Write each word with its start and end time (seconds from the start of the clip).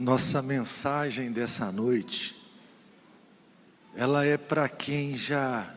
Nossa 0.00 0.40
mensagem 0.40 1.30
dessa 1.30 1.70
noite, 1.70 2.34
ela 3.94 4.24
é 4.24 4.38
para 4.38 4.66
quem 4.66 5.14
já 5.14 5.74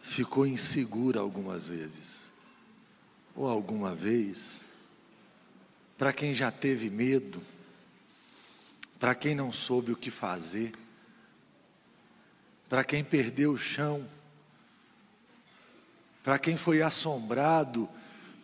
ficou 0.00 0.46
insegura 0.46 1.18
algumas 1.18 1.66
vezes, 1.66 2.30
ou 3.34 3.48
alguma 3.48 3.96
vez, 3.96 4.62
para 5.98 6.12
quem 6.12 6.32
já 6.32 6.52
teve 6.52 6.88
medo, 6.88 7.42
para 9.00 9.12
quem 9.12 9.34
não 9.34 9.50
soube 9.50 9.90
o 9.90 9.96
que 9.96 10.12
fazer, 10.12 10.70
para 12.68 12.84
quem 12.84 13.02
perdeu 13.02 13.54
o 13.54 13.58
chão, 13.58 14.08
para 16.22 16.38
quem 16.38 16.56
foi 16.56 16.80
assombrado 16.80 17.88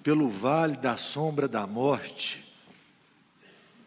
pelo 0.02 0.28
vale 0.28 0.76
da 0.76 0.96
sombra 0.96 1.46
da 1.46 1.68
morte, 1.68 2.45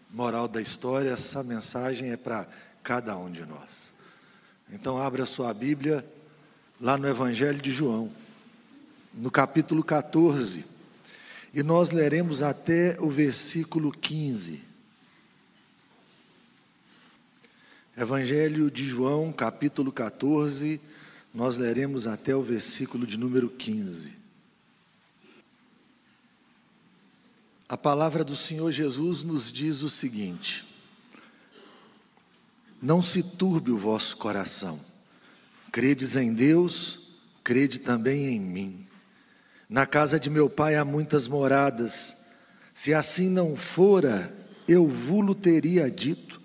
Moral 0.09 0.47
da 0.47 0.59
história, 0.59 1.11
essa 1.11 1.43
mensagem 1.43 2.09
é 2.09 2.17
para 2.17 2.47
cada 2.81 3.15
um 3.15 3.31
de 3.31 3.45
nós. 3.45 3.93
Então, 4.71 4.97
abra 4.97 5.25
sua 5.25 5.53
Bíblia 5.53 6.03
lá 6.81 6.97
no 6.97 7.07
Evangelho 7.07 7.61
de 7.61 7.71
João, 7.71 8.11
no 9.13 9.29
capítulo 9.29 9.83
14, 9.83 10.65
e 11.53 11.61
nós 11.61 11.91
leremos 11.91 12.41
até 12.41 12.97
o 12.99 13.09
versículo 13.09 13.91
15. 13.91 14.63
Evangelho 17.95 18.71
de 18.71 18.87
João, 18.87 19.31
capítulo 19.31 19.91
14, 19.91 20.81
nós 21.33 21.57
leremos 21.57 22.07
até 22.07 22.35
o 22.35 22.41
versículo 22.41 23.05
de 23.05 23.17
número 23.17 23.49
15. 23.49 24.18
A 27.69 27.77
palavra 27.77 28.23
do 28.23 28.35
Senhor 28.35 28.71
Jesus 28.71 29.21
nos 29.21 29.51
diz 29.51 29.83
o 29.83 29.89
seguinte: 29.91 30.65
Não 32.81 32.99
se 32.99 33.21
turbe 33.21 33.69
o 33.69 33.77
vosso 33.77 34.17
coração. 34.17 34.79
Credes 35.71 36.15
em 36.15 36.33
Deus, 36.33 37.11
crede 37.43 37.79
também 37.79 38.25
em 38.25 38.39
mim. 38.39 38.87
Na 39.69 39.85
casa 39.85 40.19
de 40.19 40.31
meu 40.31 40.49
pai 40.49 40.77
há 40.77 40.83
muitas 40.83 41.27
moradas. 41.27 42.17
Se 42.73 42.91
assim 42.91 43.29
não 43.29 43.55
fora, 43.55 44.35
eu 44.67 44.87
vulo 44.87 45.35
teria 45.35 45.91
dito, 45.91 46.41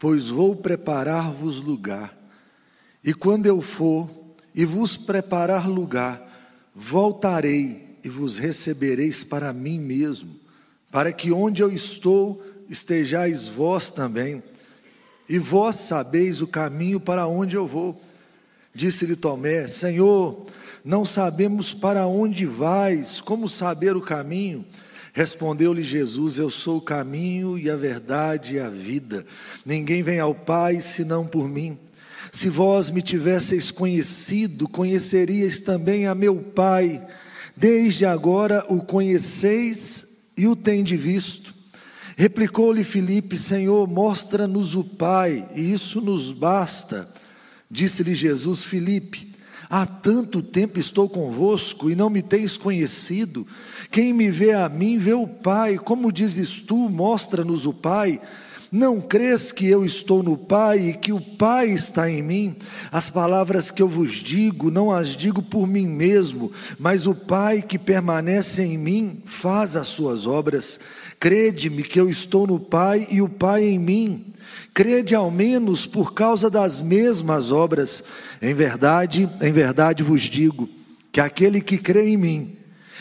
pois 0.00 0.26
vou 0.26 0.56
preparar-vos 0.56 1.60
lugar. 1.60 2.12
E 3.04 3.14
quando 3.14 3.46
eu 3.46 3.62
for 3.62 4.10
e 4.52 4.64
vos 4.64 4.96
preparar 4.96 5.68
lugar, 5.68 6.28
voltarei 6.74 7.98
e 8.02 8.08
vos 8.08 8.36
recebereis 8.36 9.22
para 9.22 9.52
mim 9.52 9.78
mesmo 9.78 10.44
para 10.96 11.12
que 11.12 11.30
onde 11.30 11.62
eu 11.62 11.70
estou 11.70 12.42
estejais 12.70 13.46
vós 13.46 13.90
também, 13.90 14.42
e 15.28 15.38
vós 15.38 15.76
sabeis 15.76 16.40
o 16.40 16.46
caminho 16.46 16.98
para 16.98 17.26
onde 17.26 17.54
eu 17.54 17.66
vou. 17.66 18.00
Disse-lhe 18.74 19.14
Tomé: 19.14 19.68
Senhor, 19.68 20.46
não 20.82 21.04
sabemos 21.04 21.74
para 21.74 22.06
onde 22.06 22.46
vais, 22.46 23.20
como 23.20 23.46
saber 23.46 23.94
o 23.94 24.00
caminho? 24.00 24.64
Respondeu-lhe 25.12 25.82
Jesus: 25.82 26.38
Eu 26.38 26.48
sou 26.48 26.78
o 26.78 26.80
caminho 26.82 27.58
e 27.58 27.68
a 27.68 27.76
verdade 27.76 28.54
e 28.54 28.58
a 28.58 28.70
vida. 28.70 29.26
Ninguém 29.66 30.02
vem 30.02 30.18
ao 30.18 30.34
Pai 30.34 30.80
senão 30.80 31.26
por 31.26 31.46
mim. 31.46 31.78
Se 32.32 32.48
vós 32.48 32.90
me 32.90 33.02
tivesseis 33.02 33.70
conhecido, 33.70 34.66
conheceríeis 34.66 35.60
também 35.60 36.06
a 36.06 36.14
meu 36.14 36.36
Pai. 36.36 37.06
Desde 37.54 38.06
agora 38.06 38.64
o 38.70 38.80
conheceis 38.80 40.05
e 40.36 40.46
o 40.46 40.54
tende 40.54 40.96
visto. 40.96 41.54
Replicou-lhe 42.16 42.84
Filipe: 42.84 43.36
Senhor, 43.36 43.86
mostra-nos 43.88 44.74
o 44.74 44.82
Pai, 44.82 45.48
e 45.54 45.72
isso 45.72 46.00
nos 46.00 46.32
basta. 46.32 47.08
Disse-lhe 47.70 48.14
Jesus: 48.14 48.64
Filipe, 48.64 49.34
há 49.68 49.84
tanto 49.84 50.42
tempo 50.42 50.78
estou 50.78 51.08
convosco 51.08 51.90
e 51.90 51.94
não 51.94 52.08
me 52.08 52.22
tens 52.22 52.56
conhecido. 52.56 53.46
Quem 53.90 54.12
me 54.12 54.30
vê 54.30 54.52
a 54.52 54.68
mim, 54.68 54.98
vê 54.98 55.12
o 55.12 55.26
Pai. 55.26 55.78
Como 55.78 56.12
dizes 56.12 56.62
tu, 56.62 56.88
mostra-nos 56.88 57.66
o 57.66 57.72
Pai. 57.72 58.20
Não 58.70 59.00
crês 59.00 59.52
que 59.52 59.66
eu 59.66 59.84
estou 59.84 60.22
no 60.22 60.36
Pai 60.36 60.88
e 60.88 60.92
que 60.92 61.12
o 61.12 61.20
Pai 61.20 61.70
está 61.70 62.10
em 62.10 62.22
mim? 62.22 62.56
As 62.90 63.10
palavras 63.10 63.70
que 63.70 63.80
eu 63.80 63.88
vos 63.88 64.14
digo, 64.14 64.70
não 64.70 64.90
as 64.90 65.10
digo 65.10 65.40
por 65.40 65.66
mim 65.66 65.86
mesmo, 65.86 66.50
mas 66.78 67.06
o 67.06 67.14
Pai 67.14 67.62
que 67.62 67.78
permanece 67.78 68.62
em 68.62 68.76
mim 68.76 69.22
faz 69.24 69.76
as 69.76 69.86
suas 69.86 70.26
obras. 70.26 70.80
Crede-me 71.20 71.82
que 71.82 72.00
eu 72.00 72.10
estou 72.10 72.46
no 72.46 72.58
Pai 72.58 73.06
e 73.10 73.22
o 73.22 73.28
Pai 73.28 73.64
em 73.64 73.78
mim. 73.78 74.32
Crede 74.74 75.14
ao 75.14 75.30
menos 75.30 75.86
por 75.86 76.12
causa 76.12 76.50
das 76.50 76.80
mesmas 76.80 77.52
obras. 77.52 78.02
Em 78.42 78.52
verdade, 78.52 79.28
em 79.40 79.52
verdade 79.52 80.02
vos 80.02 80.22
digo 80.22 80.68
que 81.12 81.20
aquele 81.20 81.60
que 81.60 81.78
crê 81.78 82.10
em 82.10 82.16
mim 82.16 82.56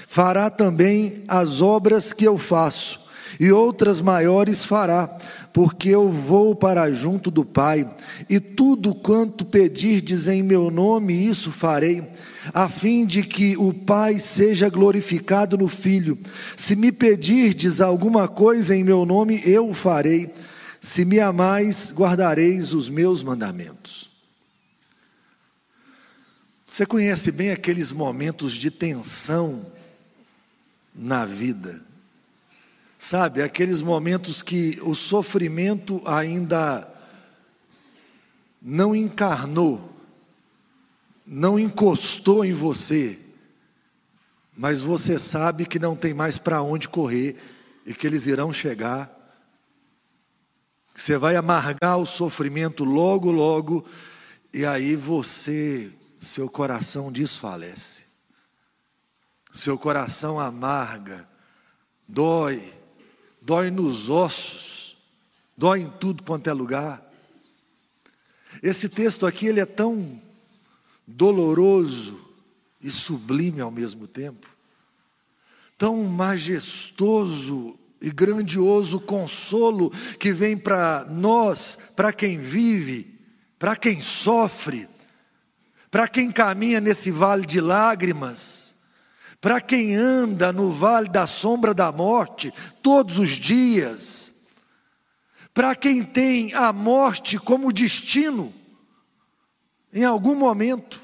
fará 0.07 0.49
também 0.49 1.23
as 1.27 1.61
obras 1.61 2.13
que 2.13 2.23
eu 2.23 2.37
faço 2.37 3.04
e 3.39 3.51
outras 3.51 4.01
maiores 4.01 4.65
fará, 4.65 5.07
porque 5.53 5.89
eu 5.89 6.11
vou 6.11 6.55
para 6.55 6.91
junto 6.91 7.31
do 7.31 7.45
Pai, 7.45 7.89
e 8.29 8.39
tudo 8.39 8.93
quanto 8.93 9.45
pedirdes 9.45 10.27
em 10.27 10.43
meu 10.43 10.69
nome, 10.69 11.13
isso 11.13 11.51
farei, 11.51 12.07
a 12.53 12.69
fim 12.69 13.05
de 13.05 13.23
que 13.23 13.57
o 13.57 13.73
Pai 13.73 14.19
seja 14.19 14.69
glorificado 14.69 15.57
no 15.57 15.67
Filho. 15.67 16.17
Se 16.55 16.75
me 16.75 16.91
pedirdes 16.91 17.81
alguma 17.81 18.27
coisa 18.27 18.75
em 18.75 18.83
meu 18.83 19.05
nome, 19.05 19.41
eu 19.45 19.73
farei. 19.73 20.33
Se 20.81 21.03
me 21.03 21.19
amais, 21.19 21.91
guardareis 21.91 22.73
os 22.73 22.89
meus 22.89 23.23
mandamentos. 23.23 24.09
Você 26.67 26.85
conhece 26.85 27.31
bem 27.31 27.51
aqueles 27.51 27.91
momentos 27.91 28.53
de 28.53 28.69
tensão 28.69 29.65
na 30.93 31.25
vida 31.25 31.84
Sabe, 32.97 33.41
aqueles 33.41 33.81
momentos 33.81 34.41
que 34.41 34.79
o 34.81 34.95
sofrimento 34.95 36.01
ainda 36.05 36.91
não 38.61 38.95
encarnou, 38.95 39.93
não 41.25 41.59
encostou 41.59 42.43
em 42.43 42.53
você, 42.53 43.19
mas 44.57 44.81
você 44.81 45.19
sabe 45.19 45.65
que 45.65 45.77
não 45.77 45.95
tem 45.95 46.13
mais 46.13 46.39
para 46.39 46.61
onde 46.61 46.87
correr 46.87 47.37
e 47.85 47.93
que 47.93 48.07
eles 48.07 48.25
irão 48.25 48.51
chegar. 48.51 49.11
Você 50.95 51.17
vai 51.17 51.35
amargar 51.35 51.97
o 51.97 52.05
sofrimento 52.05 52.85
logo, 52.85 53.31
logo, 53.31 53.85
e 54.53 54.65
aí 54.65 54.95
você, 54.95 55.91
seu 56.19 56.49
coração 56.49 57.11
desfalece. 57.11 58.05
Seu 59.51 59.77
coração 59.77 60.39
amarga, 60.39 61.27
dói, 62.07 62.73
dói 63.45 63.69
nos 63.69 64.09
ossos, 64.09 64.97
dói 65.55 65.81
em 65.81 65.89
tudo 65.89 66.23
quanto 66.23 66.49
é 66.49 66.53
lugar. 66.53 67.05
Esse 68.63 68.89
texto 68.89 69.25
aqui 69.27 69.45
ele 69.45 69.59
é 69.59 69.65
tão 69.65 70.19
doloroso 71.05 72.19
e 72.81 72.89
sublime 72.89 73.61
ao 73.61 73.69
mesmo 73.69 74.07
tempo, 74.07 74.49
tão 75.77 76.03
majestoso 76.05 77.77
e 78.01 78.09
grandioso 78.09 78.99
consolo 78.99 79.91
que 80.19 80.33
vem 80.33 80.57
para 80.57 81.05
nós, 81.05 81.77
para 81.95 82.11
quem 82.11 82.39
vive, 82.39 83.19
para 83.59 83.75
quem 83.75 84.01
sofre, 84.01 84.89
para 85.91 86.07
quem 86.07 86.31
caminha 86.31 86.81
nesse 86.81 87.11
vale 87.11 87.45
de 87.45 87.61
lágrimas 87.61 88.74
para 89.45 89.61
quem 89.61 89.95
anda 89.95 90.51
no 90.51 90.71
vale 90.71 91.07
da 91.07 91.27
sombra 91.27 91.71
da 91.71 91.91
morte 91.91 92.51
todos 92.81 93.19
os 93.19 93.29
dias, 93.29 94.33
para 95.53 95.75
quem 95.75 96.03
tem 96.03 96.51
a 96.55 96.73
morte 96.73 97.37
como 97.37 97.71
destino, 97.71 98.51
em 99.93 100.03
algum 100.03 100.33
momento, 100.33 100.99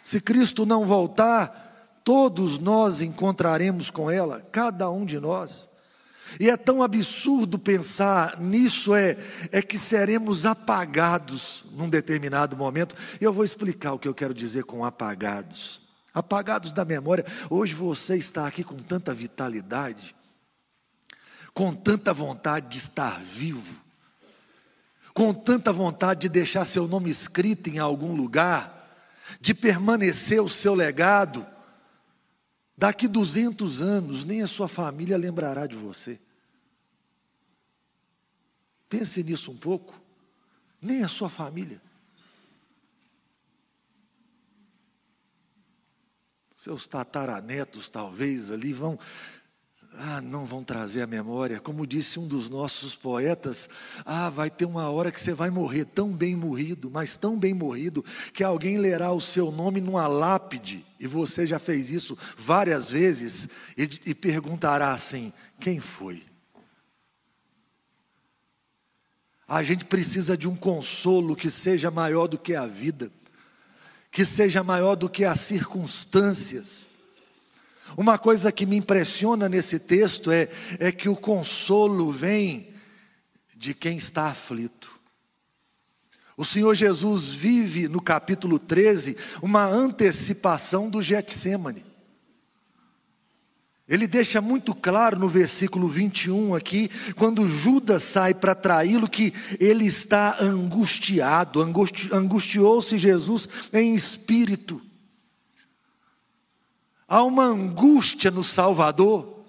se 0.00 0.20
Cristo 0.20 0.64
não 0.64 0.86
voltar, 0.86 2.00
todos 2.04 2.56
nós 2.56 3.02
encontraremos 3.02 3.90
com 3.90 4.08
ela, 4.08 4.46
cada 4.52 4.88
um 4.88 5.04
de 5.04 5.18
nós. 5.18 5.68
E 6.38 6.48
é 6.48 6.56
tão 6.56 6.84
absurdo 6.84 7.58
pensar 7.58 8.40
nisso, 8.40 8.94
é, 8.94 9.18
é 9.50 9.60
que 9.60 9.76
seremos 9.76 10.46
apagados 10.46 11.64
num 11.72 11.90
determinado 11.90 12.56
momento. 12.56 12.94
Eu 13.20 13.32
vou 13.32 13.44
explicar 13.44 13.94
o 13.94 13.98
que 13.98 14.06
eu 14.06 14.14
quero 14.14 14.32
dizer 14.32 14.62
com 14.62 14.84
apagados 14.84 15.89
apagados 16.12 16.72
da 16.72 16.84
memória. 16.84 17.24
Hoje 17.48 17.74
você 17.74 18.16
está 18.16 18.46
aqui 18.46 18.64
com 18.64 18.76
tanta 18.76 19.14
vitalidade, 19.14 20.14
com 21.54 21.74
tanta 21.74 22.12
vontade 22.12 22.68
de 22.68 22.78
estar 22.78 23.20
vivo, 23.20 23.74
com 25.14 25.32
tanta 25.32 25.72
vontade 25.72 26.22
de 26.22 26.28
deixar 26.28 26.64
seu 26.64 26.86
nome 26.86 27.10
escrito 27.10 27.68
em 27.68 27.78
algum 27.78 28.14
lugar, 28.14 28.76
de 29.40 29.54
permanecer 29.54 30.42
o 30.42 30.48
seu 30.48 30.74
legado. 30.74 31.46
Daqui 32.76 33.06
200 33.06 33.82
anos, 33.82 34.24
nem 34.24 34.42
a 34.42 34.46
sua 34.46 34.66
família 34.66 35.18
lembrará 35.18 35.66
de 35.66 35.76
você. 35.76 36.18
Pense 38.88 39.22
nisso 39.22 39.52
um 39.52 39.56
pouco. 39.56 40.00
Nem 40.82 41.04
a 41.04 41.08
sua 41.08 41.28
família. 41.30 41.80
Seus 46.62 46.86
tataranetos, 46.86 47.88
talvez, 47.88 48.50
ali 48.50 48.74
vão 48.74 48.98
ah, 49.94 50.20
não 50.20 50.44
vão 50.44 50.62
trazer 50.62 51.00
a 51.00 51.06
memória. 51.06 51.58
Como 51.58 51.86
disse 51.86 52.18
um 52.18 52.28
dos 52.28 52.50
nossos 52.50 52.94
poetas, 52.94 53.66
ah, 54.04 54.28
vai 54.28 54.50
ter 54.50 54.66
uma 54.66 54.90
hora 54.90 55.10
que 55.10 55.18
você 55.18 55.32
vai 55.32 55.48
morrer 55.48 55.86
tão 55.86 56.12
bem 56.12 56.36
morrido, 56.36 56.90
mas 56.90 57.16
tão 57.16 57.38
bem 57.38 57.54
morrido, 57.54 58.04
que 58.34 58.44
alguém 58.44 58.76
lerá 58.76 59.10
o 59.10 59.22
seu 59.22 59.50
nome 59.50 59.80
numa 59.80 60.06
lápide, 60.06 60.84
e 61.00 61.06
você 61.06 61.46
já 61.46 61.58
fez 61.58 61.90
isso 61.90 62.14
várias 62.36 62.90
vezes, 62.90 63.48
e, 63.74 64.10
e 64.10 64.14
perguntará 64.14 64.92
assim: 64.92 65.32
quem 65.58 65.80
foi? 65.80 66.22
A 69.48 69.62
gente 69.62 69.86
precisa 69.86 70.36
de 70.36 70.46
um 70.46 70.54
consolo 70.54 71.34
que 71.34 71.50
seja 71.50 71.90
maior 71.90 72.26
do 72.26 72.36
que 72.38 72.54
a 72.54 72.66
vida, 72.66 73.10
que 74.10 74.24
seja 74.24 74.62
maior 74.62 74.96
do 74.96 75.08
que 75.08 75.24
as 75.24 75.40
circunstâncias 75.40 76.90
uma 77.96 78.18
coisa 78.18 78.52
que 78.52 78.66
me 78.66 78.76
impressiona 78.76 79.48
nesse 79.48 79.78
texto 79.78 80.30
é, 80.30 80.48
é 80.78 80.92
que 80.92 81.08
o 81.08 81.16
consolo 81.16 82.10
vem 82.12 82.72
de 83.54 83.74
quem 83.74 83.96
está 83.96 84.26
aflito. 84.26 84.98
O 86.36 86.44
Senhor 86.44 86.74
Jesus 86.74 87.28
vive 87.28 87.88
no 87.88 88.00
capítulo 88.00 88.58
13 88.58 89.16
uma 89.42 89.66
antecipação 89.66 90.88
do 90.88 91.02
Getsemane. 91.02 91.84
Ele 93.90 94.06
deixa 94.06 94.40
muito 94.40 94.72
claro 94.72 95.18
no 95.18 95.28
versículo 95.28 95.88
21 95.88 96.54
aqui, 96.54 96.88
quando 97.16 97.48
Judas 97.48 98.04
sai 98.04 98.32
para 98.32 98.54
traí-lo, 98.54 99.08
que 99.08 99.34
ele 99.58 99.84
está 99.84 100.40
angustiado, 100.40 101.60
angusti 101.60 102.08
angustiou-se 102.14 102.96
Jesus 102.96 103.48
em 103.72 103.96
espírito. 103.96 104.80
Há 107.08 107.24
uma 107.24 107.42
angústia 107.42 108.30
no 108.30 108.44
Salvador. 108.44 109.44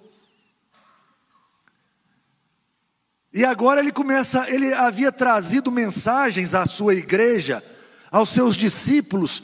E 3.31 3.45
agora 3.45 3.79
ele 3.79 3.91
começa, 3.91 4.49
ele 4.49 4.73
havia 4.73 5.11
trazido 5.11 5.71
mensagens 5.71 6.55
à 6.55 6.65
sua 6.65 6.95
igreja, 6.95 7.63
aos 8.09 8.29
seus 8.29 8.55
discípulos, 8.55 9.43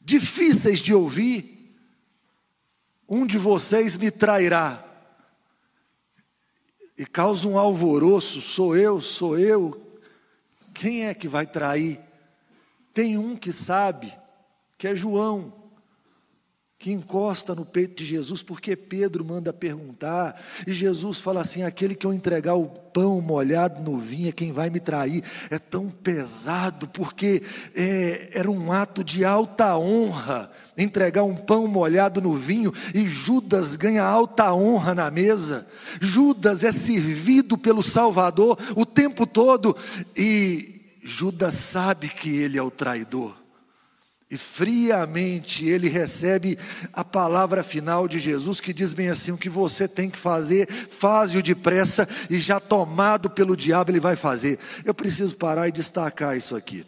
difíceis 0.00 0.80
de 0.80 0.94
ouvir. 0.94 1.61
Um 3.14 3.26
de 3.26 3.36
vocês 3.36 3.98
me 3.98 4.10
trairá. 4.10 4.82
E 6.96 7.04
causa 7.04 7.46
um 7.46 7.58
alvoroço, 7.58 8.40
sou 8.40 8.74
eu, 8.74 9.02
sou 9.02 9.38
eu. 9.38 9.86
Quem 10.72 11.04
é 11.04 11.12
que 11.12 11.28
vai 11.28 11.46
trair? 11.46 12.00
Tem 12.94 13.18
um 13.18 13.36
que 13.36 13.52
sabe, 13.52 14.18
que 14.78 14.88
é 14.88 14.96
João 14.96 15.52
que 16.82 16.90
encosta 16.90 17.54
no 17.54 17.64
peito 17.64 17.94
de 17.94 18.04
Jesus, 18.04 18.42
porque 18.42 18.74
Pedro 18.74 19.24
manda 19.24 19.52
perguntar, 19.52 20.42
e 20.66 20.72
Jesus 20.72 21.20
fala 21.20 21.40
assim: 21.40 21.62
aquele 21.62 21.94
que 21.94 22.04
eu 22.04 22.12
entregar 22.12 22.56
o 22.56 22.66
pão 22.66 23.20
molhado 23.20 23.80
no 23.80 24.00
vinho 24.00 24.28
é 24.28 24.32
quem 24.32 24.50
vai 24.50 24.68
me 24.68 24.80
trair. 24.80 25.22
É 25.48 25.60
tão 25.60 25.88
pesado, 25.88 26.88
porque 26.88 27.44
é, 27.72 28.30
era 28.32 28.50
um 28.50 28.72
ato 28.72 29.04
de 29.04 29.24
alta 29.24 29.78
honra 29.78 30.50
entregar 30.76 31.22
um 31.22 31.36
pão 31.36 31.68
molhado 31.68 32.20
no 32.20 32.34
vinho, 32.34 32.74
e 32.92 33.06
Judas 33.06 33.76
ganha 33.76 34.02
alta 34.02 34.52
honra 34.52 34.92
na 34.92 35.08
mesa. 35.08 35.64
Judas 36.00 36.64
é 36.64 36.72
servido 36.72 37.56
pelo 37.56 37.84
Salvador 37.84 38.58
o 38.74 38.84
tempo 38.84 39.24
todo, 39.24 39.76
e 40.16 40.98
Judas 41.04 41.54
sabe 41.54 42.08
que 42.08 42.28
ele 42.28 42.58
é 42.58 42.62
o 42.62 42.72
traidor. 42.72 43.41
E 44.32 44.38
friamente 44.38 45.66
ele 45.66 45.90
recebe 45.90 46.58
a 46.90 47.04
palavra 47.04 47.62
final 47.62 48.08
de 48.08 48.18
Jesus 48.18 48.62
que 48.62 48.72
diz 48.72 48.94
bem 48.94 49.10
assim: 49.10 49.30
o 49.30 49.36
que 49.36 49.50
você 49.50 49.86
tem 49.86 50.08
que 50.08 50.18
fazer, 50.18 50.66
faze-o 50.88 51.42
depressa, 51.42 52.08
e 52.30 52.38
já 52.38 52.58
tomado 52.58 53.28
pelo 53.28 53.54
diabo 53.54 53.90
ele 53.90 54.00
vai 54.00 54.16
fazer. 54.16 54.58
Eu 54.86 54.94
preciso 54.94 55.36
parar 55.36 55.68
e 55.68 55.72
destacar 55.72 56.34
isso 56.34 56.56
aqui. 56.56 56.86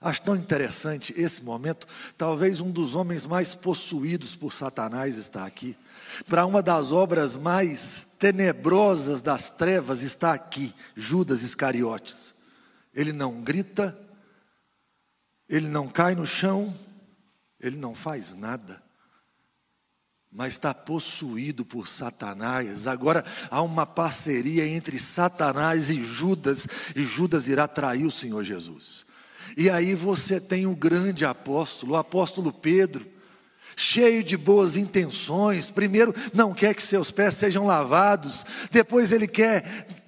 Acho 0.00 0.22
tão 0.22 0.34
interessante 0.34 1.12
esse 1.18 1.44
momento. 1.44 1.86
Talvez 2.16 2.62
um 2.62 2.70
dos 2.70 2.94
homens 2.94 3.26
mais 3.26 3.54
possuídos 3.54 4.34
por 4.34 4.54
Satanás 4.54 5.18
está 5.18 5.44
aqui. 5.44 5.76
Para 6.26 6.46
uma 6.46 6.62
das 6.62 6.92
obras 6.92 7.36
mais 7.36 8.06
tenebrosas 8.18 9.20
das 9.20 9.50
trevas 9.50 10.00
está 10.00 10.32
aqui, 10.32 10.74
Judas 10.96 11.42
Iscariotes. 11.42 12.32
Ele 12.94 13.12
não 13.12 13.42
grita, 13.42 13.98
ele 15.52 15.68
não 15.68 15.86
cai 15.86 16.14
no 16.14 16.24
chão, 16.24 16.74
ele 17.60 17.76
não 17.76 17.94
faz 17.94 18.32
nada, 18.32 18.82
mas 20.32 20.54
está 20.54 20.72
possuído 20.72 21.62
por 21.62 21.86
Satanás. 21.86 22.86
Agora 22.86 23.22
há 23.50 23.60
uma 23.60 23.84
parceria 23.84 24.66
entre 24.66 24.98
Satanás 24.98 25.90
e 25.90 26.02
Judas, 26.02 26.66
e 26.96 27.04
Judas 27.04 27.48
irá 27.48 27.68
trair 27.68 28.06
o 28.06 28.10
Senhor 28.10 28.42
Jesus. 28.42 29.04
E 29.54 29.68
aí 29.68 29.94
você 29.94 30.40
tem 30.40 30.66
um 30.66 30.74
grande 30.74 31.22
apóstolo, 31.26 31.92
o 31.92 31.96
apóstolo 31.96 32.50
Pedro, 32.50 33.06
cheio 33.76 34.24
de 34.24 34.38
boas 34.38 34.74
intenções. 34.74 35.70
Primeiro, 35.70 36.14
não 36.32 36.54
quer 36.54 36.74
que 36.74 36.82
seus 36.82 37.10
pés 37.10 37.34
sejam 37.34 37.66
lavados, 37.66 38.46
depois, 38.70 39.12
ele 39.12 39.28
quer 39.28 40.01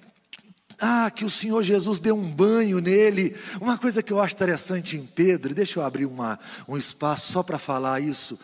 ah, 0.79 1.09
que 1.09 1.25
o 1.25 1.29
Senhor 1.29 1.63
Jesus 1.63 1.99
deu 1.99 2.15
um 2.15 2.31
banho 2.31 2.79
nele. 2.79 3.35
Uma 3.59 3.77
coisa 3.77 4.03
que 4.03 4.11
eu 4.11 4.19
acho 4.19 4.35
interessante 4.35 4.97
em 4.97 5.05
Pedro, 5.05 5.53
deixa 5.53 5.79
eu 5.79 5.83
abrir 5.83 6.05
uma, 6.05 6.39
um 6.67 6.77
espaço 6.77 7.31
só 7.31 7.41
para 7.41 7.57
falar 7.57 8.01
isso. 8.01 8.39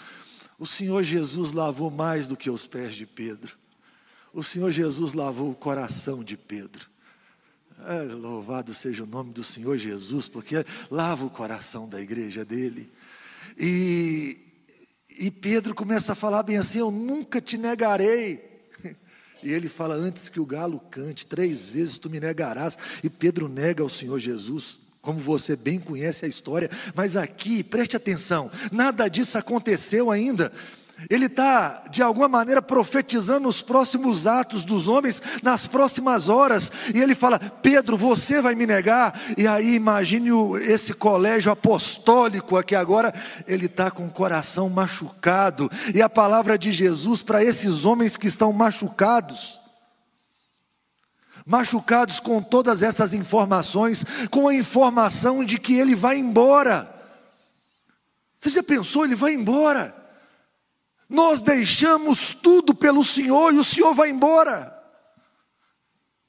O 0.57 0.65
Senhor 0.65 1.03
Jesus 1.03 1.51
lavou 1.51 1.89
mais 1.89 2.27
do 2.27 2.37
que 2.37 2.49
os 2.49 2.67
pés 2.67 2.93
de 2.93 3.05
Pedro. 3.05 3.57
O 4.33 4.43
Senhor 4.43 4.71
Jesus 4.71 5.13
lavou 5.13 5.51
o 5.51 5.55
coração 5.55 6.23
de 6.23 6.37
Pedro. 6.37 6.89
É, 7.87 8.03
louvado 8.03 8.73
seja 8.73 9.03
o 9.03 9.07
nome 9.07 9.33
do 9.33 9.43
Senhor 9.43 9.75
Jesus, 9.75 10.27
porque 10.27 10.63
lava 10.89 11.25
o 11.25 11.29
coração 11.29 11.89
da 11.89 11.99
igreja 11.99 12.45
dele. 12.45 12.91
E, 13.57 14.37
e 15.09 15.31
Pedro 15.31 15.73
começa 15.73 16.13
a 16.13 16.15
falar 16.15 16.43
bem 16.43 16.57
assim: 16.57 16.79
Eu 16.79 16.91
nunca 16.91 17.41
te 17.41 17.57
negarei. 17.57 18.50
E 19.43 19.51
ele 19.51 19.69
fala: 19.69 19.95
Antes 19.95 20.29
que 20.29 20.39
o 20.39 20.45
galo 20.45 20.79
cante, 20.91 21.25
três 21.25 21.67
vezes 21.67 21.97
tu 21.97 22.09
me 22.09 22.19
negarás. 22.19 22.77
E 23.03 23.09
Pedro 23.09 23.47
nega 23.47 23.83
ao 23.83 23.89
Senhor 23.89 24.19
Jesus, 24.19 24.79
como 25.01 25.19
você 25.19 25.55
bem 25.55 25.79
conhece 25.79 26.25
a 26.25 26.27
história. 26.27 26.69
Mas 26.93 27.17
aqui, 27.17 27.63
preste 27.63 27.97
atenção: 27.97 28.51
nada 28.71 29.07
disso 29.07 29.37
aconteceu 29.37 30.11
ainda. 30.11 30.51
Ele 31.09 31.25
está, 31.25 31.83
de 31.89 32.03
alguma 32.03 32.27
maneira, 32.27 32.61
profetizando 32.61 33.47
os 33.47 33.61
próximos 33.61 34.27
atos 34.27 34.63
dos 34.63 34.87
homens 34.87 35.21
nas 35.41 35.67
próximas 35.67 36.29
horas. 36.29 36.71
E 36.93 36.99
ele 36.99 37.15
fala: 37.15 37.39
Pedro, 37.39 37.97
você 37.97 38.41
vai 38.41 38.53
me 38.53 38.67
negar. 38.67 39.19
E 39.37 39.47
aí, 39.47 39.75
imagine 39.75 40.29
esse 40.61 40.93
colégio 40.93 41.51
apostólico 41.51 42.57
aqui 42.57 42.75
agora. 42.75 43.13
Ele 43.47 43.65
está 43.65 43.89
com 43.89 44.05
o 44.05 44.11
coração 44.11 44.69
machucado. 44.69 45.71
E 45.93 46.01
a 46.01 46.09
palavra 46.09 46.57
de 46.57 46.71
Jesus 46.71 47.23
para 47.23 47.43
esses 47.43 47.85
homens 47.85 48.15
que 48.17 48.27
estão 48.27 48.53
machucados 48.53 49.59
machucados 51.43 52.19
com 52.19 52.39
todas 52.39 52.83
essas 52.83 53.15
informações, 53.15 54.05
com 54.29 54.47
a 54.47 54.53
informação 54.53 55.43
de 55.43 55.57
que 55.57 55.73
ele 55.73 55.95
vai 55.95 56.19
embora. 56.19 56.87
Você 58.37 58.51
já 58.51 58.63
pensou, 58.63 59.05
ele 59.05 59.15
vai 59.15 59.33
embora? 59.33 60.00
Nós 61.11 61.41
deixamos 61.41 62.33
tudo 62.33 62.73
pelo 62.73 63.03
Senhor 63.03 63.53
e 63.53 63.57
o 63.57 63.65
Senhor 63.65 63.93
vai 63.93 64.09
embora. 64.09 64.73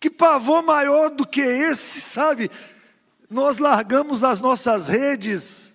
Que 0.00 0.10
pavor 0.10 0.60
maior 0.60 1.08
do 1.08 1.24
que 1.24 1.40
esse, 1.40 2.00
sabe? 2.00 2.50
Nós 3.30 3.58
largamos 3.58 4.24
as 4.24 4.40
nossas 4.40 4.88
redes, 4.88 5.72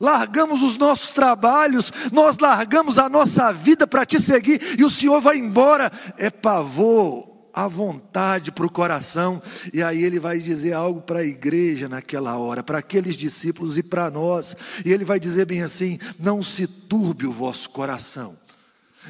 largamos 0.00 0.62
os 0.62 0.78
nossos 0.78 1.10
trabalhos, 1.10 1.92
nós 2.10 2.38
largamos 2.38 2.98
a 2.98 3.06
nossa 3.06 3.52
vida 3.52 3.86
para 3.86 4.06
te 4.06 4.18
seguir 4.18 4.80
e 4.80 4.82
o 4.82 4.88
Senhor 4.88 5.20
vai 5.20 5.36
embora. 5.36 5.92
É 6.16 6.30
pavor 6.30 7.29
à 7.52 7.66
vontade 7.68 8.52
para 8.52 8.66
o 8.66 8.70
coração, 8.70 9.42
e 9.72 9.82
aí 9.82 10.02
ele 10.02 10.20
vai 10.20 10.38
dizer 10.38 10.72
algo 10.72 11.00
para 11.00 11.20
a 11.20 11.24
igreja 11.24 11.88
naquela 11.88 12.36
hora, 12.36 12.62
para 12.62 12.78
aqueles 12.78 13.16
discípulos 13.16 13.76
e 13.78 13.82
para 13.82 14.10
nós, 14.10 14.56
e 14.84 14.92
ele 14.92 15.04
vai 15.04 15.20
dizer 15.20 15.46
bem 15.46 15.62
assim: 15.62 15.98
não 16.18 16.42
se 16.42 16.66
turbe 16.66 17.26
o 17.26 17.32
vosso 17.32 17.70
coração. 17.70 18.36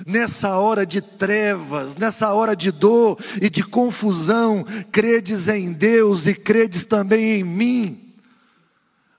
Nessa 0.06 0.56
hora 0.56 0.86
de 0.86 1.00
trevas, 1.00 1.96
nessa 1.96 2.32
hora 2.32 2.54
de 2.54 2.70
dor 2.70 3.18
e 3.40 3.50
de 3.50 3.62
confusão, 3.62 4.64
credes 4.90 5.48
em 5.48 5.72
Deus 5.72 6.26
e 6.26 6.34
credes 6.34 6.84
também 6.84 7.40
em 7.40 7.44
mim. 7.44 8.14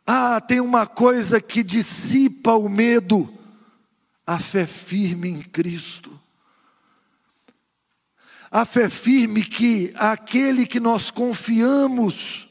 Ah, 0.06 0.42
tem 0.42 0.60
uma 0.60 0.88
coisa 0.88 1.40
que 1.40 1.64
dissipa 1.64 2.54
o 2.56 2.68
medo, 2.68 3.32
a 4.26 4.40
fé 4.40 4.66
firme 4.66 5.30
em 5.30 5.42
Cristo. 5.42 6.20
A 8.52 8.66
fé 8.66 8.90
firme 8.90 9.46
que 9.46 9.94
aquele 9.96 10.66
que 10.66 10.80
nós 10.80 11.10
confiamos, 11.10 12.50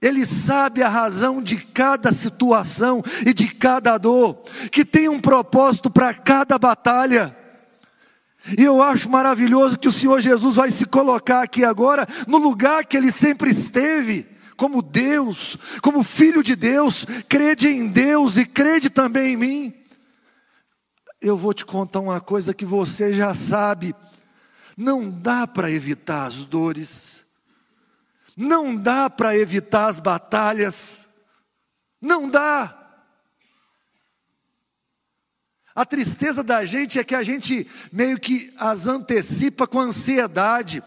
ele 0.00 0.24
sabe 0.24 0.80
a 0.80 0.88
razão 0.88 1.42
de 1.42 1.56
cada 1.56 2.12
situação 2.12 3.02
e 3.26 3.34
de 3.34 3.48
cada 3.48 3.98
dor, 3.98 4.44
que 4.70 4.84
tem 4.84 5.08
um 5.08 5.20
propósito 5.20 5.90
para 5.90 6.14
cada 6.14 6.56
batalha. 6.56 7.36
E 8.56 8.62
eu 8.62 8.80
acho 8.80 9.08
maravilhoso 9.08 9.78
que 9.78 9.88
o 9.88 9.92
Senhor 9.92 10.20
Jesus 10.20 10.54
vai 10.54 10.70
se 10.70 10.84
colocar 10.84 11.42
aqui 11.42 11.64
agora 11.64 12.06
no 12.28 12.38
lugar 12.38 12.84
que 12.84 12.96
ele 12.96 13.10
sempre 13.10 13.50
esteve, 13.50 14.28
como 14.56 14.82
Deus, 14.82 15.56
como 15.82 16.04
Filho 16.04 16.44
de 16.44 16.54
Deus, 16.54 17.04
crede 17.28 17.68
em 17.68 17.88
Deus 17.88 18.36
e 18.36 18.44
crede 18.44 18.88
também 18.88 19.32
em 19.32 19.36
mim. 19.36 19.74
Eu 21.20 21.36
vou 21.36 21.54
te 21.54 21.64
contar 21.64 22.00
uma 22.00 22.20
coisa 22.20 22.52
que 22.52 22.66
você 22.66 23.12
já 23.12 23.32
sabe: 23.32 23.94
não 24.76 25.08
dá 25.08 25.46
para 25.46 25.70
evitar 25.70 26.26
as 26.26 26.44
dores. 26.44 27.24
Não 28.36 28.74
dá 28.74 29.08
para 29.08 29.36
evitar 29.36 29.88
as 29.88 30.00
batalhas. 30.00 31.06
Não 32.00 32.28
dá. 32.28 32.80
A 35.74 35.84
tristeza 35.84 36.42
da 36.42 36.64
gente 36.64 36.98
é 36.98 37.04
que 37.04 37.14
a 37.14 37.22
gente 37.22 37.68
meio 37.92 38.18
que 38.18 38.52
as 38.56 38.86
antecipa 38.86 39.66
com 39.66 39.80
ansiedade. 39.80 40.82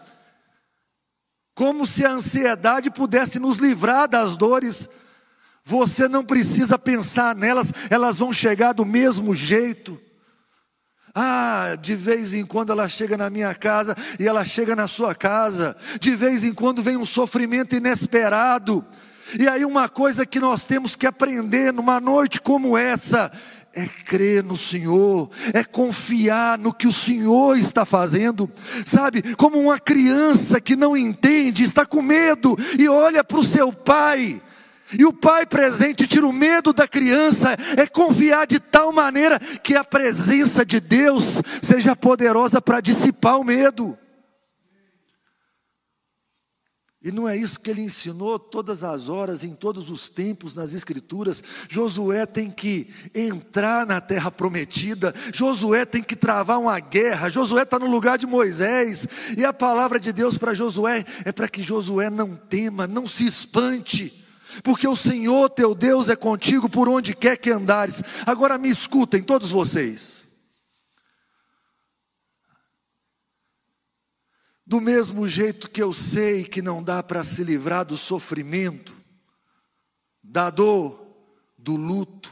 Como 1.54 1.86
se 1.86 2.04
a 2.04 2.12
ansiedade 2.12 2.90
pudesse 2.90 3.38
nos 3.38 3.56
livrar 3.56 4.08
das 4.08 4.36
dores. 4.36 4.88
Você 5.64 6.08
não 6.08 6.24
precisa 6.24 6.78
pensar 6.78 7.34
nelas, 7.36 7.72
elas 7.90 8.18
vão 8.18 8.32
chegar 8.32 8.72
do 8.72 8.86
mesmo 8.86 9.34
jeito. 9.34 10.00
Ah, 11.14 11.76
de 11.80 11.94
vez 11.94 12.34
em 12.34 12.44
quando 12.44 12.70
ela 12.70 12.88
chega 12.88 13.16
na 13.16 13.30
minha 13.30 13.54
casa 13.54 13.96
e 14.18 14.26
ela 14.26 14.44
chega 14.44 14.76
na 14.76 14.88
sua 14.88 15.14
casa. 15.14 15.76
De 16.00 16.14
vez 16.14 16.44
em 16.44 16.52
quando 16.52 16.82
vem 16.82 16.96
um 16.96 17.04
sofrimento 17.04 17.74
inesperado. 17.74 18.84
E 19.38 19.46
aí, 19.46 19.64
uma 19.64 19.88
coisa 19.88 20.24
que 20.24 20.40
nós 20.40 20.64
temos 20.64 20.96
que 20.96 21.06
aprender 21.06 21.72
numa 21.72 22.00
noite 22.00 22.40
como 22.40 22.78
essa 22.78 23.30
é 23.74 23.86
crer 23.86 24.42
no 24.42 24.56
Senhor, 24.56 25.30
é 25.52 25.62
confiar 25.62 26.58
no 26.58 26.72
que 26.72 26.86
o 26.86 26.92
Senhor 26.92 27.56
está 27.58 27.84
fazendo, 27.84 28.50
sabe? 28.84 29.34
Como 29.36 29.58
uma 29.60 29.78
criança 29.78 30.60
que 30.60 30.74
não 30.74 30.96
entende, 30.96 31.62
está 31.62 31.84
com 31.84 32.00
medo 32.00 32.56
e 32.78 32.88
olha 32.88 33.22
para 33.22 33.38
o 33.38 33.44
seu 33.44 33.72
pai 33.72 34.40
e 34.96 35.04
o 35.04 35.12
pai 35.12 35.44
presente 35.46 36.06
tira 36.06 36.26
o 36.26 36.32
medo 36.32 36.72
da 36.72 36.86
criança, 36.86 37.56
é 37.76 37.86
confiar 37.86 38.46
de 38.46 38.60
tal 38.60 38.92
maneira 38.92 39.38
que 39.38 39.74
a 39.74 39.84
presença 39.84 40.64
de 40.64 40.80
Deus 40.80 41.42
seja 41.62 41.96
poderosa 41.96 42.60
para 42.60 42.80
dissipar 42.80 43.38
o 43.38 43.44
medo. 43.44 43.98
E 47.00 47.12
não 47.12 47.28
é 47.28 47.36
isso 47.36 47.60
que 47.60 47.70
ele 47.70 47.82
ensinou 47.82 48.40
todas 48.40 48.82
as 48.82 49.08
horas, 49.08 49.44
em 49.44 49.54
todos 49.54 49.88
os 49.88 50.08
tempos, 50.08 50.56
nas 50.56 50.74
Escrituras. 50.74 51.44
Josué 51.68 52.26
tem 52.26 52.50
que 52.50 52.92
entrar 53.14 53.86
na 53.86 54.00
terra 54.00 54.32
prometida, 54.32 55.14
Josué 55.32 55.86
tem 55.86 56.02
que 56.02 56.16
travar 56.16 56.58
uma 56.58 56.78
guerra, 56.80 57.30
Josué 57.30 57.62
está 57.62 57.78
no 57.78 57.86
lugar 57.86 58.18
de 58.18 58.26
Moisés, 58.26 59.06
e 59.36 59.44
a 59.44 59.52
palavra 59.52 60.00
de 60.00 60.12
Deus 60.12 60.36
para 60.36 60.52
Josué 60.54 61.04
é 61.24 61.30
para 61.30 61.48
que 61.48 61.62
Josué 61.62 62.10
não 62.10 62.34
tema, 62.34 62.86
não 62.88 63.06
se 63.06 63.24
espante 63.24 64.27
porque 64.62 64.86
o 64.86 64.96
Senhor 64.96 65.50
teu 65.50 65.74
Deus 65.74 66.08
é 66.08 66.16
contigo 66.16 66.68
por 66.68 66.88
onde 66.88 67.14
quer 67.14 67.36
que 67.36 67.50
andares. 67.50 68.02
Agora 68.26 68.58
me 68.58 68.68
escutem, 68.68 69.22
todos 69.22 69.50
vocês. 69.50 70.26
Do 74.66 74.80
mesmo 74.80 75.26
jeito 75.26 75.70
que 75.70 75.82
eu 75.82 75.94
sei 75.94 76.44
que 76.44 76.60
não 76.60 76.82
dá 76.82 77.02
para 77.02 77.24
se 77.24 77.42
livrar 77.42 77.86
do 77.86 77.96
sofrimento, 77.96 78.94
da 80.22 80.50
dor, 80.50 81.06
do 81.56 81.74
luto, 81.74 82.30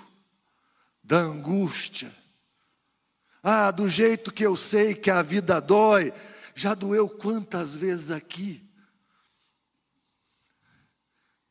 da 1.03 1.19
angústia. 1.19 2.15
Ah, 3.43 3.71
do 3.71 3.89
jeito 3.89 4.33
que 4.33 4.45
eu 4.45 4.57
sei 4.57 4.95
que 4.95 5.11
a 5.11 5.23
vida 5.23 5.61
dói, 5.61 6.13
já 6.55 6.75
doeu 6.75 7.09
quantas 7.09 7.77
vezes 7.77 8.11
aqui? 8.11 8.66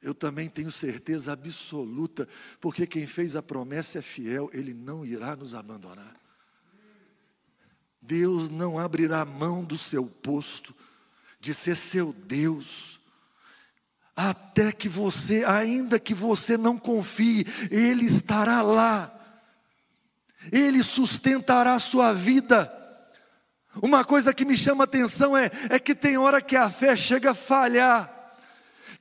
Eu 0.06 0.14
também 0.14 0.48
tenho 0.48 0.72
certeza 0.72 1.34
absoluta, 1.34 2.30
porque 2.62 2.86
quem 2.86 3.08
fez 3.08 3.36
a 3.36 3.42
promessa 3.42 3.98
é 3.98 4.02
fiel, 4.04 4.52
ele 4.54 4.72
não 4.72 5.04
irá 5.04 5.36
nos 5.36 5.56
abandonar. 5.56 6.14
Deus 8.00 8.48
não 8.48 8.78
abrirá 8.78 9.26
mão 9.26 9.64
do 9.64 9.76
seu 9.76 10.06
posto, 10.06 10.76
de 11.40 11.56
ser 11.56 11.76
seu 11.76 12.14
Deus, 12.14 13.00
até 14.16 14.72
que 14.72 14.88
você, 14.88 15.44
ainda 15.44 16.00
que 16.00 16.14
você 16.14 16.56
não 16.56 16.78
confie, 16.78 17.44
Ele 17.72 18.06
estará 18.06 18.62
lá, 18.62 19.12
Ele 20.52 20.84
sustentará 20.84 21.74
a 21.74 21.80
sua 21.80 22.14
vida. 22.14 22.72
Uma 23.82 24.06
coisa 24.06 24.36
que 24.36 24.46
me 24.46 24.56
chama 24.56 24.84
atenção 24.84 25.36
é, 25.36 25.50
é 25.68 25.80
que 25.80 25.96
tem 25.96 26.16
hora 26.16 26.44
que 26.44 26.56
a 26.56 26.70
fé 26.70 26.96
chega 26.96 27.32
a 27.32 27.36
falhar, 27.36 28.15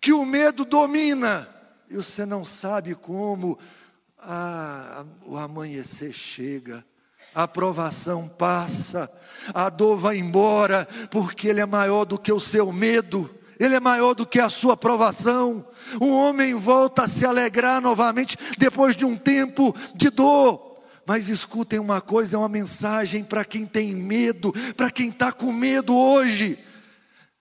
que 0.04 0.12
o 0.12 0.22
medo 0.22 0.66
domina, 0.66 1.48
e 1.88 1.96
você 1.96 2.26
não 2.26 2.44
sabe 2.44 2.94
como 2.94 3.58
o 5.24 5.38
amanhecer 5.38 6.12
chega, 6.12 6.84
a 7.34 7.48
provação 7.48 8.28
passa, 8.28 9.10
a 9.54 9.70
dor 9.70 9.96
vai 9.96 10.18
embora, 10.18 10.86
porque 11.10 11.48
ele 11.48 11.62
é 11.62 11.64
maior 11.64 12.04
do 12.04 12.18
que 12.18 12.30
o 12.30 12.38
seu 12.38 12.70
medo, 12.70 13.34
ele 13.58 13.76
é 13.76 13.80
maior 13.80 14.12
do 14.12 14.26
que 14.26 14.38
a 14.38 14.50
sua 14.50 14.76
provação. 14.76 15.66
O 15.98 16.10
homem 16.10 16.52
volta 16.52 17.04
a 17.04 17.08
se 17.08 17.24
alegrar 17.24 17.80
novamente 17.80 18.36
depois 18.58 18.94
de 18.94 19.06
um 19.06 19.16
tempo 19.16 19.74
de 19.94 20.10
dor. 20.10 20.82
Mas 21.06 21.30
escutem 21.30 21.78
uma 21.78 22.02
coisa, 22.02 22.36
é 22.36 22.38
uma 22.38 22.46
mensagem 22.46 23.24
para 23.24 23.42
quem 23.42 23.64
tem 23.64 23.94
medo, 23.94 24.52
para 24.76 24.90
quem 24.90 25.08
está 25.08 25.32
com 25.32 25.50
medo 25.50 25.96
hoje. 25.96 26.58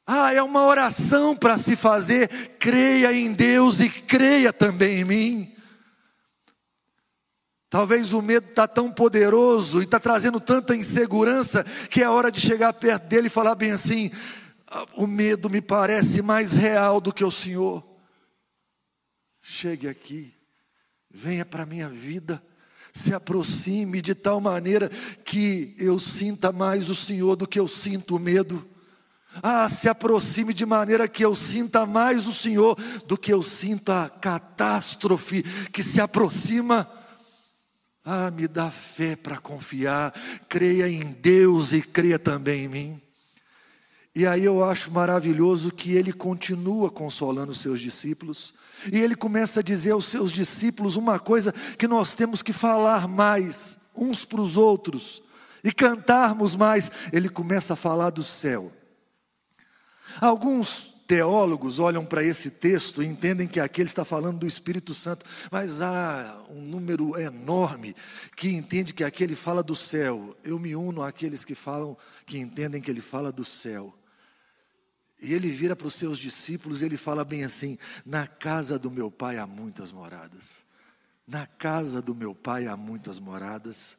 Ah, 0.05 0.33
é 0.33 0.41
uma 0.43 0.65
oração 0.65 1.35
para 1.35 1.57
se 1.57 1.75
fazer. 1.75 2.27
Creia 2.59 3.13
em 3.13 3.31
Deus 3.33 3.79
e 3.79 3.89
creia 3.89 4.51
também 4.51 4.99
em 4.99 5.05
mim. 5.05 5.55
Talvez 7.69 8.13
o 8.13 8.21
medo 8.21 8.49
está 8.49 8.67
tão 8.67 8.91
poderoso 8.91 9.81
e 9.81 9.85
está 9.85 9.99
trazendo 9.99 10.39
tanta 10.39 10.75
insegurança 10.75 11.63
que 11.89 12.03
é 12.03 12.07
hora 12.07 12.31
de 12.31 12.39
chegar 12.39 12.71
perto 12.73 13.07
dele 13.07 13.27
e 13.27 13.31
falar 13.31 13.55
bem 13.55 13.71
assim: 13.71 14.11
ah, 14.67 14.85
o 14.95 15.07
medo 15.07 15.49
me 15.49 15.59
parece 15.59 16.21
mais 16.21 16.53
real 16.53 17.01
do 17.01 17.11
que 17.11 17.23
o 17.23 17.31
Senhor. 17.31 17.83
Chegue 19.41 19.87
aqui, 19.87 20.35
venha 21.09 21.43
para 21.43 21.63
a 21.63 21.65
minha 21.65 21.89
vida, 21.89 22.43
se 22.93 23.13
aproxime 23.13 24.01
de 24.01 24.13
tal 24.13 24.39
maneira 24.39 24.89
que 25.23 25.75
eu 25.79 25.97
sinta 25.97 26.51
mais 26.51 26.91
o 26.91 26.95
Senhor 26.95 27.35
do 27.35 27.47
que 27.47 27.59
eu 27.59 27.67
sinto 27.67 28.15
o 28.15 28.19
medo. 28.19 28.69
Ah, 29.41 29.67
se 29.69 29.89
aproxime 29.89 30.53
de 30.53 30.65
maneira 30.65 31.07
que 31.07 31.25
eu 31.25 31.33
sinta 31.33 31.85
mais 31.85 32.27
o 32.27 32.33
Senhor 32.33 32.77
do 33.07 33.17
que 33.17 33.33
eu 33.33 33.41
sinto 33.41 33.91
a 33.91 34.09
catástrofe 34.09 35.43
que 35.71 35.81
se 35.81 35.99
aproxima. 35.99 36.89
Ah, 38.05 38.29
me 38.29 38.47
dá 38.47 38.69
fé 38.69 39.15
para 39.15 39.37
confiar, 39.37 40.13
creia 40.49 40.89
em 40.89 41.13
Deus 41.13 41.71
e 41.71 41.81
creia 41.81 42.19
também 42.19 42.65
em 42.65 42.67
mim. 42.67 43.01
E 44.15 44.27
aí 44.27 44.43
eu 44.43 44.63
acho 44.63 44.91
maravilhoso 44.91 45.71
que 45.71 45.93
ele 45.93 46.13
continua 46.13 46.91
consolando 46.91 47.51
os 47.51 47.61
seus 47.61 47.79
discípulos, 47.79 48.53
e 48.91 48.99
ele 48.99 49.15
começa 49.15 49.61
a 49.61 49.63
dizer 49.63 49.91
aos 49.91 50.05
seus 50.05 50.31
discípulos 50.31 50.97
uma 50.97 51.17
coisa 51.17 51.51
que 51.79 51.87
nós 51.87 52.13
temos 52.13 52.43
que 52.43 52.53
falar 52.53 53.07
mais 53.07 53.79
uns 53.95 54.23
para 54.23 54.41
os 54.41 54.55
outros 54.55 55.23
e 55.63 55.71
cantarmos 55.71 56.55
mais. 56.55 56.91
Ele 57.11 57.29
começa 57.29 57.73
a 57.73 57.77
falar 57.77 58.11
do 58.11 58.21
céu. 58.21 58.71
Alguns 60.19 60.93
teólogos 61.07 61.79
olham 61.79 62.05
para 62.05 62.23
esse 62.23 62.49
texto 62.49 63.03
e 63.03 63.05
entendem 63.05 63.47
que 63.47 63.59
aqui 63.59 63.81
ele 63.81 63.89
está 63.89 64.05
falando 64.05 64.39
do 64.39 64.47
Espírito 64.47 64.93
Santo, 64.93 65.25
mas 65.51 65.81
há 65.81 66.41
um 66.49 66.61
número 66.61 67.19
enorme 67.19 67.95
que 68.35 68.49
entende 68.49 68.93
que 68.93 69.03
aqui 69.03 69.23
ele 69.23 69.35
fala 69.35 69.61
do 69.61 69.75
céu. 69.75 70.35
Eu 70.43 70.57
me 70.57 70.75
uno 70.75 71.01
àqueles 71.01 71.43
que 71.43 71.55
falam, 71.55 71.97
que 72.25 72.37
entendem 72.37 72.81
que 72.81 72.89
ele 72.89 73.01
fala 73.01 73.31
do 73.31 73.45
céu. 73.45 73.93
E 75.21 75.33
ele 75.33 75.51
vira 75.51 75.75
para 75.75 75.87
os 75.87 75.95
seus 75.95 76.19
discípulos 76.19 76.81
e 76.81 76.85
ele 76.85 76.97
fala 76.97 77.23
bem 77.23 77.43
assim: 77.43 77.77
Na 78.05 78.27
casa 78.27 78.77
do 78.77 78.91
meu 78.91 79.09
pai 79.09 79.37
há 79.37 79.47
muitas 79.47 79.91
moradas. 79.91 80.65
Na 81.25 81.47
casa 81.47 82.01
do 82.01 82.13
meu 82.13 82.35
pai 82.35 82.67
há 82.67 82.75
muitas 82.75 83.19
moradas. 83.19 83.97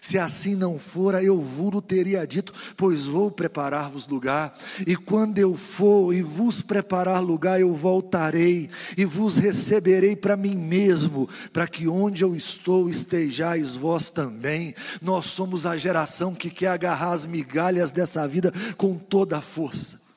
Se 0.00 0.18
assim 0.18 0.54
não 0.54 0.78
fora, 0.78 1.22
eu 1.22 1.40
vos 1.40 1.82
teria 1.82 2.26
dito, 2.26 2.52
pois 2.76 3.06
vou 3.06 3.30
preparar-vos 3.30 4.06
lugar. 4.06 4.56
E 4.86 4.96
quando 4.96 5.38
eu 5.38 5.54
for 5.54 6.14
e 6.14 6.22
vos 6.22 6.62
preparar 6.62 7.22
lugar, 7.22 7.60
eu 7.60 7.74
voltarei 7.74 8.70
e 8.96 9.04
vos 9.04 9.38
receberei 9.38 10.14
para 10.14 10.36
mim 10.36 10.54
mesmo, 10.54 11.28
para 11.52 11.66
que 11.66 11.88
onde 11.88 12.22
eu 12.22 12.34
estou 12.34 12.88
estejais 12.88 13.76
vós 13.76 14.10
também. 14.10 14.74
Nós 15.02 15.26
somos 15.26 15.66
a 15.66 15.76
geração 15.76 16.34
que 16.34 16.50
quer 16.50 16.68
agarrar 16.68 17.12
as 17.12 17.26
migalhas 17.26 17.90
dessa 17.90 18.26
vida 18.26 18.52
com 18.76 18.96
toda 18.96 19.38
a 19.38 19.42
força 19.42 20.07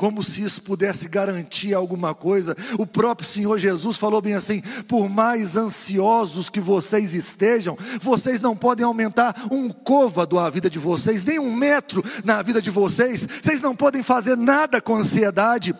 como 0.00 0.22
se 0.22 0.42
isso 0.42 0.62
pudesse 0.62 1.06
garantir 1.10 1.74
alguma 1.74 2.14
coisa. 2.14 2.56
O 2.78 2.86
próprio 2.86 3.28
Senhor 3.28 3.58
Jesus 3.58 3.98
falou 3.98 4.22
bem 4.22 4.32
assim: 4.32 4.62
por 4.88 5.10
mais 5.10 5.58
ansiosos 5.58 6.48
que 6.48 6.58
vocês 6.58 7.12
estejam, 7.12 7.76
vocês 8.00 8.40
não 8.40 8.56
podem 8.56 8.82
aumentar 8.82 9.48
um 9.52 9.68
côvado 9.68 10.38
à 10.38 10.48
vida 10.48 10.70
de 10.70 10.78
vocês, 10.78 11.22
nem 11.22 11.38
um 11.38 11.54
metro 11.54 12.02
na 12.24 12.40
vida 12.40 12.62
de 12.62 12.70
vocês, 12.70 13.28
vocês 13.42 13.60
não 13.60 13.76
podem 13.76 14.02
fazer 14.02 14.38
nada 14.38 14.80
com 14.80 14.96
ansiedade. 14.96 15.74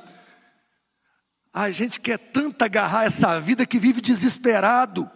A 1.50 1.70
gente 1.70 1.98
quer 1.98 2.18
tanto 2.18 2.62
agarrar 2.62 3.06
essa 3.06 3.40
vida 3.40 3.64
que 3.64 3.78
vive 3.78 4.02
desesperado. 4.02 5.10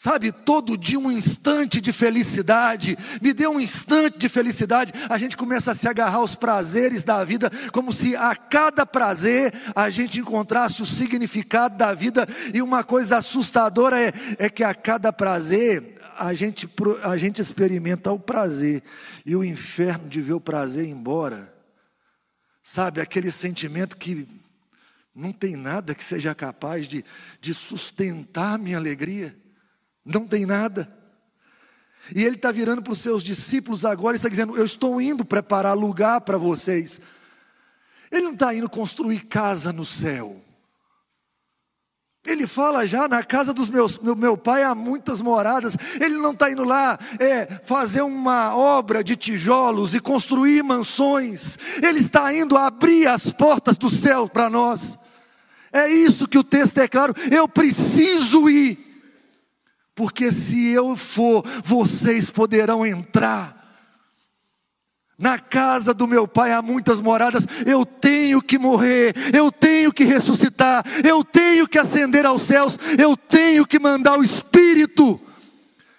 Sabe, 0.00 0.30
todo 0.30 0.78
dia 0.78 0.96
um 0.96 1.10
instante 1.10 1.80
de 1.80 1.92
felicidade, 1.92 2.96
me 3.20 3.32
dê 3.32 3.48
um 3.48 3.58
instante 3.58 4.16
de 4.16 4.28
felicidade, 4.28 4.92
a 5.10 5.18
gente 5.18 5.36
começa 5.36 5.72
a 5.72 5.74
se 5.74 5.88
agarrar 5.88 6.18
aos 6.18 6.36
prazeres 6.36 7.02
da 7.02 7.24
vida, 7.24 7.50
como 7.72 7.92
se 7.92 8.14
a 8.14 8.36
cada 8.36 8.86
prazer 8.86 9.52
a 9.74 9.90
gente 9.90 10.20
encontrasse 10.20 10.80
o 10.80 10.86
significado 10.86 11.76
da 11.76 11.94
vida, 11.94 12.28
e 12.54 12.62
uma 12.62 12.84
coisa 12.84 13.16
assustadora 13.16 14.00
é, 14.00 14.12
é 14.38 14.48
que 14.48 14.62
a 14.62 14.72
cada 14.72 15.12
prazer 15.12 15.98
a 16.16 16.32
gente, 16.32 16.68
a 17.02 17.16
gente 17.16 17.42
experimenta 17.42 18.12
o 18.12 18.20
prazer, 18.20 18.84
e 19.26 19.34
o 19.34 19.42
inferno 19.42 20.08
de 20.08 20.20
ver 20.20 20.34
o 20.34 20.40
prazer 20.40 20.86
embora, 20.86 21.52
sabe, 22.62 23.00
aquele 23.00 23.32
sentimento 23.32 23.96
que 23.96 24.28
não 25.12 25.32
tem 25.32 25.56
nada 25.56 25.92
que 25.92 26.04
seja 26.04 26.36
capaz 26.36 26.86
de, 26.86 27.04
de 27.40 27.52
sustentar 27.52 28.54
a 28.54 28.58
minha 28.58 28.76
alegria. 28.76 29.36
Não 30.08 30.26
tem 30.26 30.46
nada. 30.46 30.90
E 32.14 32.24
ele 32.24 32.36
está 32.36 32.50
virando 32.50 32.82
para 32.82 32.94
os 32.94 33.00
seus 33.00 33.22
discípulos 33.22 33.84
agora 33.84 34.16
e 34.16 34.18
está 34.18 34.28
dizendo: 34.28 34.56
Eu 34.56 34.64
estou 34.64 35.00
indo 35.00 35.24
preparar 35.24 35.76
lugar 35.76 36.22
para 36.22 36.38
vocês. 36.38 36.98
Ele 38.10 38.22
não 38.22 38.32
está 38.32 38.54
indo 38.54 38.70
construir 38.70 39.26
casa 39.26 39.70
no 39.70 39.84
céu. 39.84 40.42
Ele 42.26 42.46
fala 42.46 42.86
já 42.86 43.06
na 43.06 43.22
casa 43.22 43.52
dos 43.54 43.68
meus, 43.68 43.98
meu, 43.98 44.16
meu 44.16 44.36
pai 44.36 44.62
há 44.62 44.74
muitas 44.74 45.20
moradas. 45.20 45.76
Ele 46.00 46.16
não 46.16 46.32
está 46.32 46.50
indo 46.50 46.64
lá 46.64 46.98
é, 47.18 47.46
fazer 47.64 48.00
uma 48.02 48.56
obra 48.56 49.04
de 49.04 49.14
tijolos 49.14 49.94
e 49.94 50.00
construir 50.00 50.62
mansões. 50.62 51.58
Ele 51.82 51.98
está 51.98 52.32
indo 52.32 52.56
abrir 52.56 53.06
as 53.06 53.30
portas 53.30 53.76
do 53.76 53.90
céu 53.90 54.26
para 54.28 54.48
nós. 54.48 54.98
É 55.70 55.88
isso 55.88 56.26
que 56.26 56.38
o 56.38 56.44
texto 56.44 56.78
é 56.78 56.88
claro. 56.88 57.14
Eu 57.30 57.46
preciso 57.46 58.48
ir 58.48 58.87
porque 59.98 60.30
se 60.30 60.68
eu 60.68 60.94
for, 60.94 61.44
vocês 61.64 62.30
poderão 62.30 62.86
entrar. 62.86 63.58
Na 65.18 65.40
casa 65.40 65.92
do 65.92 66.06
meu 66.06 66.28
pai 66.28 66.52
há 66.52 66.62
muitas 66.62 67.00
moradas, 67.00 67.44
eu 67.66 67.84
tenho 67.84 68.40
que 68.40 68.56
morrer, 68.60 69.12
eu 69.34 69.50
tenho 69.50 69.92
que 69.92 70.04
ressuscitar, 70.04 70.84
eu 71.04 71.24
tenho 71.24 71.66
que 71.66 71.80
ascender 71.80 72.24
aos 72.24 72.42
céus, 72.42 72.78
eu 72.96 73.16
tenho 73.16 73.66
que 73.66 73.80
mandar 73.80 74.16
o 74.16 74.22
Espírito, 74.22 75.20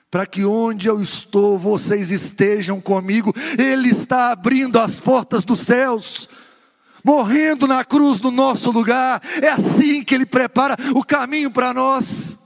para 0.09 0.25
que 0.25 0.45
onde 0.45 0.87
eu 0.87 1.01
estou, 1.01 1.59
vocês 1.59 2.09
estejam 2.09 2.79
comigo, 2.79 3.33
Ele 3.57 3.89
está 3.89 4.31
abrindo 4.31 4.79
as 4.79 4.97
portas 4.97 5.43
dos 5.43 5.59
céus 5.59 6.29
morrendo 7.03 7.67
na 7.67 7.83
cruz 7.83 8.21
no 8.21 8.31
nosso 8.31 8.71
lugar. 8.71 9.21
É 9.41 9.49
assim 9.49 10.03
que 10.05 10.15
Ele 10.15 10.25
prepara 10.25 10.77
o 10.95 11.03
caminho 11.03 11.51
para 11.51 11.73
nós. 11.73 12.38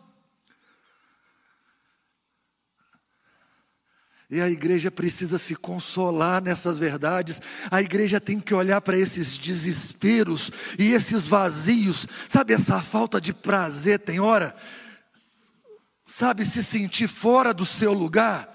E 4.34 4.42
a 4.42 4.50
igreja 4.50 4.90
precisa 4.90 5.38
se 5.38 5.56
consolar 5.56 6.42
nessas 6.42 6.80
verdades. 6.80 7.40
A 7.70 7.84
igreja 7.84 8.20
tem 8.20 8.40
que 8.40 8.52
olhar 8.52 8.82
para 8.82 8.98
esses 8.98 9.38
desesperos 9.38 10.50
e 10.80 10.92
esses 10.92 11.28
vazios. 11.28 12.08
Sabe 12.28 12.52
essa 12.52 12.82
falta 12.82 13.22
de 13.22 13.32
prazer 13.32 14.00
tem 14.00 14.20
hora? 14.20 14.56
Sabe 16.04 16.44
se 16.46 16.64
sentir 16.64 17.08
fora 17.08 17.54
do 17.54 17.64
seu 17.64 17.94
lugar? 17.94 18.50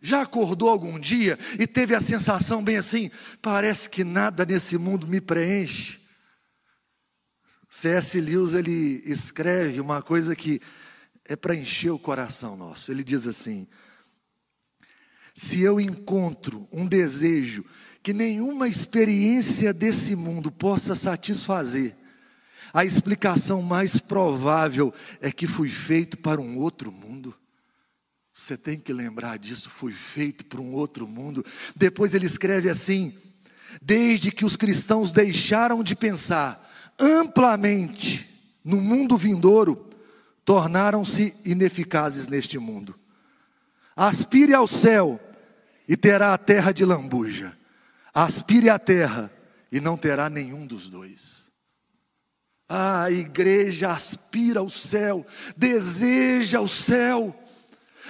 Já 0.00 0.22
acordou 0.22 0.70
algum 0.70 0.98
dia 0.98 1.38
e 1.58 1.66
teve 1.66 1.94
a 1.94 2.00
sensação 2.00 2.64
bem 2.64 2.78
assim: 2.78 3.10
parece 3.42 3.90
que 3.90 4.04
nada 4.04 4.46
nesse 4.46 4.78
mundo 4.78 5.06
me 5.06 5.20
preenche. 5.20 6.00
C.S. 7.68 8.18
Lewis 8.18 8.54
ele 8.54 9.02
escreve 9.04 9.82
uma 9.82 10.00
coisa 10.00 10.34
que 10.34 10.62
é 11.26 11.36
para 11.36 11.54
encher 11.54 11.90
o 11.90 11.98
coração 11.98 12.56
nosso. 12.56 12.90
Ele 12.90 13.04
diz 13.04 13.26
assim: 13.26 13.66
se 15.34 15.60
eu 15.60 15.80
encontro 15.80 16.68
um 16.72 16.86
desejo 16.86 17.64
que 18.02 18.12
nenhuma 18.12 18.68
experiência 18.68 19.72
desse 19.74 20.14
mundo 20.14 20.52
possa 20.52 20.94
satisfazer, 20.94 21.96
a 22.72 22.84
explicação 22.84 23.60
mais 23.60 23.98
provável 23.98 24.94
é 25.20 25.32
que 25.32 25.46
fui 25.46 25.70
feito 25.70 26.16
para 26.18 26.40
um 26.40 26.58
outro 26.58 26.92
mundo. 26.92 27.34
Você 28.32 28.56
tem 28.56 28.78
que 28.78 28.92
lembrar 28.92 29.38
disso, 29.38 29.70
fui 29.70 29.92
feito 29.92 30.44
para 30.44 30.60
um 30.60 30.72
outro 30.72 31.06
mundo. 31.06 31.44
Depois 31.74 32.14
ele 32.14 32.26
escreve 32.26 32.68
assim: 32.68 33.16
desde 33.80 34.32
que 34.32 34.44
os 34.44 34.56
cristãos 34.56 35.12
deixaram 35.12 35.82
de 35.82 35.94
pensar 35.94 36.68
amplamente 36.98 38.28
no 38.64 38.80
mundo 38.80 39.16
vindouro, 39.16 39.88
tornaram-se 40.44 41.34
ineficazes 41.44 42.26
neste 42.26 42.58
mundo. 42.58 42.98
Aspire 43.96 44.52
ao 44.52 44.66
céu 44.66 45.20
e 45.88 45.96
terá 45.96 46.34
a 46.34 46.38
terra 46.38 46.72
de 46.72 46.84
lambuja. 46.84 47.56
Aspire 48.12 48.70
à 48.70 48.78
terra 48.78 49.30
e 49.70 49.80
não 49.80 49.96
terá 49.96 50.30
nenhum 50.30 50.66
dos 50.66 50.88
dois. 50.88 51.52
Ah, 52.68 53.04
a 53.04 53.10
igreja 53.10 53.90
aspira 53.90 54.60
ao 54.60 54.68
céu, 54.68 55.26
deseja 55.56 56.60
o 56.60 56.68
céu. 56.68 57.34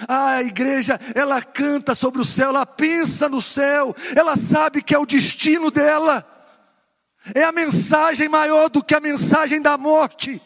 Ah, 0.07 0.35
a 0.35 0.43
igreja, 0.43 0.99
ela 1.13 1.41
canta 1.41 1.95
sobre 1.95 2.21
o 2.21 2.25
céu, 2.25 2.49
ela 2.49 2.65
pensa 2.65 3.27
no 3.27 3.41
céu, 3.41 3.95
ela 4.15 4.37
sabe 4.37 4.81
que 4.81 4.93
é 4.93 4.99
o 4.99 5.05
destino 5.05 5.71
dela. 5.71 6.25
É 7.33 7.43
a 7.43 7.51
mensagem 7.51 8.29
maior 8.29 8.69
do 8.69 8.83
que 8.83 8.93
a 8.93 8.99
mensagem 8.99 9.61
da 9.61 9.77
morte. 9.77 10.41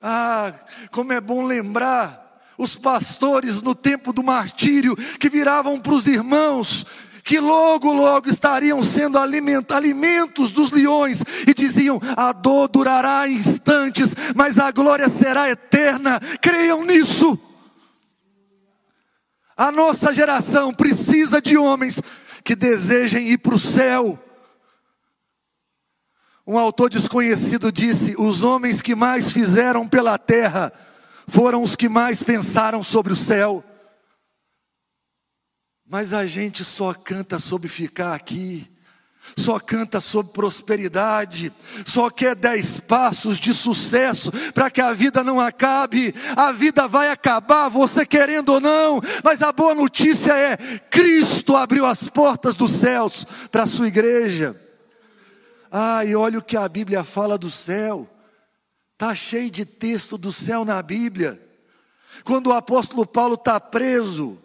Ah, 0.00 0.52
como 0.90 1.12
é 1.12 1.20
bom 1.20 1.44
lembrar 1.44 2.25
os 2.58 2.76
pastores 2.76 3.60
no 3.60 3.74
tempo 3.74 4.12
do 4.12 4.22
martírio, 4.22 4.96
que 4.96 5.28
viravam 5.28 5.80
para 5.80 5.94
os 5.94 6.06
irmãos, 6.06 6.86
que 7.22 7.40
logo, 7.40 7.92
logo 7.92 8.28
estariam 8.28 8.82
sendo 8.82 9.18
alimentos 9.18 10.52
dos 10.52 10.70
leões, 10.70 11.22
e 11.46 11.52
diziam: 11.52 12.00
a 12.16 12.32
dor 12.32 12.68
durará 12.68 13.28
instantes, 13.28 14.14
mas 14.34 14.58
a 14.58 14.70
glória 14.70 15.08
será 15.08 15.50
eterna. 15.50 16.20
Creiam 16.40 16.84
nisso. 16.84 17.38
A 19.56 19.72
nossa 19.72 20.12
geração 20.12 20.72
precisa 20.72 21.40
de 21.40 21.56
homens 21.56 22.00
que 22.44 22.54
desejem 22.54 23.28
ir 23.28 23.38
para 23.38 23.54
o 23.54 23.58
céu. 23.58 24.22
Um 26.46 26.56
autor 26.56 26.90
desconhecido 26.90 27.72
disse: 27.72 28.14
os 28.16 28.44
homens 28.44 28.80
que 28.80 28.94
mais 28.94 29.32
fizeram 29.32 29.88
pela 29.88 30.16
terra 30.16 30.72
foram 31.28 31.62
os 31.62 31.76
que 31.76 31.88
mais 31.88 32.22
pensaram 32.22 32.82
sobre 32.82 33.12
o 33.12 33.16
céu. 33.16 33.64
Mas 35.88 36.12
a 36.12 36.26
gente 36.26 36.64
só 36.64 36.92
canta 36.92 37.38
sobre 37.38 37.68
ficar 37.68 38.12
aqui, 38.12 38.68
só 39.36 39.58
canta 39.60 40.00
sobre 40.00 40.32
prosperidade, 40.32 41.52
só 41.84 42.10
quer 42.10 42.34
dez 42.34 42.80
passos 42.80 43.38
de 43.38 43.54
sucesso 43.54 44.32
para 44.52 44.70
que 44.70 44.80
a 44.80 44.92
vida 44.92 45.22
não 45.22 45.40
acabe. 45.40 46.12
A 46.36 46.50
vida 46.50 46.88
vai 46.88 47.10
acabar, 47.10 47.68
você 47.68 48.04
querendo 48.04 48.50
ou 48.50 48.60
não, 48.60 49.00
mas 49.22 49.42
a 49.42 49.52
boa 49.52 49.74
notícia 49.74 50.32
é: 50.32 50.56
Cristo 50.90 51.54
abriu 51.54 51.86
as 51.86 52.08
portas 52.08 52.56
dos 52.56 52.72
céus 52.72 53.24
para 53.50 53.62
a 53.62 53.68
sua 53.68 53.88
igreja. 53.88 54.60
Ah, 55.70 56.04
e 56.04 56.16
olha 56.16 56.38
o 56.38 56.42
que 56.42 56.56
a 56.56 56.68
Bíblia 56.68 57.04
fala 57.04 57.38
do 57.38 57.50
céu. 57.50 58.08
Está 58.96 59.14
cheio 59.14 59.50
de 59.50 59.66
texto 59.66 60.16
do 60.16 60.32
céu 60.32 60.64
na 60.64 60.80
Bíblia. 60.80 61.38
Quando 62.24 62.46
o 62.46 62.52
apóstolo 62.54 63.06
Paulo 63.06 63.34
está 63.34 63.60
preso 63.60 64.38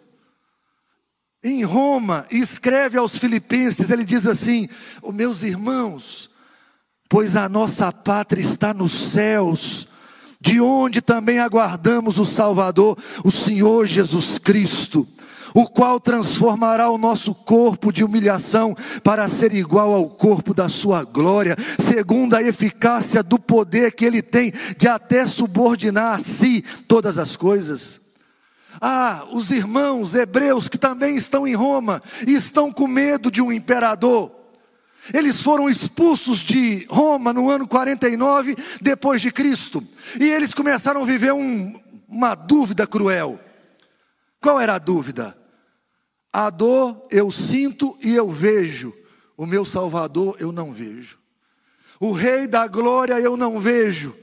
em 1.42 1.64
Roma 1.64 2.26
e 2.30 2.38
escreve 2.38 2.98
aos 2.98 3.16
Filipenses, 3.16 3.90
ele 3.90 4.04
diz 4.04 4.26
assim: 4.26 4.68
oh, 5.00 5.10
Meus 5.10 5.42
irmãos, 5.42 6.30
pois 7.08 7.34
a 7.34 7.48
nossa 7.48 7.90
pátria 7.90 8.42
está 8.42 8.74
nos 8.74 8.92
céus, 8.92 9.88
de 10.38 10.60
onde 10.60 11.00
também 11.00 11.38
aguardamos 11.38 12.18
o 12.18 12.24
Salvador, 12.26 12.98
o 13.24 13.30
Senhor 13.30 13.86
Jesus 13.86 14.36
Cristo, 14.36 15.08
o 15.54 15.66
qual 15.66 16.00
transformará 16.00 16.88
o 16.90 16.98
nosso 16.98 17.34
corpo 17.34 17.92
de 17.92 18.04
humilhação 18.04 18.76
para 19.02 19.28
ser 19.28 19.54
igual 19.54 19.92
ao 19.92 20.08
corpo 20.08 20.54
da 20.54 20.68
sua 20.68 21.04
glória, 21.04 21.56
segundo 21.78 22.34
a 22.34 22.42
eficácia 22.42 23.22
do 23.22 23.38
poder 23.38 23.92
que 23.92 24.04
ele 24.04 24.22
tem 24.22 24.52
de 24.76 24.88
até 24.88 25.26
subordinar 25.26 26.18
a 26.18 26.22
si 26.22 26.64
todas 26.86 27.18
as 27.18 27.36
coisas. 27.36 28.00
Ah, 28.80 29.26
os 29.32 29.50
irmãos 29.50 30.14
hebreus 30.14 30.68
que 30.68 30.78
também 30.78 31.16
estão 31.16 31.46
em 31.46 31.54
Roma 31.54 32.02
e 32.26 32.32
estão 32.32 32.72
com 32.72 32.86
medo 32.86 33.30
de 33.30 33.42
um 33.42 33.52
imperador. 33.52 34.32
Eles 35.12 35.42
foram 35.42 35.68
expulsos 35.68 36.38
de 36.38 36.86
Roma 36.88 37.32
no 37.32 37.50
ano 37.50 37.66
49 37.66 38.56
depois 38.80 39.20
de 39.20 39.32
Cristo, 39.32 39.84
e 40.18 40.24
eles 40.24 40.54
começaram 40.54 41.02
a 41.02 41.06
viver 41.06 41.32
um, 41.32 41.78
uma 42.08 42.34
dúvida 42.34 42.86
cruel. 42.86 43.38
Qual 44.40 44.60
era 44.60 44.74
a 44.74 44.78
dúvida? 44.78 45.36
A 46.32 46.48
dor 46.48 47.06
eu 47.10 47.30
sinto 47.30 47.98
e 48.02 48.14
eu 48.14 48.30
vejo, 48.30 48.94
o 49.36 49.44
meu 49.44 49.64
Salvador 49.64 50.36
eu 50.40 50.50
não 50.50 50.72
vejo. 50.72 51.18
O 52.00 52.12
Rei 52.12 52.46
da 52.46 52.66
Glória 52.66 53.20
eu 53.20 53.36
não 53.36 53.60
vejo, 53.60 54.16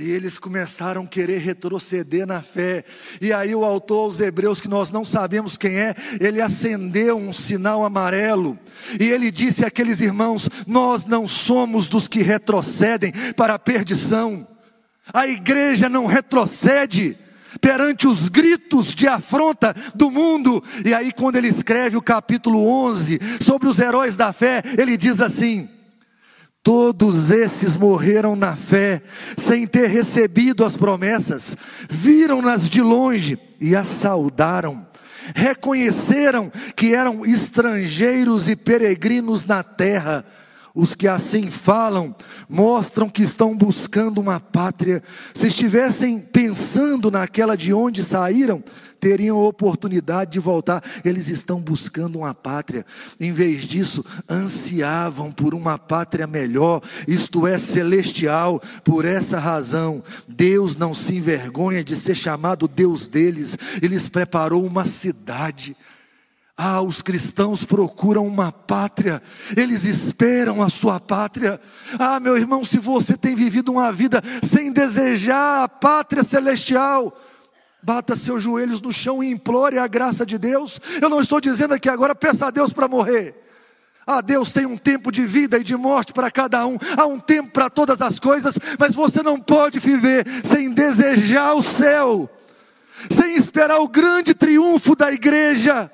e 0.00 0.10
eles 0.10 0.38
começaram 0.38 1.02
a 1.02 1.06
querer 1.06 1.38
retroceder 1.40 2.26
na 2.26 2.40
fé. 2.40 2.86
E 3.20 3.34
aí 3.34 3.54
o 3.54 3.66
autor 3.66 4.06
aos 4.06 4.18
Hebreus, 4.18 4.58
que 4.58 4.66
nós 4.66 4.90
não 4.90 5.04
sabemos 5.04 5.58
quem 5.58 5.78
é, 5.78 5.94
ele 6.18 6.40
acendeu 6.40 7.18
um 7.18 7.34
sinal 7.34 7.84
amarelo. 7.84 8.58
E 8.98 9.10
ele 9.10 9.30
disse 9.30 9.62
àqueles 9.62 10.00
irmãos: 10.00 10.48
Nós 10.66 11.04
não 11.04 11.28
somos 11.28 11.86
dos 11.86 12.08
que 12.08 12.22
retrocedem 12.22 13.12
para 13.36 13.54
a 13.54 13.58
perdição. 13.58 14.48
A 15.12 15.26
igreja 15.26 15.86
não 15.86 16.06
retrocede 16.06 17.18
perante 17.60 18.06
os 18.06 18.28
gritos 18.28 18.94
de 18.94 19.08
afronta 19.08 19.74
do 19.94 20.10
mundo. 20.10 20.62
E 20.84 20.92
aí 20.92 21.12
quando 21.12 21.36
ele 21.36 21.48
escreve 21.48 21.96
o 21.96 22.02
capítulo 22.02 22.66
11 22.66 23.18
sobre 23.40 23.68
os 23.68 23.78
heróis 23.78 24.16
da 24.16 24.32
fé, 24.32 24.62
ele 24.78 24.96
diz 24.96 25.20
assim: 25.20 25.68
Todos 26.62 27.30
esses 27.30 27.76
morreram 27.76 28.36
na 28.36 28.54
fé, 28.54 29.02
sem 29.36 29.66
ter 29.66 29.88
recebido 29.88 30.62
as 30.64 30.76
promessas, 30.76 31.56
viram-nas 31.88 32.68
de 32.68 32.82
longe 32.82 33.38
e 33.58 33.74
as 33.74 33.88
saudaram, 33.88 34.86
reconheceram 35.34 36.52
que 36.76 36.94
eram 36.94 37.24
estrangeiros 37.24 38.46
e 38.48 38.54
peregrinos 38.54 39.46
na 39.46 39.62
terra. 39.62 40.24
Os 40.74 40.94
que 40.94 41.08
assim 41.08 41.50
falam 41.50 42.14
mostram 42.48 43.08
que 43.08 43.22
estão 43.22 43.56
buscando 43.56 44.20
uma 44.20 44.38
pátria. 44.38 45.02
Se 45.34 45.48
estivessem 45.48 46.18
pensando 46.18 47.10
naquela 47.10 47.56
de 47.56 47.72
onde 47.72 48.04
saíram, 48.04 48.62
teriam 49.00 49.40
oportunidade 49.40 50.32
de 50.32 50.38
voltar. 50.38 50.84
Eles 51.04 51.28
estão 51.28 51.60
buscando 51.60 52.18
uma 52.18 52.34
pátria. 52.34 52.84
Em 53.18 53.32
vez 53.32 53.62
disso, 53.62 54.04
ansiavam 54.28 55.32
por 55.32 55.54
uma 55.54 55.78
pátria 55.78 56.26
melhor, 56.26 56.82
isto 57.08 57.46
é, 57.46 57.58
celestial. 57.58 58.62
Por 58.84 59.04
essa 59.04 59.38
razão, 59.38 60.04
Deus 60.28 60.76
não 60.76 60.94
se 60.94 61.16
envergonha 61.16 61.82
de 61.82 61.96
ser 61.96 62.14
chamado 62.14 62.68
Deus 62.68 63.08
deles. 63.08 63.56
Eles 63.82 64.08
preparou 64.08 64.64
uma 64.64 64.84
cidade. 64.84 65.76
Ah, 66.62 66.82
os 66.82 67.00
cristãos 67.00 67.64
procuram 67.64 68.26
uma 68.26 68.52
pátria, 68.52 69.22
eles 69.56 69.84
esperam 69.84 70.60
a 70.60 70.68
sua 70.68 71.00
pátria. 71.00 71.58
Ah, 71.98 72.20
meu 72.20 72.36
irmão, 72.36 72.62
se 72.62 72.78
você 72.78 73.16
tem 73.16 73.34
vivido 73.34 73.72
uma 73.72 73.90
vida 73.90 74.22
sem 74.42 74.70
desejar 74.70 75.64
a 75.64 75.68
pátria 75.68 76.22
celestial, 76.22 77.18
Bata 77.82 78.14
seus 78.14 78.42
joelhos 78.42 78.78
no 78.82 78.92
chão 78.92 79.24
e 79.24 79.30
implore 79.30 79.78
a 79.78 79.86
graça 79.86 80.26
de 80.26 80.36
Deus. 80.36 80.78
Eu 81.00 81.08
não 81.08 81.22
estou 81.22 81.40
dizendo 81.40 81.72
aqui 81.72 81.88
agora, 81.88 82.14
peça 82.14 82.48
a 82.48 82.50
Deus 82.50 82.74
para 82.74 82.86
morrer. 82.86 83.42
Ah, 84.06 84.20
Deus 84.20 84.52
tem 84.52 84.66
um 84.66 84.76
tempo 84.76 85.10
de 85.10 85.24
vida 85.24 85.56
e 85.56 85.64
de 85.64 85.74
morte 85.74 86.12
para 86.12 86.30
cada 86.30 86.66
um, 86.66 86.76
há 86.94 87.06
um 87.06 87.18
tempo 87.18 87.52
para 87.52 87.70
todas 87.70 88.02
as 88.02 88.20
coisas, 88.20 88.58
mas 88.78 88.94
você 88.94 89.22
não 89.22 89.40
pode 89.40 89.78
viver 89.78 90.26
sem 90.44 90.70
desejar 90.70 91.54
o 91.54 91.62
céu, 91.62 92.28
sem 93.08 93.34
esperar 93.34 93.78
o 93.78 93.88
grande 93.88 94.34
triunfo 94.34 94.94
da 94.94 95.10
igreja. 95.10 95.90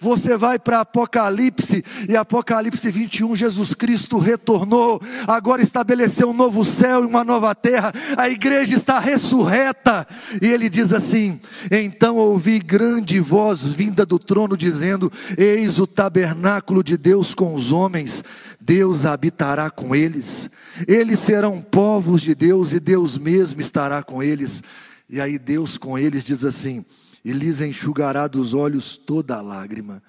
Você 0.00 0.36
vai 0.36 0.60
para 0.60 0.82
Apocalipse, 0.82 1.84
e 2.08 2.16
Apocalipse 2.16 2.88
21, 2.88 3.34
Jesus 3.34 3.74
Cristo 3.74 4.16
retornou, 4.16 5.02
agora 5.26 5.60
estabeleceu 5.60 6.30
um 6.30 6.32
novo 6.32 6.64
céu 6.64 7.02
e 7.02 7.06
uma 7.06 7.24
nova 7.24 7.52
terra, 7.52 7.92
a 8.16 8.28
igreja 8.28 8.76
está 8.76 9.00
ressurreta, 9.00 10.06
e 10.40 10.46
ele 10.46 10.68
diz 10.68 10.92
assim: 10.92 11.40
Então 11.68 12.14
ouvi 12.14 12.60
grande 12.60 13.18
voz 13.18 13.66
vinda 13.66 14.06
do 14.06 14.20
trono, 14.20 14.56
dizendo: 14.56 15.10
Eis 15.36 15.80
o 15.80 15.86
tabernáculo 15.86 16.84
de 16.84 16.96
Deus 16.96 17.34
com 17.34 17.52
os 17.52 17.72
homens, 17.72 18.22
Deus 18.60 19.04
habitará 19.04 19.68
com 19.68 19.96
eles, 19.96 20.48
eles 20.86 21.18
serão 21.18 21.60
povos 21.60 22.22
de 22.22 22.36
Deus, 22.36 22.72
e 22.72 22.78
Deus 22.78 23.18
mesmo 23.18 23.60
estará 23.60 24.00
com 24.00 24.22
eles. 24.22 24.62
E 25.10 25.20
aí 25.20 25.40
Deus 25.40 25.76
com 25.76 25.98
eles 25.98 26.22
diz 26.22 26.44
assim: 26.44 26.84
e 27.24 27.32
lhes 27.32 27.60
enxugará 27.60 28.26
dos 28.26 28.54
olhos 28.54 28.96
toda 28.96 29.40
lágrima, 29.40 30.02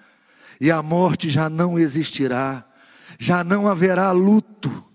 e 0.60 0.70
a 0.70 0.82
morte 0.82 1.30
já 1.30 1.50
não 1.50 1.80
existirá, 1.80 2.66
já 3.18 3.44
não 3.44 3.68
haverá 3.68 4.12
luto. 4.12 4.86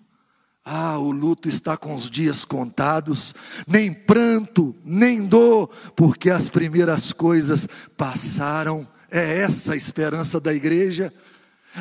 Ah, 0.65 0.99
o 0.99 1.11
luto 1.11 1.47
está 1.47 1.77
com 1.77 1.95
os 1.95 2.11
dias 2.11 2.43
contados, 2.45 3.35
nem 3.67 3.93
pranto, 3.93 4.75
nem 4.83 5.27
dor, 5.27 5.69
porque 5.95 6.31
as 6.31 6.49
primeiras 6.49 7.13
coisas 7.13 7.69
passaram. 7.97 8.87
É 9.11 9.41
essa 9.41 9.75
a 9.75 9.77
esperança 9.77 10.41
da 10.41 10.55
igreja. 10.55 11.13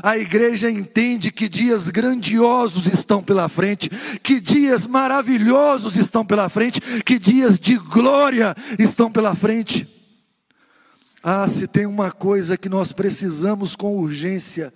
A 0.01 0.17
igreja 0.17 0.69
entende 0.69 1.31
que 1.31 1.47
dias 1.47 1.89
grandiosos 1.89 2.87
estão 2.87 3.21
pela 3.21 3.47
frente, 3.47 3.89
que 4.21 4.39
dias 4.39 4.87
maravilhosos 4.87 5.95
estão 5.95 6.25
pela 6.25 6.49
frente, 6.49 6.81
que 7.05 7.19
dias 7.19 7.59
de 7.59 7.77
glória 7.77 8.55
estão 8.79 9.11
pela 9.11 9.35
frente. 9.35 9.87
Ah, 11.25 11.47
se 11.47 11.65
tem 11.67 11.85
uma 11.85 12.11
coisa 12.11 12.57
que 12.57 12.67
nós 12.67 12.91
precisamos 12.91 13.77
com 13.77 13.97
urgência. 13.97 14.73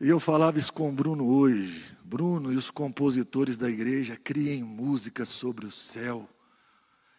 E 0.00 0.08
eu 0.08 0.18
falava 0.18 0.58
isso 0.58 0.72
com 0.72 0.88
o 0.88 0.92
Bruno 0.92 1.28
hoje. 1.28 1.84
Bruno 2.02 2.50
e 2.50 2.56
os 2.56 2.70
compositores 2.70 3.58
da 3.58 3.68
igreja 3.68 4.16
criem 4.16 4.64
músicas 4.64 5.28
sobre 5.28 5.66
o 5.66 5.70
céu. 5.70 6.26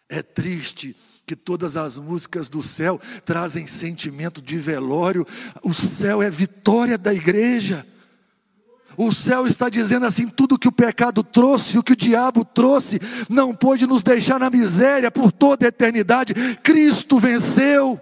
É 0.08 0.22
triste 0.22 0.96
que 1.24 1.36
todas 1.36 1.76
as 1.76 2.00
músicas 2.00 2.48
do 2.48 2.60
céu 2.60 3.00
trazem 3.24 3.68
sentimento 3.68 4.42
de 4.42 4.58
velório. 4.58 5.24
O 5.62 5.72
céu 5.72 6.20
é 6.20 6.28
vitória 6.28 6.98
da 6.98 7.14
igreja. 7.14 7.86
O 8.96 9.12
céu 9.12 9.46
está 9.46 9.68
dizendo 9.68 10.06
assim: 10.06 10.28
tudo 10.28 10.58
que 10.58 10.68
o 10.68 10.72
pecado 10.72 11.22
trouxe, 11.22 11.78
o 11.78 11.82
que 11.82 11.92
o 11.92 11.96
diabo 11.96 12.44
trouxe, 12.44 13.00
não 13.28 13.54
pôde 13.54 13.86
nos 13.86 14.02
deixar 14.02 14.38
na 14.38 14.50
miséria 14.50 15.10
por 15.10 15.32
toda 15.32 15.66
a 15.66 15.68
eternidade. 15.68 16.34
Cristo 16.62 17.18
venceu. 17.18 18.00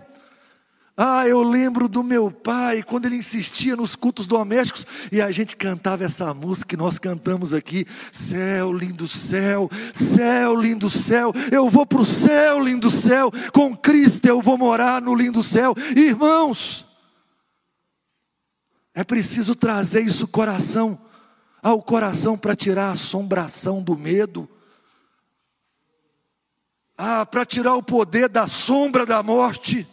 Ah, 1.03 1.27
eu 1.27 1.43
lembro 1.43 1.89
do 1.89 2.03
meu 2.03 2.31
pai, 2.31 2.83
quando 2.83 3.07
ele 3.07 3.17
insistia 3.17 3.75
nos 3.75 3.97
cultos 3.97 4.27
domésticos, 4.27 4.87
e 5.11 5.23
a 5.23 5.31
gente 5.31 5.57
cantava 5.57 6.05
essa 6.05 6.35
música 6.35 6.69
que 6.69 6.77
nós 6.77 6.99
cantamos 6.99 7.55
aqui: 7.55 7.87
Céu, 8.13 8.71
lindo 8.71 9.09
céu, 9.09 9.71
céu, 9.95 10.55
lindo 10.55 10.91
céu, 10.91 11.33
eu 11.51 11.71
vou 11.71 11.87
para 11.87 12.03
o 12.03 12.05
céu, 12.05 12.63
lindo 12.63 12.91
céu, 12.91 13.33
com 13.51 13.75
Cristo 13.75 14.27
eu 14.27 14.43
vou 14.43 14.59
morar 14.59 15.01
no 15.01 15.15
lindo 15.15 15.43
céu. 15.43 15.75
Irmãos, 15.97 16.85
é 18.95 19.05
preciso 19.05 19.55
trazer 19.55 20.03
isso 20.03 20.27
coração 20.27 21.01
ao 21.63 21.83
coração 21.83 22.37
para 22.37 22.57
tirar 22.57 22.89
a 22.89 22.93
assombração 22.93 23.83
do 23.83 23.97
medo. 23.97 24.49
Ah, 26.97 27.25
para 27.25 27.45
tirar 27.45 27.75
o 27.75 27.83
poder 27.83 28.29
da 28.29 28.47
sombra 28.47 29.07
da 29.07 29.23
morte. 29.23 29.87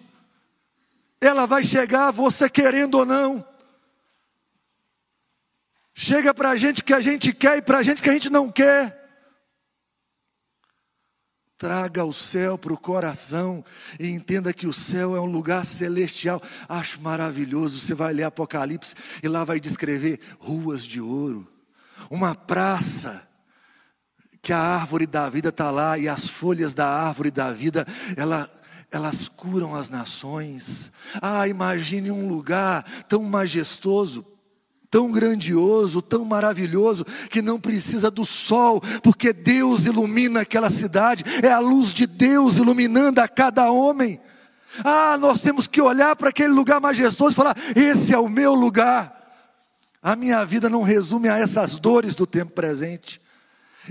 Ela 1.19 1.45
vai 1.45 1.63
chegar, 1.63 2.11
você 2.11 2.49
querendo 2.49 2.95
ou 2.95 3.05
não. 3.05 3.45
Chega 5.93 6.33
para 6.33 6.51
a 6.51 6.57
gente 6.57 6.83
que 6.83 6.93
a 6.93 6.99
gente 6.99 7.33
quer 7.33 7.57
e 7.57 7.61
para 7.61 7.79
a 7.79 7.83
gente 7.83 8.01
que 8.01 8.09
a 8.09 8.13
gente 8.13 8.29
não 8.29 8.51
quer. 8.51 9.06
Traga 11.57 12.05
o 12.05 12.13
céu 12.13 12.55
para 12.55 12.71
o 12.71 12.77
coração 12.77 13.65
e 13.99 14.07
entenda 14.07 14.53
que 14.53 14.67
o 14.67 14.73
céu 14.73 15.15
é 15.15 15.19
um 15.19 15.25
lugar 15.25 15.65
celestial. 15.65 16.39
Acho 16.69 17.01
maravilhoso. 17.01 17.79
Você 17.79 17.95
vai 17.95 18.13
ler 18.13 18.23
Apocalipse 18.23 18.93
e 19.23 19.27
lá 19.27 19.43
vai 19.43 19.59
descrever 19.59 20.19
ruas 20.39 20.83
de 20.83 21.01
ouro, 21.01 21.47
uma 22.11 22.35
praça 22.35 23.27
que 24.39 24.53
a 24.53 24.59
árvore 24.59 25.07
da 25.07 25.27
vida 25.29 25.49
está 25.49 25.71
lá 25.71 25.97
e 25.97 26.07
as 26.07 26.27
folhas 26.27 26.75
da 26.75 26.87
árvore 26.87 27.31
da 27.31 27.51
vida, 27.51 27.87
ela, 28.15 28.49
elas 28.91 29.27
curam 29.27 29.75
as 29.75 29.89
nações. 29.89 30.91
Ah, 31.19 31.47
imagine 31.47 32.11
um 32.11 32.27
lugar 32.27 32.83
tão 33.09 33.23
majestoso 33.23 34.23
tão 34.97 35.11
grandioso, 35.11 36.01
tão 36.01 36.25
maravilhoso, 36.25 37.05
que 37.29 37.39
não 37.39 37.59
precisa 37.59 38.09
do 38.09 38.25
sol, 38.25 38.81
porque 39.03 39.31
Deus 39.31 39.85
ilumina 39.85 40.41
aquela 40.41 40.71
cidade, 40.71 41.23
é 41.43 41.51
a 41.51 41.59
luz 41.59 41.93
de 41.93 42.07
Deus 42.07 42.57
iluminando 42.57 43.19
a 43.19 43.27
cada 43.27 43.69
homem. 43.69 44.19
Ah, 44.83 45.15
nós 45.15 45.39
temos 45.39 45.67
que 45.67 45.79
olhar 45.79 46.15
para 46.15 46.29
aquele 46.29 46.51
lugar 46.51 46.81
majestoso 46.81 47.33
e 47.33 47.35
falar: 47.35 47.55
esse 47.75 48.11
é 48.11 48.17
o 48.17 48.27
meu 48.27 48.55
lugar. 48.55 49.15
A 50.01 50.15
minha 50.15 50.43
vida 50.43 50.67
não 50.67 50.81
resume 50.81 51.29
a 51.29 51.37
essas 51.37 51.77
dores 51.77 52.15
do 52.15 52.25
tempo 52.25 52.53
presente. 52.53 53.21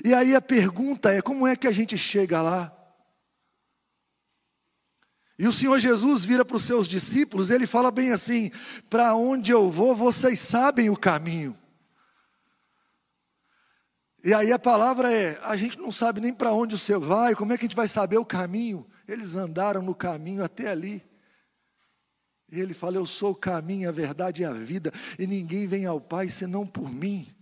E 0.04 0.12
aí 0.12 0.34
a 0.34 0.42
pergunta 0.42 1.12
é: 1.12 1.22
como 1.22 1.46
é 1.46 1.54
que 1.54 1.68
a 1.68 1.72
gente 1.72 1.96
chega 1.96 2.42
lá? 2.42 2.75
E 5.38 5.46
o 5.46 5.52
Senhor 5.52 5.78
Jesus 5.78 6.24
vira 6.24 6.44
para 6.44 6.56
os 6.56 6.64
seus 6.64 6.88
discípulos, 6.88 7.50
ele 7.50 7.66
fala 7.66 7.90
bem 7.90 8.10
assim: 8.10 8.50
para 8.88 9.14
onde 9.14 9.52
eu 9.52 9.70
vou, 9.70 9.94
vocês 9.94 10.40
sabem 10.40 10.88
o 10.88 10.96
caminho. 10.96 11.56
E 14.24 14.32
aí 14.32 14.50
a 14.50 14.58
palavra 14.58 15.12
é: 15.12 15.38
a 15.42 15.56
gente 15.56 15.78
não 15.78 15.92
sabe 15.92 16.20
nem 16.20 16.32
para 16.32 16.52
onde 16.52 16.74
o 16.74 16.78
Senhor 16.78 17.00
vai, 17.00 17.34
como 17.34 17.52
é 17.52 17.58
que 17.58 17.64
a 17.64 17.68
gente 17.68 17.76
vai 17.76 17.86
saber 17.86 18.16
o 18.16 18.24
caminho? 18.24 18.86
Eles 19.06 19.36
andaram 19.36 19.82
no 19.82 19.94
caminho 19.94 20.42
até 20.42 20.68
ali. 20.68 21.02
E 22.50 22.58
ele 22.58 22.72
fala: 22.72 22.96
Eu 22.96 23.04
sou 23.04 23.32
o 23.32 23.36
caminho, 23.36 23.88
a 23.88 23.92
verdade 23.92 24.42
e 24.42 24.44
a 24.44 24.52
vida, 24.52 24.90
e 25.18 25.26
ninguém 25.26 25.66
vem 25.66 25.84
ao 25.84 26.00
Pai 26.00 26.28
senão 26.30 26.66
por 26.66 26.90
mim. 26.90 27.32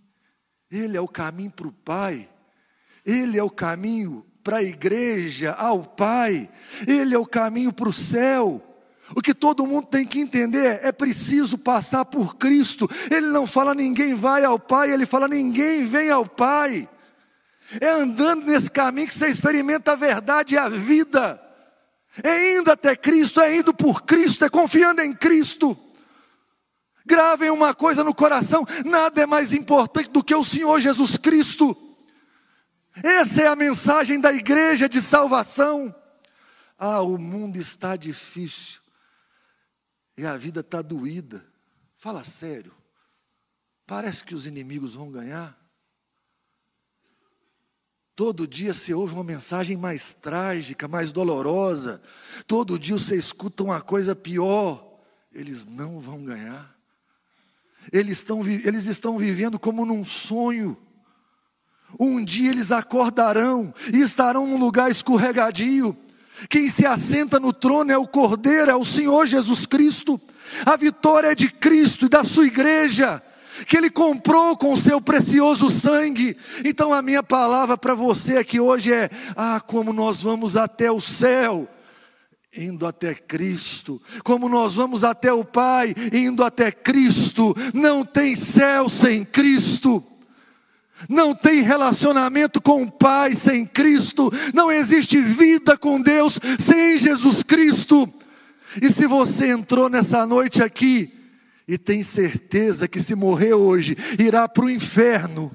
Ele 0.68 0.96
é 0.96 1.00
o 1.00 1.06
caminho 1.06 1.52
para 1.52 1.68
o 1.68 1.72
Pai, 1.72 2.28
Ele 3.06 3.38
é 3.38 3.42
o 3.42 3.50
caminho 3.50 4.26
para 4.44 4.58
a 4.58 4.62
igreja, 4.62 5.52
ao 5.52 5.82
Pai, 5.82 6.50
Ele 6.86 7.14
é 7.14 7.18
o 7.18 7.24
caminho 7.24 7.72
para 7.72 7.88
o 7.88 7.92
céu. 7.92 8.62
O 9.16 9.22
que 9.22 9.34
todo 9.34 9.66
mundo 9.66 9.86
tem 9.86 10.06
que 10.06 10.20
entender 10.20 10.80
é 10.82 10.92
preciso 10.92 11.56
passar 11.56 12.04
por 12.04 12.36
Cristo. 12.36 12.88
Ele 13.10 13.26
não 13.28 13.46
fala 13.46 13.74
ninguém 13.74 14.14
vai 14.14 14.44
ao 14.44 14.58
Pai, 14.58 14.90
ele 14.90 15.06
fala 15.06 15.26
ninguém 15.26 15.84
vem 15.84 16.10
ao 16.10 16.26
Pai. 16.26 16.88
É 17.80 17.88
andando 17.88 18.44
nesse 18.44 18.70
caminho 18.70 19.08
que 19.08 19.14
você 19.14 19.28
experimenta 19.28 19.92
a 19.92 19.96
verdade 19.96 20.54
e 20.54 20.58
a 20.58 20.68
vida. 20.68 21.40
É 22.22 22.58
indo 22.58 22.70
até 22.70 22.94
Cristo, 22.94 23.40
é 23.40 23.56
indo 23.56 23.72
por 23.72 24.02
Cristo, 24.02 24.44
é 24.44 24.50
confiando 24.50 25.00
em 25.00 25.14
Cristo. 25.14 25.76
Gravem 27.06 27.50
uma 27.50 27.74
coisa 27.74 28.04
no 28.04 28.14
coração: 28.14 28.66
nada 28.84 29.22
é 29.22 29.26
mais 29.26 29.52
importante 29.54 30.10
do 30.10 30.22
que 30.22 30.34
o 30.34 30.44
Senhor 30.44 30.78
Jesus 30.80 31.16
Cristo. 31.16 31.76
Essa 33.02 33.42
é 33.42 33.46
a 33.46 33.56
mensagem 33.56 34.20
da 34.20 34.32
igreja 34.32 34.88
de 34.88 35.00
salvação. 35.00 35.94
Ah, 36.78 37.00
o 37.00 37.18
mundo 37.18 37.56
está 37.56 37.96
difícil 37.96 38.80
e 40.16 40.24
a 40.24 40.36
vida 40.36 40.60
está 40.60 40.80
doída. 40.80 41.44
Fala 41.96 42.24
sério. 42.24 42.72
Parece 43.86 44.24
que 44.24 44.34
os 44.34 44.46
inimigos 44.46 44.94
vão 44.94 45.10
ganhar. 45.10 45.58
Todo 48.16 48.46
dia 48.46 48.72
você 48.72 48.94
ouve 48.94 49.14
uma 49.14 49.24
mensagem 49.24 49.76
mais 49.76 50.14
trágica, 50.14 50.86
mais 50.86 51.10
dolorosa. 51.10 52.00
Todo 52.46 52.78
dia 52.78 52.96
você 52.96 53.16
escuta 53.16 53.64
uma 53.64 53.80
coisa 53.80 54.14
pior. 54.14 55.00
Eles 55.32 55.64
não 55.64 55.98
vão 55.98 56.22
ganhar. 56.22 56.72
Eles 57.92 58.18
estão, 58.18 58.46
eles 58.46 58.86
estão 58.86 59.18
vivendo 59.18 59.58
como 59.58 59.84
num 59.84 60.04
sonho. 60.04 60.80
Um 61.98 62.24
dia 62.24 62.50
eles 62.50 62.72
acordarão 62.72 63.72
e 63.92 64.00
estarão 64.00 64.46
num 64.46 64.58
lugar 64.58 64.90
escorregadio. 64.90 65.96
Quem 66.48 66.68
se 66.68 66.84
assenta 66.84 67.38
no 67.38 67.52
trono 67.52 67.92
é 67.92 67.96
o 67.96 68.06
Cordeiro, 68.06 68.70
é 68.70 68.76
o 68.76 68.84
Senhor 68.84 69.26
Jesus 69.26 69.66
Cristo. 69.66 70.20
A 70.66 70.76
vitória 70.76 71.28
é 71.28 71.34
de 71.34 71.48
Cristo 71.48 72.06
e 72.06 72.08
da 72.08 72.24
sua 72.24 72.46
igreja 72.46 73.22
que 73.66 73.76
Ele 73.76 73.88
comprou 73.88 74.56
com 74.56 74.72
o 74.72 74.76
seu 74.76 75.00
precioso 75.00 75.70
sangue. 75.70 76.36
Então 76.64 76.92
a 76.92 77.00
minha 77.00 77.22
palavra 77.22 77.78
para 77.78 77.94
você 77.94 78.36
aqui 78.36 78.58
hoje 78.58 78.92
é: 78.92 79.08
ah, 79.36 79.60
como 79.60 79.92
nós 79.92 80.22
vamos 80.22 80.56
até 80.56 80.90
o 80.90 81.00
céu. 81.00 81.68
Indo 82.56 82.86
até 82.86 83.14
Cristo, 83.14 84.00
como 84.22 84.48
nós 84.48 84.76
vamos 84.76 85.02
até 85.02 85.32
o 85.32 85.44
Pai, 85.44 85.92
indo 86.12 86.44
até 86.44 86.70
Cristo, 86.70 87.52
não 87.74 88.04
tem 88.04 88.36
céu 88.36 88.88
sem 88.88 89.24
Cristo, 89.24 90.04
não 91.08 91.34
tem 91.34 91.60
relacionamento 91.60 92.60
com 92.60 92.82
o 92.82 92.90
Pai 92.90 93.34
sem 93.34 93.64
Cristo, 93.64 94.32
não 94.52 94.70
existe 94.70 95.20
vida 95.20 95.76
com 95.76 96.00
Deus 96.00 96.38
sem 96.58 96.98
Jesus 96.98 97.42
Cristo. 97.42 98.08
E 98.80 98.90
se 98.90 99.06
você 99.06 99.48
entrou 99.48 99.88
nessa 99.88 100.26
noite 100.26 100.62
aqui, 100.62 101.12
e 101.66 101.78
tem 101.78 102.02
certeza 102.02 102.86
que 102.86 103.00
se 103.00 103.14
morrer 103.14 103.54
hoje, 103.54 103.96
irá 104.18 104.46
para 104.46 104.66
o 104.66 104.70
inferno. 104.70 105.50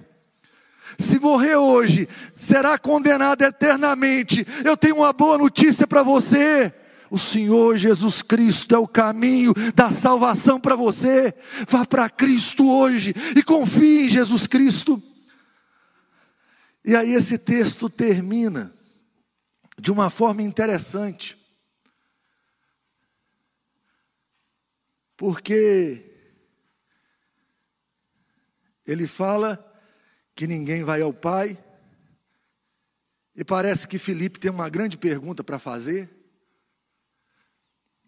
Se 0.98 1.20
morrer 1.20 1.56
hoje, 1.56 2.10
será 2.38 2.78
condenado 2.78 3.42
eternamente. 3.44 4.46
Eu 4.66 4.76
tenho 4.76 4.98
uma 4.98 5.14
boa 5.14 5.38
notícia 5.38 5.88
para 5.88 6.04
você. 6.04 6.74
O 7.12 7.18
Senhor 7.18 7.78
Jesus 7.78 8.22
Cristo 8.22 8.76
é 8.76 8.78
o 8.78 8.88
caminho 8.88 9.54
da 9.74 9.92
salvação 9.92 10.60
para 10.60 10.76
você. 10.76 11.34
Vá 11.68 11.86
para 11.86 12.10
Cristo 12.10 12.70
hoje 12.70 13.16
e 13.36 13.42
confie 13.42 14.06
em 14.06 14.10
Jesus 14.10 14.46
Cristo. 14.46 15.02
E 16.90 16.96
aí 16.96 17.14
esse 17.14 17.38
texto 17.38 17.90
termina 17.90 18.74
de 19.78 19.92
uma 19.92 20.10
forma 20.10 20.42
interessante. 20.42 21.40
porque 25.20 26.06
ele 28.88 29.06
fala 29.06 29.60
que 30.34 30.48
ninguém 30.48 30.82
vai 30.86 31.02
ao 31.02 31.12
Pai, 31.12 31.62
e 33.36 33.44
parece 33.44 33.86
que 33.86 34.00
Felipe 34.00 34.40
tem 34.40 34.50
uma 34.50 34.70
grande 34.70 34.98
pergunta 34.98 35.44
para 35.44 35.60
fazer. 35.60 36.10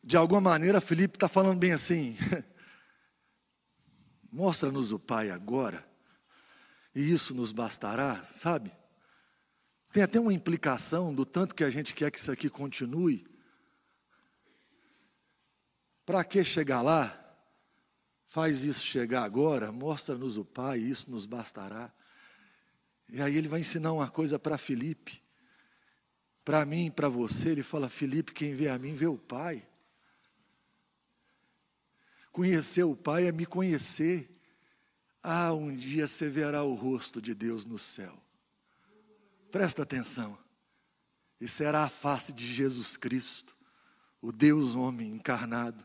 De 0.01 0.15
alguma 0.15 0.39
maneira, 0.39 0.79
Felipe 0.79 1.17
está 1.17 1.27
falando 1.27 1.59
bem 1.59 1.73
assim: 1.73 2.15
mostra-nos 4.31 4.93
o 4.93 4.99
Pai 4.99 5.29
agora, 5.29 5.85
e 6.93 7.11
isso 7.11 7.33
nos 7.33 7.51
bastará, 7.51 8.23
sabe? 8.25 8.71
Tem 9.91 10.03
até 10.03 10.19
uma 10.19 10.33
implicação 10.33 11.13
do 11.13 11.25
tanto 11.25 11.55
que 11.55 11.63
a 11.63 11.69
gente 11.69 11.93
quer 11.93 12.11
que 12.11 12.19
isso 12.19 12.31
aqui 12.31 12.49
continue. 12.49 13.25
Para 16.05 16.23
que 16.23 16.43
chegar 16.43 16.81
lá? 16.81 17.17
Faz 18.27 18.63
isso 18.63 18.85
chegar 18.85 19.23
agora, 19.23 19.71
mostra-nos 19.71 20.37
o 20.37 20.45
Pai, 20.45 20.79
isso 20.79 21.11
nos 21.11 21.25
bastará. 21.25 21.91
E 23.09 23.21
aí 23.21 23.35
ele 23.35 23.49
vai 23.49 23.59
ensinar 23.59 23.91
uma 23.91 24.09
coisa 24.09 24.39
para 24.39 24.57
Felipe. 24.57 25.21
Para 26.45 26.65
mim 26.65 26.85
e 26.85 26.91
para 26.91 27.09
você, 27.09 27.49
ele 27.49 27.61
fala: 27.61 27.89
Felipe, 27.89 28.31
quem 28.31 28.55
vê 28.55 28.69
a 28.69 28.79
mim 28.79 28.95
vê 28.95 29.05
o 29.05 29.17
Pai. 29.17 29.67
Conhecer 32.31 32.83
o 32.83 32.95
Pai 32.95 33.27
é 33.27 33.31
me 33.33 33.45
conhecer. 33.45 34.30
Ah, 35.23 35.53
um 35.53 35.75
dia 35.75 36.07
você 36.07 36.29
verá 36.29 36.63
o 36.63 36.73
rosto 36.73 37.21
de 37.21 37.35
Deus 37.35 37.65
no 37.65 37.77
céu. 37.77 38.17
Presta 39.51 39.83
atenção. 39.83 40.37
E 41.39 41.47
será 41.47 41.83
a 41.83 41.89
face 41.89 42.33
de 42.33 42.45
Jesus 42.45 42.95
Cristo, 42.95 43.55
o 44.21 44.31
Deus 44.31 44.75
homem 44.75 45.09
encarnado. 45.09 45.83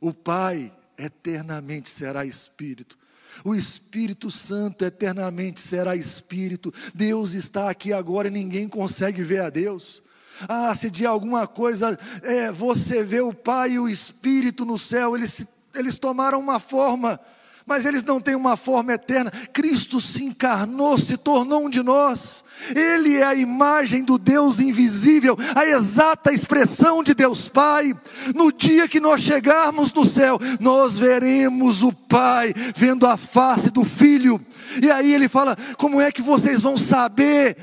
O 0.00 0.12
Pai 0.12 0.74
eternamente 0.96 1.90
será 1.90 2.24
Espírito. 2.24 2.98
O 3.44 3.54
Espírito 3.54 4.30
Santo 4.30 4.84
eternamente 4.84 5.60
será 5.60 5.94
Espírito. 5.94 6.72
Deus 6.94 7.32
está 7.34 7.70
aqui 7.70 7.92
agora 7.92 8.28
e 8.28 8.30
ninguém 8.30 8.68
consegue 8.68 9.22
ver 9.22 9.42
a 9.42 9.50
Deus. 9.50 10.02
Ah, 10.48 10.74
se 10.74 10.90
de 10.90 11.04
alguma 11.04 11.46
coisa 11.46 11.98
é, 12.22 12.50
você 12.50 13.02
vê 13.02 13.20
o 13.20 13.32
Pai 13.32 13.72
e 13.72 13.78
o 13.78 13.88
Espírito 13.88 14.64
no 14.64 14.78
céu, 14.78 15.16
eles, 15.16 15.46
eles 15.74 15.98
tomaram 15.98 16.38
uma 16.38 16.58
forma 16.58 17.20
mas 17.68 17.84
eles 17.84 18.02
não 18.02 18.20
têm 18.20 18.34
uma 18.34 18.56
forma 18.56 18.94
eterna. 18.94 19.30
Cristo 19.52 20.00
se 20.00 20.24
encarnou, 20.24 20.96
se 20.96 21.16
tornou 21.16 21.66
um 21.66 21.70
de 21.70 21.82
nós. 21.82 22.42
Ele 22.74 23.16
é 23.16 23.24
a 23.24 23.34
imagem 23.34 24.02
do 24.02 24.16
Deus 24.16 24.58
invisível, 24.58 25.36
a 25.54 25.66
exata 25.66 26.32
expressão 26.32 27.02
de 27.02 27.14
Deus 27.14 27.48
Pai. 27.48 27.94
No 28.34 28.50
dia 28.50 28.88
que 28.88 28.98
nós 28.98 29.20
chegarmos 29.20 29.92
no 29.92 30.04
céu, 30.04 30.38
nós 30.58 30.98
veremos 30.98 31.82
o 31.82 31.92
Pai 31.92 32.54
vendo 32.74 33.06
a 33.06 33.16
face 33.16 33.70
do 33.70 33.84
Filho. 33.84 34.40
E 34.82 34.90
aí 34.90 35.12
ele 35.12 35.28
fala: 35.28 35.56
como 35.76 36.00
é 36.00 36.10
que 36.10 36.22
vocês 36.22 36.62
vão 36.62 36.76
saber? 36.76 37.56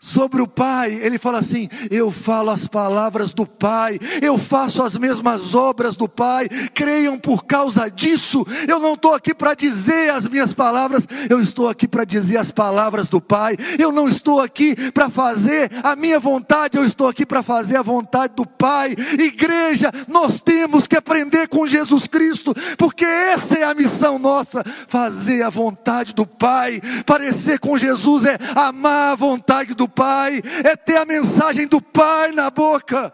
Sobre 0.00 0.40
o 0.40 0.48
Pai, 0.48 0.94
ele 0.94 1.18
fala 1.18 1.38
assim: 1.38 1.68
Eu 1.90 2.10
falo 2.10 2.48
as 2.48 2.66
palavras 2.66 3.34
do 3.34 3.46
Pai, 3.46 4.00
eu 4.22 4.38
faço 4.38 4.82
as 4.82 4.96
mesmas 4.96 5.54
obras 5.54 5.94
do 5.94 6.08
Pai, 6.08 6.48
creiam 6.74 7.18
por 7.18 7.44
causa 7.44 7.90
disso. 7.90 8.46
Eu 8.66 8.78
não 8.78 8.94
estou 8.94 9.14
aqui 9.14 9.34
para 9.34 9.52
dizer 9.52 10.10
as 10.10 10.26
minhas 10.26 10.54
palavras, 10.54 11.06
eu 11.28 11.38
estou 11.38 11.68
aqui 11.68 11.86
para 11.86 12.04
dizer 12.04 12.38
as 12.38 12.50
palavras 12.50 13.08
do 13.08 13.20
Pai. 13.20 13.58
Eu 13.78 13.92
não 13.92 14.08
estou 14.08 14.40
aqui 14.40 14.74
para 14.92 15.10
fazer 15.10 15.70
a 15.82 15.94
minha 15.94 16.18
vontade, 16.18 16.78
eu 16.78 16.84
estou 16.84 17.06
aqui 17.06 17.26
para 17.26 17.42
fazer 17.42 17.76
a 17.76 17.82
vontade 17.82 18.32
do 18.34 18.46
Pai. 18.46 18.96
Igreja, 19.18 19.92
nós 20.08 20.40
temos 20.40 20.86
que 20.86 20.96
aprender 20.96 21.46
com 21.48 21.66
Jesus 21.66 22.06
Cristo, 22.06 22.54
porque 22.78 23.04
essa 23.04 23.58
é 23.58 23.64
a 23.64 23.74
missão 23.74 24.18
nossa: 24.18 24.64
fazer 24.88 25.42
a 25.42 25.50
vontade 25.50 26.14
do 26.14 26.24
Pai. 26.24 26.80
Parecer 27.04 27.58
com 27.58 27.76
Jesus 27.76 28.24
é 28.24 28.38
amar 28.56 29.12
a 29.12 29.14
vontade 29.14 29.74
do 29.74 29.89
Pai, 29.90 30.40
é 30.64 30.76
ter 30.76 30.96
a 30.96 31.04
mensagem 31.04 31.66
do 31.66 31.82
Pai 31.82 32.32
na 32.32 32.50
boca. 32.50 33.12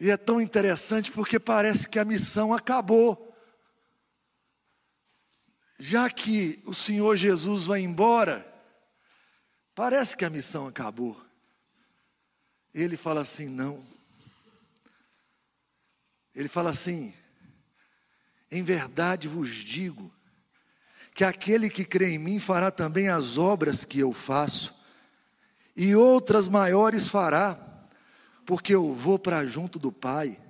E 0.00 0.10
é 0.10 0.16
tão 0.16 0.40
interessante 0.40 1.12
porque 1.12 1.38
parece 1.38 1.88
que 1.88 1.98
a 1.98 2.04
missão 2.04 2.54
acabou. 2.54 3.32
Já 5.78 6.08
que 6.08 6.62
o 6.64 6.72
Senhor 6.72 7.16
Jesus 7.16 7.66
vai 7.66 7.80
embora, 7.80 8.46
parece 9.74 10.16
que 10.16 10.24
a 10.24 10.30
missão 10.30 10.66
acabou. 10.66 11.20
Ele 12.74 12.96
fala 12.96 13.20
assim: 13.20 13.46
não. 13.46 13.84
Ele 16.34 16.48
fala 16.48 16.70
assim: 16.70 17.14
em 18.50 18.62
verdade 18.62 19.28
vos 19.28 19.48
digo, 19.48 20.12
que 21.14 21.24
aquele 21.24 21.68
que 21.68 21.84
crê 21.84 22.10
em 22.10 22.18
mim 22.18 22.38
fará 22.38 22.70
também 22.70 23.08
as 23.08 23.36
obras 23.36 23.84
que 23.84 24.00
eu 24.00 24.12
faço, 24.12 24.74
e 25.76 25.94
outras 25.94 26.48
maiores 26.48 27.08
fará, 27.08 27.88
porque 28.46 28.74
eu 28.74 28.92
vou 28.94 29.18
para 29.18 29.44
junto 29.46 29.78
do 29.78 29.92
Pai, 29.92 30.40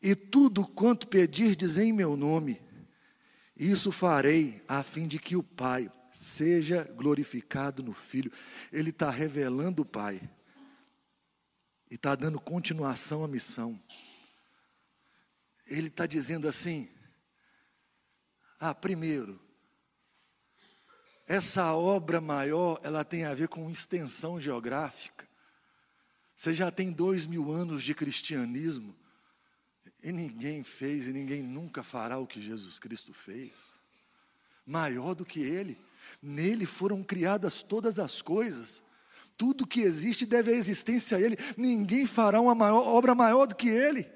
e 0.00 0.14
tudo 0.14 0.66
quanto 0.66 1.06
pedirdes 1.06 1.78
em 1.78 1.92
meu 1.92 2.16
nome, 2.16 2.60
isso 3.56 3.92
farei, 3.92 4.62
a 4.66 4.82
fim 4.82 5.06
de 5.06 5.18
que 5.18 5.36
o 5.36 5.42
Pai 5.42 5.90
seja 6.12 6.84
glorificado 6.96 7.82
no 7.82 7.92
Filho. 7.92 8.32
Ele 8.72 8.90
está 8.90 9.10
revelando 9.10 9.82
o 9.82 9.86
Pai, 9.86 10.20
e 11.90 11.94
está 11.94 12.14
dando 12.14 12.40
continuação 12.40 13.22
à 13.22 13.28
missão. 13.28 13.80
Ele 15.66 15.88
está 15.88 16.06
dizendo 16.06 16.48
assim: 16.48 16.88
ah, 18.58 18.74
primeiro, 18.74 19.40
essa 21.26 21.72
obra 21.74 22.20
maior, 22.20 22.80
ela 22.82 23.04
tem 23.04 23.24
a 23.24 23.34
ver 23.34 23.48
com 23.48 23.70
extensão 23.70 24.40
geográfica. 24.40 25.26
Você 26.36 26.52
já 26.52 26.70
tem 26.70 26.90
dois 26.90 27.26
mil 27.26 27.52
anos 27.52 27.84
de 27.84 27.94
cristianismo 27.94 28.94
e 30.02 30.10
ninguém 30.10 30.64
fez 30.64 31.06
e 31.06 31.12
ninguém 31.12 31.42
nunca 31.42 31.82
fará 31.84 32.18
o 32.18 32.26
que 32.26 32.40
Jesus 32.40 32.78
Cristo 32.78 33.14
fez. 33.14 33.74
Maior 34.66 35.14
do 35.14 35.24
que 35.24 35.40
Ele. 35.40 35.78
Nele 36.20 36.66
foram 36.66 37.02
criadas 37.02 37.62
todas 37.62 37.98
as 37.98 38.20
coisas. 38.20 38.82
Tudo 39.36 39.66
que 39.66 39.80
existe 39.80 40.26
deve 40.26 40.50
a 40.50 40.56
existência 40.56 41.16
a 41.16 41.20
Ele. 41.20 41.38
Ninguém 41.56 42.06
fará 42.06 42.40
uma 42.40 42.54
maior, 42.54 42.86
obra 42.88 43.14
maior 43.14 43.46
do 43.46 43.54
que 43.54 43.68
Ele. 43.68 44.10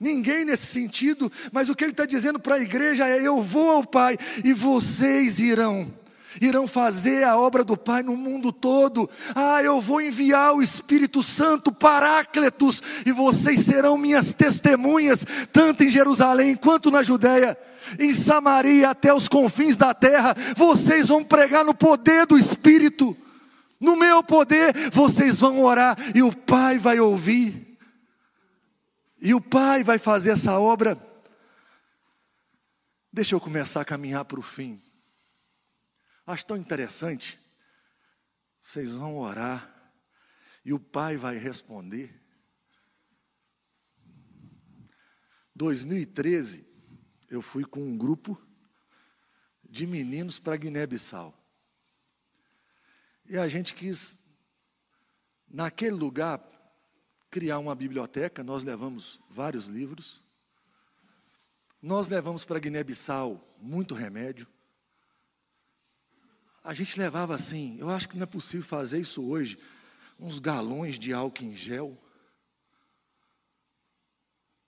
Ninguém 0.00 0.44
nesse 0.44 0.66
sentido, 0.66 1.30
mas 1.52 1.68
o 1.68 1.74
que 1.74 1.82
ele 1.82 1.90
está 1.90 2.06
dizendo 2.06 2.38
para 2.38 2.54
a 2.54 2.60
igreja 2.60 3.06
é: 3.08 3.20
eu 3.20 3.42
vou 3.42 3.68
ao 3.68 3.84
Pai 3.84 4.16
e 4.44 4.52
vocês 4.52 5.40
irão 5.40 5.92
irão 6.40 6.66
fazer 6.66 7.24
a 7.24 7.36
obra 7.36 7.64
do 7.64 7.76
Pai 7.76 8.02
no 8.02 8.16
mundo 8.16 8.52
todo. 8.52 9.08
Ah, 9.34 9.62
eu 9.62 9.80
vou 9.80 10.00
enviar 10.00 10.54
o 10.54 10.62
Espírito 10.62 11.22
Santo, 11.22 11.72
Parácletos, 11.72 12.82
e 13.04 13.12
vocês 13.12 13.60
serão 13.60 13.96
minhas 13.96 14.34
testemunhas, 14.34 15.24
tanto 15.52 15.84
em 15.84 15.90
Jerusalém 15.90 16.56
quanto 16.56 16.90
na 16.90 17.02
Judéia, 17.02 17.56
em 17.98 18.12
Samaria 18.12 18.90
até 18.90 19.12
os 19.12 19.28
confins 19.28 19.76
da 19.76 19.94
terra. 19.94 20.36
Vocês 20.56 21.08
vão 21.08 21.24
pregar 21.24 21.64
no 21.64 21.74
poder 21.74 22.26
do 22.26 22.38
Espírito, 22.38 23.16
no 23.80 23.96
meu 23.96 24.22
poder, 24.22 24.74
vocês 24.92 25.38
vão 25.38 25.62
orar 25.62 25.96
e 26.14 26.22
o 26.22 26.34
Pai 26.34 26.78
vai 26.78 26.98
ouvir. 26.98 27.78
E 29.20 29.34
o 29.34 29.40
Pai 29.40 29.82
vai 29.82 29.98
fazer 29.98 30.30
essa 30.30 30.58
obra. 30.58 30.98
Deixa 33.12 33.34
eu 33.34 33.40
começar 33.40 33.80
a 33.80 33.84
caminhar 33.84 34.24
para 34.24 34.38
o 34.38 34.42
fim. 34.42 34.80
Acho 36.28 36.44
tão 36.44 36.58
interessante. 36.58 37.40
Vocês 38.62 38.94
vão 38.94 39.16
orar 39.16 39.74
e 40.62 40.74
o 40.74 40.78
pai 40.78 41.16
vai 41.16 41.38
responder. 41.38 42.14
2013, 45.54 46.68
eu 47.30 47.40
fui 47.40 47.64
com 47.64 47.80
um 47.80 47.96
grupo 47.96 48.38
de 49.64 49.86
meninos 49.86 50.38
para 50.38 50.58
Guiné-Bissau. 50.58 51.34
E 53.24 53.38
a 53.38 53.48
gente 53.48 53.74
quis, 53.74 54.18
naquele 55.48 55.96
lugar, 55.96 56.46
criar 57.30 57.58
uma 57.58 57.74
biblioteca. 57.74 58.44
Nós 58.44 58.64
levamos 58.64 59.18
vários 59.30 59.66
livros. 59.66 60.22
Nós 61.80 62.06
levamos 62.06 62.44
para 62.44 62.58
Guiné-Bissau 62.58 63.42
muito 63.62 63.94
remédio. 63.94 64.46
A 66.68 66.74
gente 66.74 66.98
levava 66.98 67.34
assim, 67.34 67.78
eu 67.80 67.88
acho 67.88 68.06
que 68.06 68.14
não 68.14 68.24
é 68.24 68.26
possível 68.26 68.66
fazer 68.66 69.00
isso 69.00 69.26
hoje, 69.26 69.58
uns 70.20 70.38
galões 70.38 70.98
de 70.98 71.14
álcool 71.14 71.44
em 71.44 71.56
gel. 71.56 71.96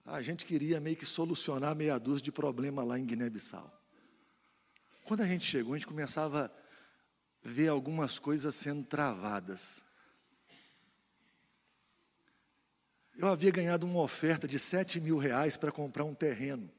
A 0.07 0.23
gente 0.23 0.47
queria 0.47 0.81
meio 0.81 0.97
que 0.97 1.05
solucionar 1.05 1.77
meia 1.77 1.99
dúzia 1.99 2.25
de 2.25 2.33
problema 2.33 2.83
lá 2.83 2.99
em 2.99 3.05
Guiné-Bissau. 3.05 3.71
Quando 5.05 5.21
a 5.21 5.27
gente 5.27 5.45
chegou, 5.45 5.75
a 5.75 5.77
gente 5.77 5.87
começava 5.87 6.47
a 6.47 6.51
ver 7.47 7.69
algumas 7.69 8.19
coisas 8.19 8.55
sendo 8.55 8.83
travadas. 8.83 9.85
Eu 13.15 13.29
havia 13.29 13.51
ganhado 13.51 13.85
uma 13.85 14.01
oferta 14.01 14.49
de 14.49 14.59
sete 14.59 14.99
mil 14.99 15.19
reais 15.19 15.59
para 15.59 15.71
comprar 15.71 16.05
um 16.05 16.15
terreno, 16.15 16.73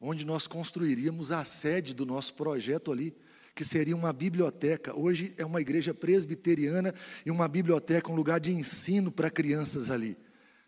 onde 0.00 0.26
nós 0.26 0.48
construiríamos 0.48 1.30
a 1.30 1.44
sede 1.44 1.94
do 1.94 2.04
nosso 2.04 2.34
projeto 2.34 2.90
ali 2.90 3.16
que 3.54 3.64
seria 3.64 3.94
uma 3.94 4.12
biblioteca. 4.12 4.96
Hoje 4.96 5.34
é 5.36 5.44
uma 5.44 5.60
igreja 5.60 5.92
presbiteriana 5.92 6.94
e 7.24 7.30
uma 7.30 7.46
biblioteca, 7.48 8.10
um 8.10 8.14
lugar 8.14 8.40
de 8.40 8.52
ensino 8.52 9.10
para 9.10 9.30
crianças 9.30 9.90
ali, 9.90 10.16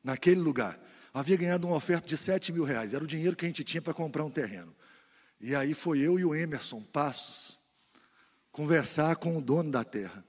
naquele 0.02 0.40
lugar. 0.40 0.78
Havia 1.12 1.36
ganhado 1.36 1.66
uma 1.66 1.76
oferta 1.76 2.08
de 2.08 2.16
7 2.16 2.52
mil 2.52 2.64
reais, 2.64 2.92
era 2.92 3.04
o 3.04 3.06
dinheiro 3.06 3.36
que 3.36 3.44
a 3.44 3.48
gente 3.48 3.64
tinha 3.64 3.80
para 3.80 3.94
comprar 3.94 4.24
um 4.24 4.30
terreno. 4.30 4.74
E 5.40 5.54
aí 5.54 5.74
foi 5.74 6.00
eu 6.00 6.18
e 6.18 6.24
o 6.24 6.34
Emerson 6.34 6.82
Passos 6.82 7.58
conversar 8.50 9.16
com 9.16 9.36
o 9.36 9.42
dono 9.42 9.70
da 9.70 9.82
terra. 9.82 10.24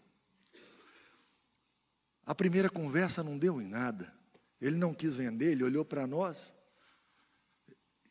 A 2.25 2.33
primeira 2.33 2.69
conversa 2.69 3.23
não 3.23 3.37
deu 3.37 3.61
em 3.61 3.67
nada. 3.67 4.11
Ele 4.59 4.75
não 4.75 4.95
quis 4.95 5.15
vender, 5.15 5.51
ele 5.51 5.63
olhou 5.63 5.85
para 5.85 6.07
nós. 6.07 6.51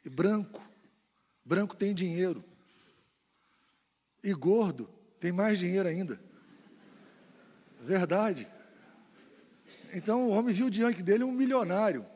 E 0.04 0.08
branco, 0.08 0.62
branco 1.44 1.74
tem 1.74 1.92
dinheiro. 1.92 2.44
E 4.24 4.32
gordo 4.32 4.88
tem 5.20 5.30
mais 5.30 5.58
dinheiro 5.58 5.86
ainda. 5.86 6.18
Verdade. 7.82 8.48
Então 9.92 10.26
o 10.26 10.30
homem 10.30 10.54
viu 10.54 10.70
diante 10.70 11.02
dele 11.02 11.24
um 11.24 11.30
milionário. 11.30 12.06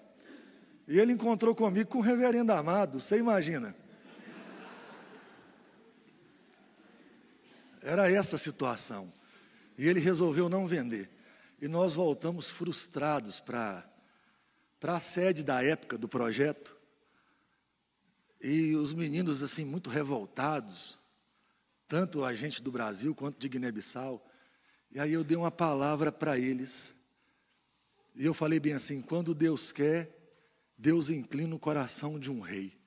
E 0.86 0.98
ele 0.98 1.12
encontrou 1.12 1.54
comigo 1.54 1.90
com 1.90 1.98
o 1.98 2.00
reverendo 2.00 2.50
amado, 2.50 2.98
você 2.98 3.18
imagina. 3.18 3.76
Era 7.82 8.10
essa 8.10 8.36
a 8.36 8.38
situação. 8.38 9.12
E 9.76 9.86
ele 9.86 10.00
resolveu 10.00 10.48
não 10.48 10.66
vender. 10.66 11.10
E 11.60 11.68
nós 11.68 11.92
voltamos 11.92 12.48
frustrados 12.48 13.38
para 13.38 13.84
a 14.82 14.98
sede 14.98 15.44
da 15.44 15.62
época 15.62 15.98
do 15.98 16.08
projeto. 16.08 16.74
E 18.40 18.74
os 18.74 18.94
meninos, 18.94 19.42
assim, 19.42 19.66
muito 19.66 19.90
revoltados 19.90 20.98
tanto 21.88 22.24
a 22.24 22.34
gente 22.34 22.62
do 22.62 22.70
Brasil 22.70 23.14
quanto 23.14 23.38
de 23.38 23.48
Guiné-Bissau. 23.48 24.24
E 24.90 25.00
aí 25.00 25.12
eu 25.12 25.24
dei 25.24 25.36
uma 25.36 25.50
palavra 25.50 26.12
para 26.12 26.38
eles. 26.38 26.94
E 28.14 28.24
eu 28.24 28.34
falei 28.34 28.60
bem 28.60 28.74
assim: 28.74 29.00
quando 29.00 29.34
Deus 29.34 29.72
quer, 29.72 30.14
Deus 30.76 31.08
inclina 31.08 31.54
o 31.54 31.58
coração 31.58 32.18
de 32.18 32.30
um 32.30 32.40
rei. 32.40 32.78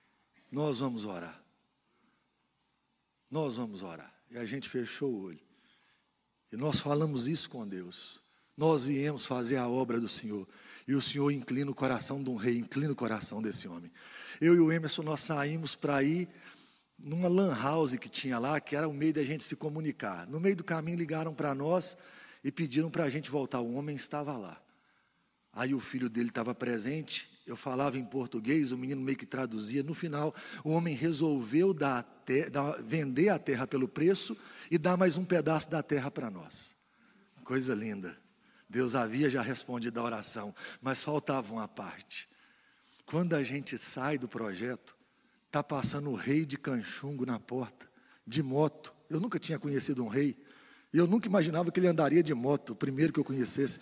Nós 0.51 0.79
vamos 0.79 1.03
orar. 1.03 1.41
Nós 3.29 3.57
vamos 3.57 3.81
orar. 3.81 4.13
E 4.29 4.37
a 4.37 4.45
gente 4.45 4.69
fechou 4.69 5.11
o 5.11 5.21
olho. 5.23 5.39
E 6.51 6.57
nós 6.57 6.79
falamos 6.79 7.27
isso 7.27 7.49
com 7.49 7.67
Deus. 7.67 8.21
Nós 8.57 8.85
viemos 8.85 9.25
fazer 9.25 9.57
a 9.57 9.67
obra 9.67 9.99
do 9.99 10.09
Senhor. 10.09 10.47
E 10.87 10.93
o 10.93 11.01
Senhor 11.01 11.31
inclina 11.31 11.71
o 11.71 11.75
coração 11.75 12.21
de 12.21 12.29
um 12.29 12.35
rei, 12.35 12.57
inclina 12.57 12.91
o 12.91 12.95
coração 12.95 13.41
desse 13.41 13.67
homem. 13.67 13.89
Eu 14.39 14.55
e 14.55 14.59
o 14.59 14.71
Emerson, 14.71 15.03
nós 15.03 15.21
saímos 15.21 15.75
para 15.75 16.03
ir 16.03 16.27
numa 17.03 17.27
lan 17.27 17.53
house 17.55 17.95
que 17.95 18.09
tinha 18.09 18.37
lá, 18.37 18.59
que 18.59 18.75
era 18.75 18.87
o 18.87 18.93
meio 18.93 19.13
da 19.13 19.23
gente 19.23 19.43
se 19.43 19.55
comunicar. 19.55 20.27
No 20.27 20.39
meio 20.39 20.55
do 20.55 20.63
caminho 20.63 20.97
ligaram 20.97 21.33
para 21.33 21.53
nós 21.53 21.97
e 22.43 22.51
pediram 22.51 22.89
para 22.89 23.03
a 23.03 23.09
gente 23.09 23.29
voltar. 23.29 23.59
O 23.59 23.73
homem 23.73 23.95
estava 23.95 24.37
lá. 24.37 24.61
Aí 25.53 25.73
o 25.73 25.79
filho 25.79 26.09
dele 26.09 26.29
estava 26.29 26.55
presente, 26.55 27.29
eu 27.45 27.57
falava 27.57 27.97
em 27.97 28.05
português, 28.05 28.71
o 28.71 28.77
menino 28.77 29.01
meio 29.01 29.17
que 29.17 29.25
traduzia. 29.25 29.83
No 29.83 29.93
final, 29.93 30.33
o 30.63 30.69
homem 30.69 30.95
resolveu 30.95 31.73
dar, 31.73 32.05
dar, 32.51 32.81
vender 32.81 33.29
a 33.29 33.37
terra 33.37 33.67
pelo 33.67 33.87
preço 33.87 34.37
e 34.69 34.77
dar 34.77 34.95
mais 34.95 35.17
um 35.17 35.25
pedaço 35.25 35.69
da 35.69 35.83
terra 35.83 36.09
para 36.09 36.29
nós. 36.29 36.73
Coisa 37.43 37.75
linda. 37.75 38.17
Deus 38.69 38.95
havia 38.95 39.29
já 39.29 39.41
respondido 39.41 39.99
a 39.99 40.03
oração, 40.03 40.55
mas 40.81 41.03
faltava 41.03 41.51
uma 41.51 41.67
parte. 41.67 42.29
Quando 43.05 43.35
a 43.35 43.43
gente 43.43 43.77
sai 43.77 44.17
do 44.17 44.29
projeto, 44.29 44.95
está 45.51 45.61
passando 45.61 46.09
o 46.09 46.15
rei 46.15 46.45
de 46.45 46.57
Canchungo 46.57 47.25
na 47.25 47.37
porta, 47.37 47.85
de 48.25 48.41
moto. 48.41 48.93
Eu 49.09 49.19
nunca 49.19 49.37
tinha 49.37 49.59
conhecido 49.59 50.01
um 50.01 50.07
rei, 50.07 50.37
e 50.93 50.97
eu 50.97 51.05
nunca 51.05 51.27
imaginava 51.27 51.69
que 51.69 51.77
ele 51.77 51.87
andaria 51.87 52.23
de 52.23 52.33
moto, 52.33 52.69
o 52.69 52.75
primeiro 52.75 53.11
que 53.11 53.19
eu 53.19 53.23
conhecesse. 53.25 53.77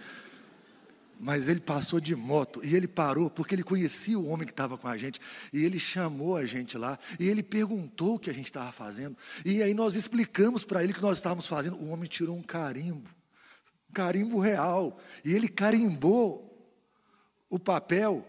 Mas 1.19 1.47
ele 1.47 1.59
passou 1.59 1.99
de 1.99 2.15
moto 2.15 2.59
e 2.63 2.75
ele 2.75 2.87
parou 2.87 3.29
porque 3.29 3.53
ele 3.53 3.61
conhecia 3.61 4.17
o 4.17 4.25
homem 4.25 4.47
que 4.47 4.53
estava 4.53 4.77
com 4.77 4.87
a 4.87 4.97
gente 4.97 5.19
e 5.51 5.63
ele 5.63 5.77
chamou 5.77 6.37
a 6.37 6.45
gente 6.45 6.77
lá 6.77 6.97
e 7.19 7.27
ele 7.27 7.43
perguntou 7.43 8.15
o 8.15 8.19
que 8.19 8.29
a 8.29 8.33
gente 8.33 8.45
estava 8.45 8.71
fazendo 8.71 9.17
e 9.43 9.61
aí 9.61 9.73
nós 9.73 9.95
explicamos 9.95 10.63
para 10.63 10.81
ele 10.81 10.93
o 10.93 10.95
que 10.95 11.01
nós 11.01 11.17
estávamos 11.17 11.45
fazendo. 11.45 11.75
O 11.75 11.89
homem 11.89 12.07
tirou 12.07 12.37
um 12.37 12.41
carimbo, 12.41 13.09
um 13.89 13.93
carimbo 13.93 14.39
real 14.39 14.97
e 15.25 15.33
ele 15.33 15.49
carimbou 15.49 16.49
o 17.49 17.59
papel 17.59 18.25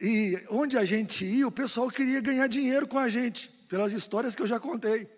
e 0.00 0.42
onde 0.50 0.76
a 0.76 0.84
gente 0.84 1.24
ia, 1.24 1.46
o 1.46 1.52
pessoal 1.52 1.88
queria 1.90 2.20
ganhar 2.20 2.46
dinheiro 2.46 2.86
com 2.86 2.98
a 2.98 3.08
gente, 3.08 3.48
pelas 3.68 3.92
histórias 3.92 4.34
que 4.34 4.42
eu 4.42 4.46
já 4.46 4.58
contei. 4.58 5.08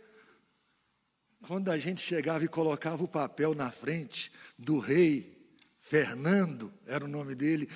Quando 1.47 1.71
a 1.71 1.79
gente 1.79 2.01
chegava 2.01 2.45
e 2.45 2.49
colocava 2.49 3.05
o 3.05 3.09
papel 3.09 3.55
na 3.55 3.71
frente 3.71 4.33
do 4.59 4.79
rei, 4.79 5.37
Fernando 5.81 6.73
era 6.87 7.05
o 7.05 7.09
nome 7.09 7.35
dele, 7.35 7.69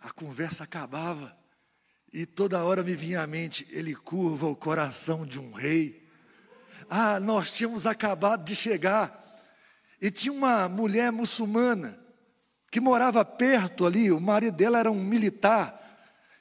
a 0.00 0.10
conversa 0.10 0.64
acabava. 0.64 1.36
E 2.12 2.24
toda 2.24 2.64
hora 2.64 2.82
me 2.82 2.94
vinha 2.94 3.22
à 3.22 3.26
mente, 3.26 3.66
ele 3.70 3.94
curva 3.94 4.46
o 4.46 4.56
coração 4.56 5.26
de 5.26 5.40
um 5.40 5.52
rei. 5.52 6.08
Ah, 6.88 7.18
nós 7.18 7.52
tínhamos 7.52 7.86
acabado 7.86 8.44
de 8.44 8.54
chegar. 8.54 9.22
E 10.00 10.10
tinha 10.10 10.32
uma 10.32 10.68
mulher 10.68 11.10
muçulmana 11.10 11.98
que 12.70 12.80
morava 12.80 13.24
perto 13.24 13.86
ali, 13.86 14.10
o 14.10 14.20
marido 14.20 14.56
dela 14.56 14.78
era 14.78 14.90
um 14.90 15.02
militar. 15.02 15.83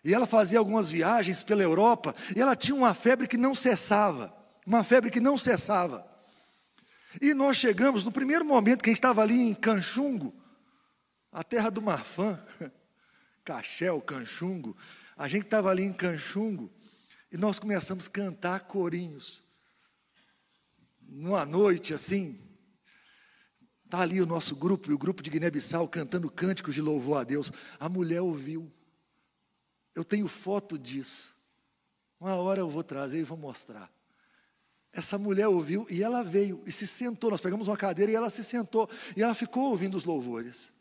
E 0.03 0.13
ela 0.13 0.25
fazia 0.25 0.59
algumas 0.59 0.89
viagens 0.89 1.43
pela 1.43 1.63
Europa, 1.63 2.13
e 2.35 2.41
ela 2.41 2.55
tinha 2.55 2.75
uma 2.75 2.93
febre 2.93 3.27
que 3.27 3.37
não 3.37 3.55
cessava, 3.55 4.35
uma 4.65 4.83
febre 4.83 5.09
que 5.09 5.19
não 5.19 5.37
cessava. 5.37 6.05
E 7.21 7.33
nós 7.33 7.57
chegamos, 7.57 8.03
no 8.03 8.11
primeiro 8.11 8.43
momento 8.43 8.81
que 8.81 8.89
a 8.89 8.91
gente 8.91 8.97
estava 8.97 9.21
ali 9.21 9.39
em 9.39 9.53
Canchungo, 9.53 10.33
a 11.31 11.43
terra 11.43 11.69
do 11.69 11.81
Marfã, 11.81 12.43
Caxel, 13.45 14.01
Canchungo, 14.01 14.75
a 15.15 15.27
gente 15.27 15.45
estava 15.45 15.69
ali 15.69 15.83
em 15.83 15.93
Canchungo, 15.93 16.71
e 17.31 17.37
nós 17.37 17.57
começamos 17.57 18.07
a 18.07 18.11
cantar 18.11 18.61
corinhos. 18.61 19.43
Numa 21.01 21.45
noite 21.45 21.93
assim, 21.93 22.39
está 23.85 24.01
ali 24.01 24.21
o 24.21 24.25
nosso 24.25 24.55
grupo, 24.55 24.91
e 24.91 24.93
o 24.93 24.97
grupo 24.97 25.23
de 25.23 25.29
Guiné-Bissau 25.29 25.87
cantando 25.87 26.29
cânticos 26.29 26.75
de 26.75 26.81
louvor 26.81 27.21
a 27.21 27.23
Deus. 27.23 27.51
A 27.79 27.87
mulher 27.87 28.21
ouviu. 28.21 28.71
Eu 29.95 30.03
tenho 30.03 30.27
foto 30.27 30.77
disso. 30.77 31.33
Uma 32.19 32.35
hora 32.35 32.59
eu 32.59 32.69
vou 32.69 32.83
trazer 32.83 33.19
e 33.19 33.23
vou 33.23 33.37
mostrar. 33.37 33.91
Essa 34.91 35.17
mulher 35.17 35.47
ouviu 35.47 35.85
e 35.89 36.03
ela 36.03 36.23
veio 36.23 36.61
e 36.65 36.71
se 36.71 36.85
sentou. 36.85 37.31
Nós 37.31 37.41
pegamos 37.41 37.67
uma 37.67 37.75
cadeira 37.75 38.11
e 38.11 38.15
ela 38.15 38.29
se 38.29 38.43
sentou. 38.43 38.89
E 39.17 39.23
ela 39.23 39.33
ficou 39.33 39.71
ouvindo 39.71 39.97
os 39.97 40.03
louvores. 40.03 40.71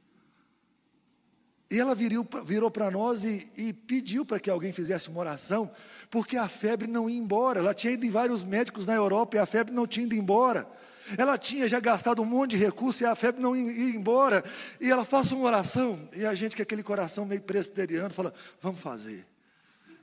E 1.70 1.80
ela 1.80 1.94
virou, 1.94 2.28
virou 2.44 2.70
para 2.70 2.90
nós 2.90 3.24
e, 3.24 3.50
e 3.56 3.72
pediu 3.72 4.26
para 4.26 4.38
que 4.38 4.50
alguém 4.50 4.72
fizesse 4.72 5.08
uma 5.08 5.20
oração, 5.20 5.70
porque 6.10 6.36
a 6.36 6.46
febre 6.46 6.86
não 6.86 7.08
ia 7.08 7.16
embora. 7.16 7.60
Ela 7.60 7.72
tinha 7.72 7.94
ido 7.94 8.04
em 8.04 8.10
vários 8.10 8.44
médicos 8.44 8.84
na 8.84 8.92
Europa 8.92 9.36
e 9.36 9.40
a 9.40 9.46
febre 9.46 9.72
não 9.72 9.86
tinha 9.86 10.04
ido 10.04 10.14
embora. 10.14 10.68
Ela 11.16 11.36
tinha 11.36 11.68
já 11.68 11.80
gastado 11.80 12.22
um 12.22 12.24
monte 12.24 12.52
de 12.52 12.56
recurso 12.56 13.02
e 13.02 13.06
a 13.06 13.14
febre 13.14 13.40
não 13.40 13.56
ia 13.56 13.94
embora. 13.94 14.44
E 14.80 14.90
ela 14.90 15.04
faz 15.04 15.32
uma 15.32 15.44
oração. 15.44 16.08
E 16.14 16.24
a 16.24 16.34
gente, 16.34 16.56
com 16.56 16.62
aquele 16.62 16.82
coração 16.82 17.24
meio 17.24 17.42
presbiteriano, 17.42 18.12
fala: 18.12 18.32
vamos 18.60 18.80
fazer. 18.80 19.26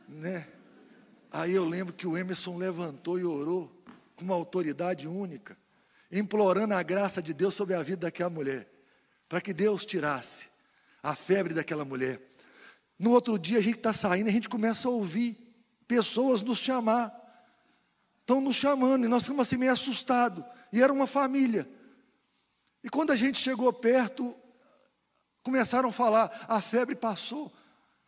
Né? 0.08 0.48
Aí 1.32 1.54
eu 1.54 1.66
lembro 1.66 1.94
que 1.94 2.08
o 2.08 2.18
Emerson 2.18 2.58
levantou 2.58 3.20
e 3.20 3.24
orou 3.24 3.72
com 4.16 4.26
uma 4.26 4.36
autoridade 4.36 5.08
única, 5.08 5.58
implorando 6.12 6.74
a 6.74 6.84
graça 6.84 7.22
de 7.22 7.34
Deus 7.34 7.54
sobre 7.54 7.76
a 7.76 7.84
vida 7.84 8.02
daquela 8.08 8.30
mulher, 8.30 8.68
para 9.28 9.40
que 9.40 9.54
Deus 9.54 9.86
tirasse 9.86 10.48
a 11.02 11.16
febre 11.16 11.54
daquela 11.54 11.86
mulher. 11.86 12.20
No 12.98 13.12
outro 13.12 13.40
dia 13.40 13.60
a 13.60 13.62
gente 13.62 13.78
está 13.78 13.94
saindo 13.94 14.28
e 14.28 14.30
a 14.32 14.34
gente 14.34 14.50
começa 14.50 14.88
a 14.88 14.92
ouvir 14.92 15.38
pessoas 15.88 16.42
nos 16.42 16.58
chamar. 16.58 17.16
Estão 18.20 18.42
nos 18.42 18.56
chamando 18.56 19.06
e 19.06 19.08
nós 19.08 19.24
ficamos 19.24 19.48
assim 19.48 19.58
meio 19.58 19.72
assustados. 19.72 20.44
E 20.72 20.82
era 20.82 20.92
uma 20.92 21.08
família. 21.08 21.68
E 22.84 22.90
quando 22.90 23.12
a 23.12 23.16
gente 23.16 23.40
chegou 23.40 23.72
perto, 23.74 24.36
começaram 25.44 25.90
a 25.90 25.94
falar: 25.94 26.46
a 26.48 26.62
febre 26.62 26.96
passou. 26.96 27.52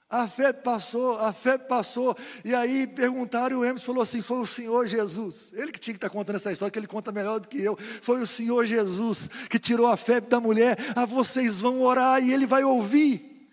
A 0.10 0.28
febre 0.28 0.62
passou, 0.62 1.18
a 1.18 1.32
febre 1.32 1.68
passou. 1.68 2.18
E 2.44 2.54
aí 2.54 2.86
perguntaram, 2.86 3.56
e 3.56 3.60
o 3.60 3.66
Emerson 3.66 3.86
falou 3.86 4.02
assim: 4.02 4.22
foi 4.22 4.40
o 4.40 4.46
Senhor 4.46 4.86
Jesus. 4.86 5.54
Ele 5.56 5.72
que 5.72 5.80
tinha 5.80 5.94
que 5.94 5.98
estar 5.98 6.10
contando 6.10 6.36
essa 6.36 6.52
história, 6.52 6.70
que 6.70 6.78
ele 6.78 6.88
conta 6.88 7.14
melhor 7.14 7.40
do 7.40 7.48
que 7.48 7.62
eu. 7.62 7.78
Foi 8.02 8.22
o 8.22 8.28
Senhor 8.28 8.66
Jesus 8.66 9.30
que 9.50 9.58
tirou 9.58 9.88
a 9.88 9.96
febre 9.96 10.30
da 10.30 10.40
mulher. 10.40 10.78
Ah, 10.96 11.06
vocês 11.06 11.62
vão 11.62 11.82
orar 11.82 12.22
e 12.22 12.34
ele 12.34 12.46
vai 12.46 12.64
ouvir. 12.64 13.50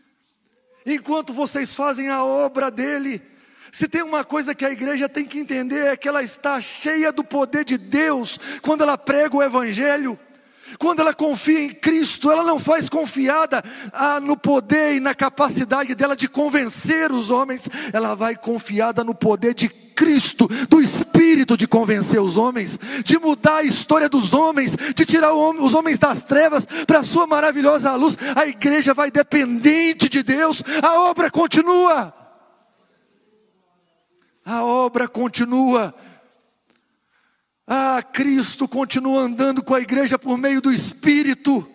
Enquanto 0.85 1.33
vocês 1.33 1.75
fazem 1.75 2.09
a 2.09 2.25
obra 2.25 2.71
dele. 2.71 3.23
Se 3.73 3.89
tem 3.89 4.03
uma 4.03 4.25
coisa 4.25 4.55
que 4.55 4.65
a 4.65 4.71
igreja 4.71 5.09
tem 5.09 5.25
que 5.25 5.39
entender 5.39 5.87
é 5.87 5.97
que 5.97 6.09
ela 6.09 6.23
está 6.23 6.61
cheia 6.61 7.13
do 7.13 7.25
poder 7.25 7.65
de 7.65 7.77
Deus 7.77 8.39
quando 8.63 8.83
ela 8.83 8.97
prega 8.97 9.37
o 9.37 9.43
Evangelho. 9.43 10.19
Quando 10.79 11.01
ela 11.01 11.15
confia 11.15 11.63
em 11.63 11.71
Cristo, 11.71 12.31
ela 12.31 12.43
não 12.43 12.59
faz 12.59 12.89
confiada 12.89 13.65
ah, 13.93 14.21
no 14.21 14.37
poder 14.37 14.97
e 14.97 15.01
na 15.01 15.15
capacidade 15.15 15.95
dela 15.95 16.15
de 16.15 16.29
convencer 16.29 17.11
os 17.11 17.31
homens, 17.31 17.63
ela 17.91 18.15
vai 18.15 18.37
confiada 18.37 19.03
no 19.03 19.15
poder 19.15 19.55
de 19.55 19.69
Cristo, 19.69 20.47
do 20.69 20.81
Espírito 20.81 21.57
de 21.57 21.67
convencer 21.67 22.21
os 22.21 22.37
homens, 22.37 22.79
de 23.05 23.19
mudar 23.19 23.57
a 23.57 23.63
história 23.65 24.09
dos 24.09 24.33
homens, 24.35 24.77
de 24.95 25.05
tirar 25.05 25.33
os 25.33 25.75
homens 25.75 25.99
das 25.99 26.23
trevas 26.23 26.67
para 26.87 27.01
a 27.01 27.05
sua 27.05 27.27
maravilhosa 27.27 27.95
luz. 27.97 28.17
A 28.37 28.47
igreja 28.47 28.95
vai 28.95 29.11
dependente 29.11 30.09
de 30.09 30.23
Deus, 30.23 30.63
a 30.83 31.01
obra 31.01 31.31
continua. 31.31 32.18
A 34.49 34.65
obra 34.65 35.07
continua. 35.07 35.95
Ah, 37.67 38.03
Cristo 38.03 38.67
continua 38.67 39.21
andando 39.21 39.63
com 39.63 39.75
a 39.75 39.81
igreja 39.81 40.19
por 40.19 40.39
meio 40.39 40.63
do 40.63 40.73
Espírito, 40.73 41.71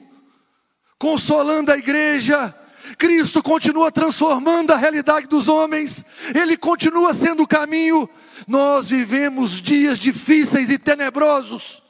consolando 0.97 1.71
a 1.71 1.77
igreja. 1.77 2.51
Cristo 2.97 3.43
continua 3.43 3.91
transformando 3.91 4.71
a 4.71 4.75
realidade 4.75 5.27
dos 5.27 5.47
homens, 5.47 6.03
Ele 6.33 6.57
continua 6.57 7.13
sendo 7.13 7.43
o 7.43 7.47
caminho. 7.47 8.09
Nós 8.47 8.89
vivemos 8.89 9.61
dias 9.61 9.99
difíceis 9.99 10.71
e 10.71 10.79
tenebrosos, 10.79 11.83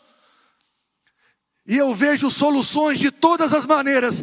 e 1.65 1.77
eu 1.77 1.95
vejo 1.95 2.29
soluções 2.29 2.99
de 2.99 3.09
todas 3.09 3.53
as 3.53 3.65
maneiras, 3.65 4.21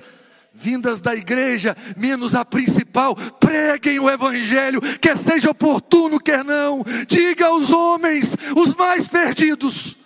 vindas 0.53 1.01
da 1.01 1.14
igreja, 1.14 1.76
menos 1.96 2.34
a 2.34 2.44
principal. 2.44 3.14
Preguem 3.14 3.98
o 3.98 4.11
evangelho, 4.11 4.80
quer 4.98 5.16
seja 5.16 5.51
oportuno, 5.51 6.20
quer 6.20 6.44
não. 6.44 6.84
Diga 7.07 7.46
aos 7.46 7.70
homens, 7.70 8.36
os 8.57 8.74
mais 8.74 9.09
perdidos, 9.09 9.96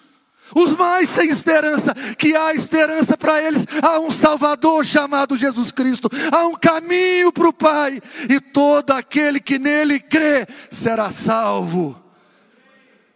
os 0.55 0.74
mais 0.74 1.09
sem 1.09 1.28
esperança, 1.28 1.95
que 2.16 2.36
há 2.36 2.55
esperança 2.55 3.16
para 3.16 3.42
eles, 3.42 3.66
há 3.82 3.99
um 3.99 4.11
Salvador 4.11 4.84
chamado 4.84 5.36
Jesus 5.36 5.70
Cristo, 5.70 6.09
há 6.30 6.47
um 6.47 6.55
caminho 6.55 7.32
para 7.32 7.49
o 7.49 7.53
Pai, 7.53 8.01
e 8.28 8.40
todo 8.40 8.92
aquele 8.92 9.40
que 9.40 9.59
nele 9.59 9.99
crê 9.99 10.47
será 10.70 11.11
salvo. 11.11 12.01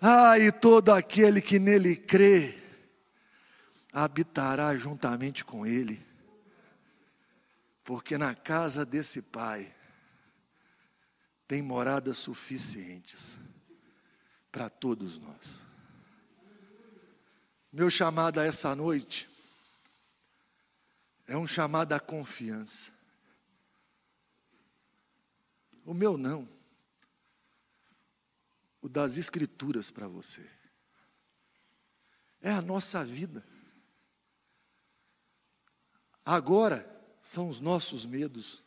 Ah, 0.00 0.38
e 0.38 0.52
todo 0.52 0.90
aquele 0.90 1.40
que 1.40 1.58
nele 1.58 1.96
crê 1.96 2.54
habitará 3.92 4.76
juntamente 4.76 5.44
com 5.44 5.66
ele 5.66 6.07
porque 7.88 8.18
na 8.18 8.34
casa 8.34 8.84
desse 8.84 9.22
pai 9.22 9.74
tem 11.46 11.62
moradas 11.62 12.18
suficientes 12.18 13.38
para 14.52 14.68
todos 14.68 15.18
nós. 15.18 15.64
Meu 17.72 17.88
chamado 17.88 18.40
a 18.40 18.44
essa 18.44 18.76
noite 18.76 19.26
é 21.26 21.34
um 21.34 21.46
chamado 21.46 21.94
à 21.94 21.98
confiança. 21.98 22.92
O 25.82 25.94
meu 25.94 26.18
não. 26.18 26.46
O 28.82 28.88
das 28.90 29.16
Escrituras 29.16 29.90
para 29.90 30.06
você. 30.06 30.46
É 32.42 32.50
a 32.50 32.60
nossa 32.60 33.02
vida. 33.02 33.42
Agora 36.22 36.97
são 37.28 37.46
os 37.46 37.60
nossos 37.60 38.06
medos, 38.06 38.64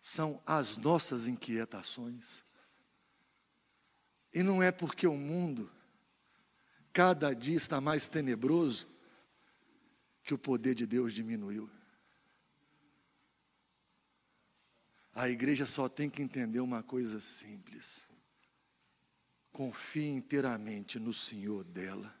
são 0.00 0.40
as 0.46 0.76
nossas 0.76 1.26
inquietações. 1.26 2.44
E 4.32 4.44
não 4.44 4.62
é 4.62 4.70
porque 4.70 5.08
o 5.08 5.16
mundo 5.16 5.68
cada 6.92 7.34
dia 7.34 7.56
está 7.56 7.80
mais 7.80 8.06
tenebroso 8.06 8.88
que 10.22 10.32
o 10.32 10.38
poder 10.38 10.76
de 10.76 10.86
Deus 10.86 11.12
diminuiu. 11.12 11.68
A 15.12 15.28
igreja 15.28 15.66
só 15.66 15.88
tem 15.88 16.08
que 16.08 16.22
entender 16.22 16.60
uma 16.60 16.80
coisa 16.80 17.20
simples. 17.20 18.02
Confie 19.50 20.06
inteiramente 20.06 20.96
no 21.00 21.12
Senhor 21.12 21.64
dela. 21.64 22.14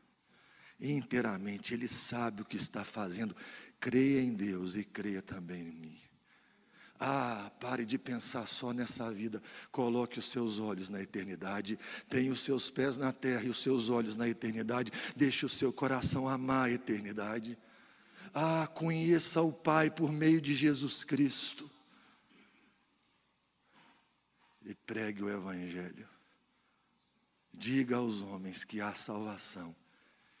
Inteiramente, 0.80 1.74
Ele 1.74 1.86
sabe 1.86 2.42
o 2.42 2.44
que 2.44 2.56
está 2.56 2.82
fazendo. 2.82 3.36
Creia 3.82 4.20
em 4.20 4.32
Deus 4.32 4.76
e 4.76 4.84
creia 4.84 5.20
também 5.20 5.62
em 5.62 5.72
mim. 5.72 5.98
Ah, 7.00 7.50
pare 7.58 7.84
de 7.84 7.98
pensar 7.98 8.46
só 8.46 8.72
nessa 8.72 9.10
vida. 9.10 9.42
Coloque 9.72 10.20
os 10.20 10.30
seus 10.30 10.60
olhos 10.60 10.88
na 10.88 11.02
eternidade. 11.02 11.76
Tenha 12.08 12.30
os 12.30 12.42
seus 12.42 12.70
pés 12.70 12.96
na 12.96 13.12
terra 13.12 13.42
e 13.42 13.48
os 13.48 13.60
seus 13.60 13.90
olhos 13.90 14.14
na 14.14 14.28
eternidade. 14.28 14.92
Deixe 15.16 15.44
o 15.44 15.48
seu 15.48 15.72
coração 15.72 16.28
amar 16.28 16.66
a 16.66 16.70
eternidade. 16.70 17.58
Ah, 18.32 18.68
conheça 18.72 19.42
o 19.42 19.52
Pai 19.52 19.90
por 19.90 20.12
meio 20.12 20.40
de 20.40 20.54
Jesus 20.54 21.02
Cristo 21.02 21.68
e 24.64 24.76
pregue 24.76 25.24
o 25.24 25.28
Evangelho. 25.28 26.08
Diga 27.52 27.96
aos 27.96 28.22
homens 28.22 28.62
que 28.62 28.80
há 28.80 28.94
salvação 28.94 29.74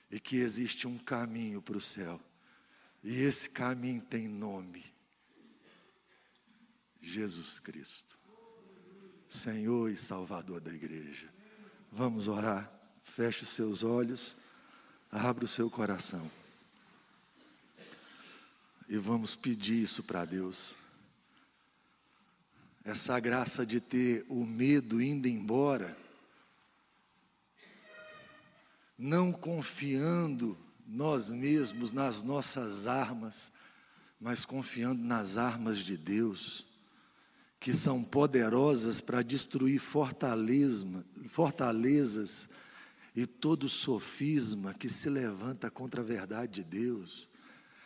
e 0.08 0.20
que 0.20 0.36
existe 0.36 0.86
um 0.86 0.96
caminho 0.96 1.60
para 1.60 1.76
o 1.76 1.80
céu. 1.80 2.20
E 3.02 3.22
esse 3.22 3.50
caminho 3.50 4.00
tem 4.02 4.28
nome: 4.28 4.84
Jesus 7.00 7.58
Cristo, 7.58 8.18
Senhor 9.28 9.90
e 9.90 9.96
Salvador 9.96 10.60
da 10.60 10.72
igreja. 10.72 11.32
Vamos 11.90 12.28
orar. 12.28 12.72
Feche 13.02 13.42
os 13.42 13.50
seus 13.50 13.82
olhos, 13.82 14.36
abra 15.10 15.44
o 15.44 15.48
seu 15.48 15.68
coração. 15.68 16.30
E 18.88 18.96
vamos 18.96 19.34
pedir 19.34 19.82
isso 19.82 20.02
para 20.02 20.24
Deus 20.24 20.74
essa 22.84 23.18
graça 23.20 23.64
de 23.64 23.80
ter 23.80 24.24
o 24.28 24.44
medo 24.44 25.00
indo 25.00 25.28
embora, 25.28 25.96
não 28.98 29.32
confiando 29.32 30.58
nós 30.86 31.30
mesmos 31.30 31.92
nas 31.92 32.22
nossas 32.22 32.86
armas, 32.86 33.50
mas 34.20 34.44
confiando 34.44 35.02
nas 35.02 35.36
armas 35.36 35.78
de 35.78 35.96
Deus, 35.96 36.66
que 37.58 37.72
são 37.72 38.02
poderosas 38.02 39.00
para 39.00 39.22
destruir 39.22 39.78
fortaleza, 39.78 41.04
fortalezas 41.28 42.48
e 43.14 43.26
todo 43.26 43.68
sofisma 43.68 44.74
que 44.74 44.88
se 44.88 45.08
levanta 45.08 45.70
contra 45.70 46.00
a 46.00 46.04
verdade 46.04 46.62
de 46.62 46.64
Deus. 46.64 47.28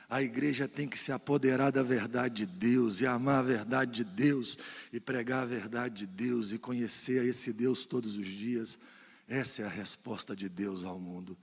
A 0.08 0.22
igreja 0.22 0.68
tem 0.68 0.86
que 0.86 0.98
se 0.98 1.10
apoderar 1.10 1.72
da 1.72 1.82
verdade 1.82 2.46
de 2.46 2.46
Deus 2.46 3.00
e 3.00 3.06
amar 3.06 3.40
a 3.40 3.42
verdade 3.42 3.92
de 3.92 4.04
Deus 4.04 4.56
e 4.92 5.00
pregar 5.00 5.42
a 5.42 5.46
verdade 5.46 6.06
de 6.06 6.06
Deus 6.06 6.52
e 6.52 6.58
conhecer 6.58 7.20
a 7.20 7.24
esse 7.24 7.52
Deus 7.52 7.84
todos 7.84 8.16
os 8.16 8.26
dias. 8.26 8.78
Essa 9.28 9.62
é 9.62 9.64
a 9.64 9.68
resposta 9.68 10.36
de 10.36 10.48
Deus 10.48 10.84
ao 10.84 10.98
mundo. 10.98 11.36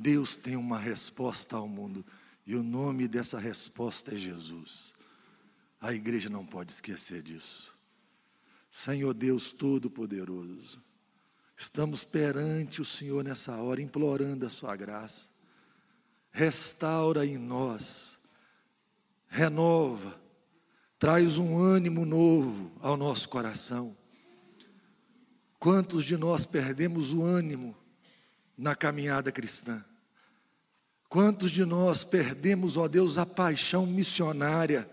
Deus 0.00 0.34
tem 0.34 0.56
uma 0.56 0.78
resposta 0.78 1.56
ao 1.56 1.68
mundo 1.68 2.04
e 2.46 2.56
o 2.56 2.62
nome 2.62 3.06
dessa 3.06 3.38
resposta 3.38 4.14
é 4.14 4.16
Jesus. 4.16 4.94
A 5.80 5.92
igreja 5.92 6.28
não 6.28 6.44
pode 6.44 6.72
esquecer 6.72 7.22
disso. 7.22 7.72
Senhor 8.70 9.12
Deus 9.12 9.52
Todo-Poderoso, 9.52 10.80
estamos 11.56 12.04
perante 12.04 12.80
o 12.80 12.84
Senhor 12.84 13.22
nessa 13.22 13.56
hora, 13.56 13.82
implorando 13.82 14.46
a 14.46 14.50
Sua 14.50 14.74
graça 14.74 15.30
restaura 16.32 17.26
em 17.26 17.36
nós, 17.36 18.18
renova, 19.28 20.20
traz 20.98 21.38
um 21.38 21.58
ânimo 21.58 22.04
novo 22.04 22.72
ao 22.80 22.96
nosso 22.96 23.28
coração. 23.28 23.96
Quantos 25.58 26.04
de 26.04 26.16
nós 26.16 26.46
perdemos 26.46 27.12
o 27.12 27.22
ânimo 27.22 27.76
na 28.56 28.74
caminhada 28.74 29.30
cristã? 29.30 29.84
Quantos 31.10 31.50
de 31.50 31.64
nós 31.64 32.04
perdemos, 32.04 32.76
ó 32.76 32.86
Deus, 32.86 33.18
a 33.18 33.26
paixão 33.26 33.84
missionária? 33.84 34.88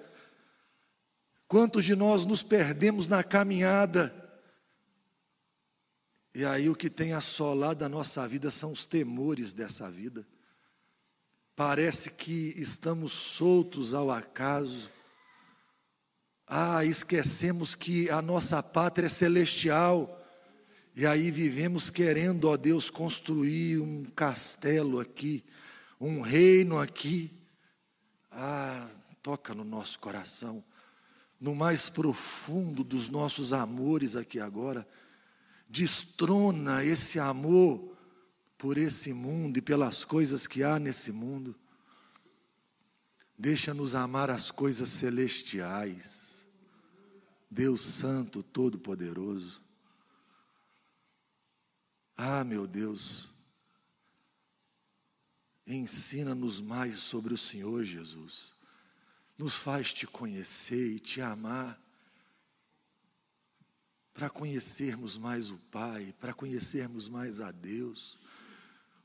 Quantos 1.47 1.85
de 1.85 1.95
nós 1.95 2.25
nos 2.25 2.41
perdemos 2.41 3.07
na 3.07 3.23
caminhada? 3.23 4.11
E 6.33 6.43
aí 6.43 6.71
o 6.71 6.75
que 6.75 6.89
tem 6.89 7.13
assolado 7.13 7.85
a 7.85 7.89
nossa 7.89 8.27
vida 8.27 8.49
são 8.49 8.71
os 8.71 8.83
temores 8.83 9.53
dessa 9.53 9.91
vida. 9.91 10.25
Parece 11.55 12.09
que 12.09 12.51
estamos 12.57 13.11
soltos 13.11 13.93
ao 13.93 14.09
acaso. 14.09 14.89
Ah, 16.47 16.83
esquecemos 16.83 17.75
que 17.75 18.09
a 18.09 18.23
nossa 18.23 18.63
pátria 18.63 19.05
é 19.05 19.09
celestial. 19.09 20.19
E 20.95 21.05
aí 21.05 21.29
vivemos 21.29 21.91
querendo, 21.91 22.45
ó 22.49 22.57
Deus, 22.57 22.89
construir 22.89 23.77
um 23.77 24.03
castelo 24.05 24.99
aqui, 24.99 25.43
um 25.99 26.21
reino 26.21 26.79
aqui. 26.79 27.31
Ah, 28.31 28.87
toca 29.21 29.53
no 29.53 29.63
nosso 29.63 29.99
coração, 29.99 30.63
no 31.39 31.55
mais 31.55 31.89
profundo 31.89 32.83
dos 32.83 33.09
nossos 33.09 33.51
amores 33.51 34.15
aqui 34.15 34.39
agora. 34.39 34.87
Destrona 35.69 36.83
esse 36.83 37.19
amor 37.19 37.95
por 38.57 38.77
esse 38.77 39.13
mundo 39.13 39.57
e 39.57 39.61
pelas 39.61 40.05
coisas 40.05 40.47
que 40.47 40.63
há 40.63 40.79
nesse 40.79 41.11
mundo. 41.11 41.55
Deixa-nos 43.37 43.93
amar 43.93 44.31
as 44.31 44.49
coisas 44.49 44.89
celestiais. 44.89 46.47
Deus 47.49 47.81
Santo, 47.81 48.41
Todo-Poderoso. 48.41 49.61
Ah, 52.15 52.43
meu 52.43 52.65
Deus, 52.65 53.31
ensina-nos 55.75 56.61
mais 56.61 56.99
sobre 56.99 57.33
o 57.33 57.37
Senhor 57.37 57.83
Jesus. 57.83 58.55
Nos 59.37 59.55
faz 59.55 59.93
te 59.93 60.07
conhecer 60.07 60.91
e 60.91 60.99
te 60.99 61.21
amar 61.21 61.79
para 64.13 64.29
conhecermos 64.29 65.17
mais 65.17 65.51
o 65.51 65.57
Pai, 65.69 66.15
para 66.19 66.33
conhecermos 66.33 67.07
mais 67.07 67.39
a 67.41 67.51
Deus. 67.51 68.17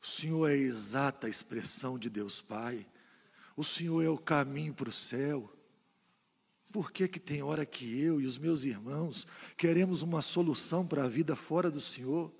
O 0.00 0.06
Senhor 0.06 0.48
é 0.48 0.52
a 0.52 0.56
exata 0.56 1.28
expressão 1.28 1.98
de 1.98 2.08
Deus 2.08 2.40
Pai. 2.40 2.86
O 3.54 3.62
Senhor 3.62 4.02
é 4.02 4.08
o 4.08 4.16
caminho 4.16 4.72
para 4.72 4.88
o 4.88 4.92
céu. 4.92 5.52
Por 6.72 6.90
que, 6.90 7.06
que 7.06 7.20
tem 7.20 7.42
hora 7.42 7.66
que 7.66 8.00
eu 8.00 8.18
e 8.18 8.24
os 8.24 8.38
meus 8.38 8.64
irmãos 8.64 9.26
queremos 9.58 10.00
uma 10.00 10.22
solução 10.22 10.86
para 10.86 11.04
a 11.04 11.08
vida 11.08 11.36
fora 11.36 11.70
do 11.70 11.80
Senhor? 11.80 12.32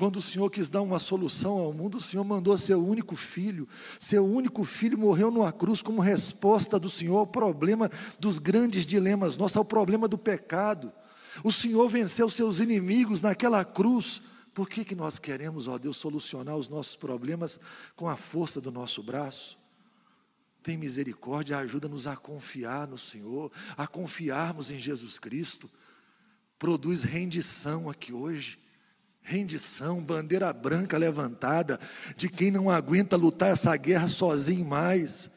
Quando 0.00 0.16
o 0.16 0.22
Senhor 0.22 0.48
quis 0.48 0.70
dar 0.70 0.80
uma 0.80 0.98
solução 0.98 1.58
ao 1.58 1.74
mundo, 1.74 1.98
o 1.98 2.00
Senhor 2.00 2.24
mandou 2.24 2.56
seu 2.56 2.82
único 2.82 3.14
filho. 3.14 3.68
Seu 3.98 4.24
único 4.24 4.64
filho 4.64 4.96
morreu 4.96 5.30
numa 5.30 5.52
cruz 5.52 5.82
como 5.82 6.00
resposta 6.00 6.78
do 6.78 6.88
Senhor 6.88 7.18
ao 7.18 7.26
problema 7.26 7.90
dos 8.18 8.38
grandes 8.38 8.86
dilemas 8.86 9.36
nossos, 9.36 9.58
ao 9.58 9.64
problema 9.64 10.08
do 10.08 10.16
pecado. 10.16 10.90
O 11.44 11.52
Senhor 11.52 11.86
venceu 11.90 12.30
seus 12.30 12.60
inimigos 12.60 13.20
naquela 13.20 13.62
cruz 13.62 14.22
por 14.54 14.70
que, 14.70 14.86
que 14.86 14.94
nós 14.94 15.18
queremos, 15.18 15.68
ó 15.68 15.76
Deus, 15.76 15.98
solucionar 15.98 16.56
os 16.56 16.66
nossos 16.66 16.96
problemas 16.96 17.60
com 17.94 18.08
a 18.08 18.16
força 18.16 18.58
do 18.58 18.72
nosso 18.72 19.02
braço? 19.02 19.58
Tem 20.62 20.78
misericórdia, 20.78 21.58
ajuda-nos 21.58 22.06
a 22.06 22.16
confiar 22.16 22.88
no 22.88 22.96
Senhor, 22.96 23.52
a 23.76 23.86
confiarmos 23.86 24.70
em 24.70 24.78
Jesus 24.78 25.18
Cristo. 25.18 25.70
Produz 26.58 27.02
rendição 27.02 27.90
aqui 27.90 28.14
hoje. 28.14 28.58
Rendição, 29.22 30.02
bandeira 30.02 30.52
branca 30.52 30.96
levantada 30.96 31.78
de 32.16 32.28
quem 32.28 32.50
não 32.50 32.70
aguenta 32.70 33.16
lutar 33.16 33.50
essa 33.50 33.76
guerra 33.76 34.08
sozinho 34.08 34.64
mais, 34.64 35.30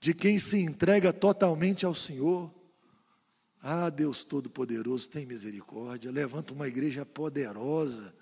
de 0.00 0.14
quem 0.14 0.38
se 0.38 0.58
entrega 0.58 1.12
totalmente 1.12 1.84
ao 1.84 1.94
Senhor. 1.94 2.52
Ah, 3.60 3.90
Deus 3.90 4.22
Todo-Poderoso, 4.22 5.10
tem 5.10 5.26
misericórdia, 5.26 6.10
levanta 6.10 6.54
uma 6.54 6.68
igreja 6.68 7.04
poderosa, 7.04 8.14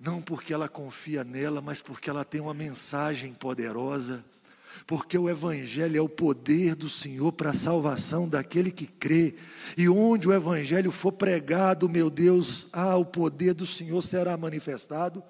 não 0.00 0.20
porque 0.20 0.52
ela 0.52 0.68
confia 0.68 1.22
nela, 1.22 1.60
mas 1.60 1.82
porque 1.82 2.08
ela 2.08 2.24
tem 2.24 2.40
uma 2.40 2.54
mensagem 2.54 3.34
poderosa, 3.34 4.24
porque 4.86 5.16
o 5.16 5.28
Evangelho 5.28 5.96
é 5.96 6.00
o 6.00 6.08
poder 6.08 6.74
do 6.74 6.88
Senhor 6.88 7.32
para 7.32 7.50
a 7.50 7.54
salvação 7.54 8.28
daquele 8.28 8.70
que 8.70 8.86
crê, 8.86 9.34
e 9.76 9.88
onde 9.88 10.28
o 10.28 10.32
Evangelho 10.32 10.90
for 10.90 11.12
pregado, 11.12 11.88
meu 11.88 12.10
Deus, 12.10 12.68
ah, 12.72 12.96
o 12.96 13.04
poder 13.04 13.54
do 13.54 13.66
Senhor 13.66 14.02
será 14.02 14.36
manifestado. 14.36 15.22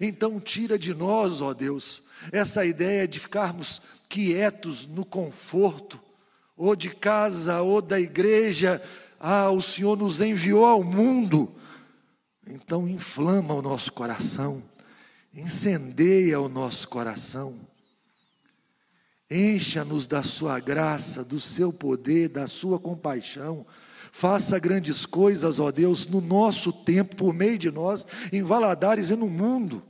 Então, 0.00 0.40
tira 0.40 0.78
de 0.78 0.94
nós, 0.94 1.40
ó 1.40 1.52
Deus, 1.52 2.02
essa 2.30 2.64
ideia 2.64 3.06
de 3.06 3.18
ficarmos 3.18 3.82
quietos 4.08 4.86
no 4.86 5.04
conforto, 5.04 6.00
ou 6.56 6.76
de 6.76 6.90
casa, 6.90 7.60
ou 7.60 7.82
da 7.82 7.98
igreja, 7.98 8.82
ah, 9.18 9.50
o 9.50 9.60
Senhor 9.60 9.96
nos 9.96 10.20
enviou 10.20 10.64
ao 10.64 10.82
mundo. 10.82 11.54
Então, 12.46 12.88
inflama 12.88 13.54
o 13.54 13.62
nosso 13.62 13.92
coração, 13.92 14.62
incendeia 15.34 16.40
o 16.40 16.48
nosso 16.48 16.88
coração 16.88 17.71
Encha-nos 19.32 20.06
da 20.06 20.22
sua 20.22 20.60
graça, 20.60 21.24
do 21.24 21.40
seu 21.40 21.72
poder, 21.72 22.28
da 22.28 22.46
sua 22.46 22.78
compaixão. 22.78 23.64
Faça 24.12 24.58
grandes 24.58 25.06
coisas, 25.06 25.58
ó 25.58 25.72
Deus, 25.72 26.06
no 26.06 26.20
nosso 26.20 26.70
tempo, 26.70 27.16
por 27.16 27.32
meio 27.32 27.56
de 27.56 27.70
nós, 27.70 28.06
em 28.30 28.42
Valadares 28.42 29.08
e 29.08 29.16
no 29.16 29.26
mundo. 29.26 29.82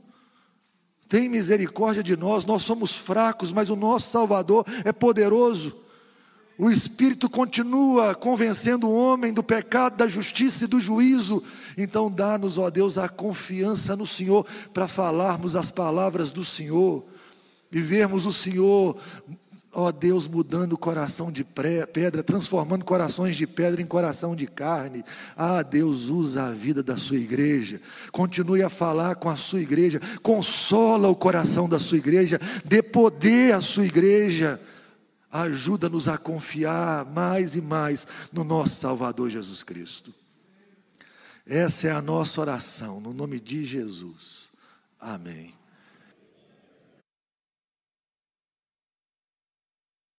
Tem 1.09 1.27
misericórdia 1.27 2.01
de 2.01 2.15
nós, 2.15 2.45
nós 2.45 2.63
somos 2.63 2.93
fracos, 2.95 3.51
mas 3.51 3.69
o 3.69 3.75
nosso 3.75 4.09
Salvador 4.09 4.65
é 4.85 4.93
poderoso. 4.93 5.75
O 6.57 6.69
Espírito 6.69 7.29
continua 7.29 8.15
convencendo 8.15 8.87
o 8.87 8.95
homem 8.95 9.33
do 9.33 9.43
pecado, 9.43 9.97
da 9.97 10.07
justiça 10.07 10.63
e 10.63 10.67
do 10.67 10.79
juízo. 10.79 11.43
Então, 11.77 12.09
dá-nos, 12.09 12.57
ó 12.57 12.69
Deus, 12.69 12.97
a 12.97 13.09
confiança 13.09 13.93
no 13.95 14.05
Senhor 14.05 14.45
para 14.73 14.87
falarmos 14.87 15.55
as 15.55 15.69
palavras 15.69 16.31
do 16.31 16.45
Senhor 16.45 17.03
e 17.73 17.81
vermos 17.81 18.27
o 18.27 18.31
Senhor, 18.31 18.97
ó 19.73 19.91
Deus, 19.91 20.27
mudando 20.27 20.73
o 20.73 20.77
coração 20.77 21.31
de 21.31 21.43
pedra, 21.43 22.23
transformando 22.23 22.85
corações 22.85 23.35
de 23.35 23.47
pedra 23.47 23.81
em 23.81 23.85
coração 23.85 24.35
de 24.35 24.45
carne. 24.45 25.03
Ah, 25.35 25.63
Deus 25.63 26.07
usa 26.09 26.43
a 26.43 26.51
vida 26.51 26.83
da 26.83 26.95
sua 26.95 27.17
igreja, 27.17 27.81
continue 28.11 28.61
a 28.61 28.69
falar 28.69 29.15
com 29.15 29.27
a 29.27 29.35
sua 29.35 29.59
igreja, 29.59 29.99
consola 30.21 31.09
o 31.09 31.15
coração 31.15 31.67
da 31.67 31.79
sua 31.79 31.97
igreja, 31.97 32.39
dê 32.63 32.83
poder 32.83 33.55
à 33.55 33.61
sua 33.61 33.85
igreja. 33.85 34.61
Ajuda-nos 35.31 36.07
a 36.07 36.15
confiar 36.15 37.05
mais 37.05 37.55
e 37.55 37.61
mais 37.61 38.05
no 38.31 38.43
nosso 38.43 38.75
Salvador 38.75 39.31
Jesus 39.31 39.63
Cristo. 39.63 40.13
Essa 41.43 41.87
é 41.87 41.91
a 41.91 42.03
nossa 42.03 42.39
oração, 42.39 43.01
no 43.01 43.11
nome 43.11 43.39
de 43.39 43.65
Jesus. 43.65 44.51
Amém. 44.99 45.62